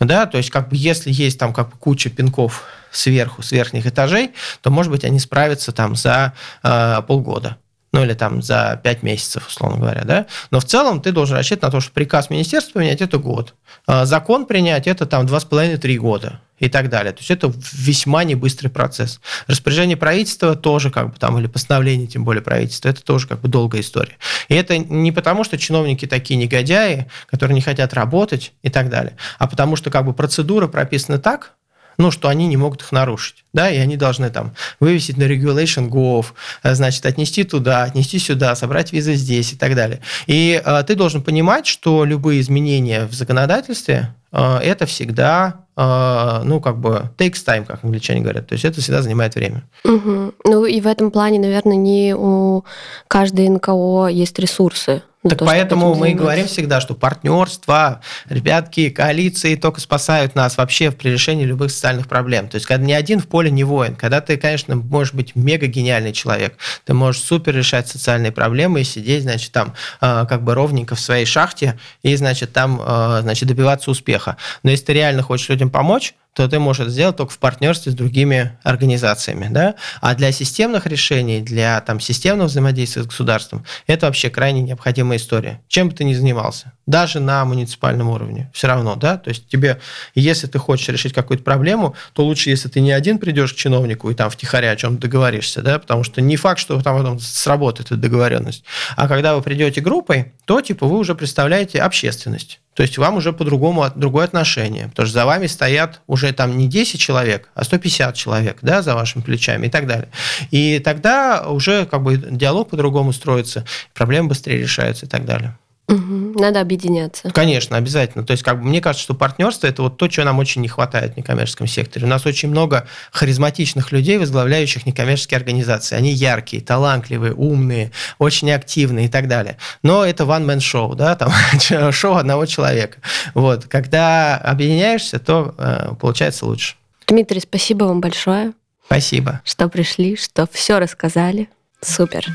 Да, 0.00 0.26
то 0.26 0.38
есть, 0.38 0.50
как 0.50 0.70
бы, 0.70 0.76
если 0.76 1.12
есть 1.12 1.38
там 1.38 1.52
как 1.52 1.70
бы 1.70 1.76
куча 1.76 2.08
пинков 2.08 2.64
сверху, 2.90 3.42
с 3.42 3.52
верхних 3.52 3.86
этажей, 3.86 4.30
то, 4.62 4.70
может 4.70 4.90
быть, 4.90 5.04
они 5.04 5.18
справятся 5.18 5.72
там 5.72 5.94
за 5.94 6.32
э, 6.62 7.02
полгода 7.06 7.58
ну 7.92 8.04
или 8.04 8.14
там 8.14 8.42
за 8.42 8.80
5 8.82 9.02
месяцев, 9.02 9.46
условно 9.48 9.78
говоря, 9.78 10.04
да, 10.04 10.26
но 10.50 10.60
в 10.60 10.64
целом 10.64 11.00
ты 11.00 11.12
должен 11.12 11.36
рассчитывать 11.36 11.62
на 11.62 11.70
то, 11.70 11.80
что 11.80 11.92
приказ 11.92 12.30
министерства 12.30 12.74
поменять– 12.74 13.00
это 13.02 13.18
год, 13.18 13.54
а 13.86 14.04
закон 14.04 14.46
принять– 14.46 14.86
это 14.88 15.06
там 15.06 15.26
2,5-3 15.26 15.96
года 15.96 16.40
и 16.58 16.68
так 16.68 16.88
далее. 16.88 17.12
То 17.12 17.20
есть 17.20 17.30
это 17.30 17.52
весьма 17.72 18.24
небыстрый 18.24 18.68
процесс. 18.68 19.20
Распоряжение 19.46 19.96
правительства 19.96 20.56
тоже 20.56 20.90
как 20.90 21.12
бы 21.12 21.18
там, 21.18 21.38
или 21.38 21.46
постановление, 21.46 22.08
тем 22.08 22.24
более 22.24 22.42
правительства, 22.42 22.88
это 22.88 23.02
тоже 23.02 23.28
как 23.28 23.40
бы 23.40 23.48
долгая 23.48 23.80
история. 23.80 24.16
И 24.48 24.54
это 24.54 24.76
не 24.76 25.12
потому, 25.12 25.44
что 25.44 25.56
чиновники 25.56 26.06
такие 26.06 26.36
негодяи, 26.36 27.06
которые 27.26 27.54
не 27.54 27.60
хотят 27.60 27.94
работать 27.94 28.52
и 28.62 28.70
так 28.70 28.90
далее, 28.90 29.16
а 29.38 29.46
потому 29.46 29.76
что 29.76 29.90
как 29.90 30.04
бы 30.04 30.12
процедура 30.12 30.66
прописана 30.66 31.18
так, 31.18 31.52
ну, 31.98 32.10
что 32.12 32.28
они 32.28 32.46
не 32.46 32.56
могут 32.56 32.82
их 32.82 32.92
нарушить, 32.92 33.44
да, 33.52 33.70
и 33.70 33.76
они 33.76 33.96
должны 33.96 34.30
там 34.30 34.54
вывесить 34.78 35.16
на 35.16 35.24
regulation 35.24 35.88
gov, 35.88 36.26
э, 36.62 36.74
значит, 36.74 37.04
отнести 37.04 37.44
туда, 37.44 37.82
отнести 37.82 38.18
сюда, 38.18 38.54
собрать 38.54 38.92
визы 38.92 39.14
здесь 39.14 39.52
и 39.52 39.56
так 39.56 39.74
далее. 39.74 40.00
И 40.26 40.62
э, 40.64 40.84
ты 40.86 40.94
должен 40.94 41.22
понимать, 41.22 41.66
что 41.66 42.04
любые 42.04 42.40
изменения 42.40 43.06
в 43.06 43.14
законодательстве 43.14 44.14
э, 44.32 44.58
это 44.58 44.86
всегда 44.86 45.64
э, 45.76 46.42
ну, 46.44 46.60
как 46.60 46.78
бы 46.78 47.10
takes 47.18 47.44
time, 47.44 47.64
как 47.64 47.82
англичане 47.82 48.20
говорят. 48.20 48.46
То 48.46 48.52
есть 48.52 48.64
это 48.64 48.80
всегда 48.80 49.02
занимает 49.02 49.34
время. 49.34 49.64
Угу. 49.84 50.34
Ну 50.44 50.66
и 50.66 50.80
в 50.80 50.86
этом 50.86 51.10
плане, 51.10 51.40
наверное, 51.40 51.76
не 51.76 52.14
у 52.16 52.64
каждой 53.08 53.48
НКО 53.48 54.08
есть 54.08 54.38
ресурсы 54.38 55.02
ну, 55.24 55.30
так 55.30 55.40
то, 55.40 55.46
поэтому 55.46 55.94
мы 55.96 56.12
и 56.12 56.14
говорим 56.14 56.46
всегда, 56.46 56.80
что 56.80 56.94
партнерство, 56.94 58.00
ребятки, 58.28 58.88
коалиции 58.88 59.56
только 59.56 59.80
спасают 59.80 60.36
нас 60.36 60.56
вообще 60.56 60.92
при 60.92 61.10
решении 61.10 61.44
любых 61.44 61.72
социальных 61.72 62.06
проблем. 62.06 62.48
То 62.48 62.54
есть, 62.54 62.66
когда 62.66 62.84
ни 62.84 62.92
один 62.92 63.18
в 63.18 63.26
поле 63.26 63.50
не 63.50 63.64
воин, 63.64 63.96
когда 63.96 64.20
ты, 64.20 64.36
конечно, 64.36 64.76
можешь 64.76 65.14
быть 65.14 65.34
мега 65.34 65.66
гениальный 65.66 66.12
человек, 66.12 66.56
ты 66.84 66.94
можешь 66.94 67.20
супер 67.22 67.56
решать 67.56 67.88
социальные 67.88 68.30
проблемы 68.30 68.82
и 68.82 68.84
сидеть, 68.84 69.24
значит, 69.24 69.50
там 69.50 69.74
э, 70.00 70.24
как 70.28 70.44
бы 70.44 70.54
ровненько 70.54 70.94
в 70.94 71.00
своей 71.00 71.26
шахте 71.26 71.78
и, 72.04 72.14
значит, 72.14 72.52
там, 72.52 72.80
э, 72.80 73.18
значит, 73.22 73.48
добиваться 73.48 73.90
успеха. 73.90 74.36
Но 74.62 74.70
если 74.70 74.84
ты 74.84 74.92
реально 74.92 75.22
хочешь 75.22 75.48
людям 75.48 75.70
помочь, 75.70 76.14
то 76.38 76.48
ты 76.48 76.60
можешь 76.60 76.86
сделать 76.86 77.16
только 77.16 77.32
в 77.32 77.38
партнерстве 77.38 77.90
с 77.90 77.96
другими 77.96 78.56
организациями. 78.62 79.48
Да? 79.50 79.74
А 80.00 80.14
для 80.14 80.30
системных 80.30 80.86
решений, 80.86 81.40
для 81.40 81.80
там, 81.80 81.98
системного 81.98 82.46
взаимодействия 82.46 83.02
с 83.02 83.06
государством, 83.06 83.64
это 83.88 84.06
вообще 84.06 84.30
крайне 84.30 84.62
необходимая 84.62 85.18
история. 85.18 85.60
Чем 85.66 85.88
бы 85.88 85.96
ты 85.96 86.04
ни 86.04 86.14
занимался, 86.14 86.74
даже 86.86 87.18
на 87.18 87.44
муниципальном 87.44 88.08
уровне, 88.08 88.52
все 88.54 88.68
равно, 88.68 88.94
да, 88.94 89.18
то 89.18 89.30
есть 89.30 89.48
тебе, 89.48 89.80
если 90.14 90.46
ты 90.46 90.60
хочешь 90.60 90.88
решить 90.88 91.12
какую-то 91.12 91.42
проблему, 91.42 91.96
то 92.12 92.24
лучше, 92.24 92.50
если 92.50 92.68
ты 92.68 92.78
не 92.78 92.92
один 92.92 93.18
придешь 93.18 93.52
к 93.52 93.56
чиновнику 93.56 94.08
и 94.08 94.14
там 94.14 94.30
втихаря 94.30 94.70
о 94.70 94.76
чем 94.76 94.96
договоришься, 94.96 95.60
да, 95.60 95.80
потому 95.80 96.04
что 96.04 96.20
не 96.20 96.36
факт, 96.36 96.60
что 96.60 96.80
там 96.80 96.98
потом 96.98 97.18
сработает 97.18 97.88
эта 97.88 97.96
договоренность. 97.96 98.62
А 98.94 99.08
когда 99.08 99.34
вы 99.34 99.42
придете 99.42 99.80
группой, 99.80 100.34
то 100.44 100.60
типа 100.60 100.86
вы 100.86 100.98
уже 100.98 101.16
представляете 101.16 101.80
общественность. 101.80 102.60
То 102.78 102.82
есть 102.82 102.96
вам 102.96 103.16
уже 103.16 103.32
по-другому 103.32 103.90
другое 103.96 104.24
отношение, 104.24 104.86
потому 104.90 105.08
что 105.08 105.14
за 105.14 105.26
вами 105.26 105.48
стоят 105.48 106.00
уже 106.06 106.32
там 106.32 106.56
не 106.56 106.68
10 106.68 107.00
человек, 107.00 107.48
а 107.56 107.64
150 107.64 108.14
человек, 108.14 108.58
да, 108.62 108.82
за 108.82 108.94
вашими 108.94 109.20
плечами 109.20 109.66
и 109.66 109.68
так 109.68 109.88
далее. 109.88 110.10
И 110.52 110.78
тогда 110.78 111.48
уже 111.48 111.86
как 111.86 112.04
бы 112.04 112.16
диалог 112.18 112.70
по-другому 112.70 113.12
строится, 113.12 113.64
проблемы 113.94 114.28
быстрее 114.28 114.58
решаются 114.58 115.06
и 115.06 115.08
так 115.08 115.24
далее. 115.24 115.58
Угу, 115.88 116.38
надо 116.38 116.60
объединяться. 116.60 117.30
Конечно, 117.30 117.78
обязательно. 117.78 118.24
То 118.24 118.32
есть, 118.32 118.42
как 118.42 118.60
бы 118.60 118.68
мне 118.68 118.82
кажется, 118.82 119.02
что 119.02 119.14
партнерство 119.14 119.66
это 119.66 119.82
вот 119.82 119.96
то, 119.96 120.06
чего 120.08 120.26
нам 120.26 120.38
очень 120.38 120.60
не 120.60 120.68
хватает 120.68 121.14
в 121.14 121.16
некоммерческом 121.16 121.66
секторе. 121.66 122.04
У 122.04 122.08
нас 122.08 122.26
очень 122.26 122.50
много 122.50 122.86
харизматичных 123.10 123.90
людей, 123.90 124.18
возглавляющих 124.18 124.84
некоммерческие 124.84 125.38
организации. 125.38 125.96
Они 125.96 126.12
яркие, 126.12 126.62
талантливые, 126.62 127.32
умные, 127.32 127.90
очень 128.18 128.50
активные 128.50 129.06
и 129.06 129.08
так 129.08 129.28
далее. 129.28 129.56
Но 129.82 130.04
это 130.04 130.24
one-man 130.24 130.58
show, 130.58 130.94
да, 130.94 131.16
там 131.16 131.32
шоу 131.92 132.16
одного 132.16 132.44
человека. 132.44 132.98
Вот, 133.32 133.64
когда 133.64 134.36
объединяешься, 134.36 135.18
то 135.18 135.54
э, 135.56 135.94
получается 135.98 136.44
лучше. 136.44 136.74
Дмитрий, 137.06 137.40
спасибо 137.40 137.84
вам 137.84 138.02
большое. 138.02 138.52
Спасибо. 138.84 139.40
Что 139.44 139.68
пришли, 139.68 140.16
что 140.16 140.46
все 140.52 140.78
рассказали. 140.78 141.48
Супер. 141.80 142.26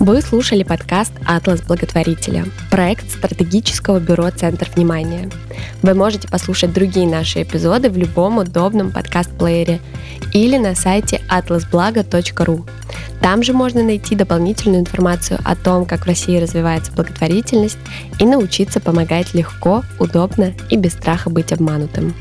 Вы 0.00 0.22
слушали 0.22 0.62
подкаст 0.62 1.12
«Атлас 1.26 1.60
благотворителя»– 1.60 2.46
проект 2.70 3.10
стратегического 3.10 4.00
бюро 4.00 4.30
«Центр 4.30 4.66
внимания». 4.74 5.28
Вы 5.82 5.92
можете 5.92 6.26
послушать 6.26 6.72
другие 6.72 7.06
наши 7.06 7.42
эпизоды 7.42 7.90
в 7.90 7.98
любом 7.98 8.38
удобном 8.38 8.92
подкаст-плеере 8.92 9.78
или 10.32 10.56
на 10.56 10.74
сайте 10.74 11.20
atlasblago.ru. 11.28 12.66
Там 13.20 13.42
же 13.42 13.52
можно 13.52 13.82
найти 13.82 14.16
дополнительную 14.16 14.80
информацию 14.80 15.38
о 15.44 15.54
том, 15.54 15.84
как 15.84 16.04
в 16.04 16.08
России 16.08 16.40
развивается 16.40 16.92
благотворительность 16.92 17.78
и 18.18 18.24
научиться 18.24 18.80
помогать 18.80 19.34
легко, 19.34 19.84
удобно 19.98 20.54
и 20.70 20.78
без 20.78 20.94
страха 20.94 21.28
быть 21.28 21.52
обманутым. 21.52 22.14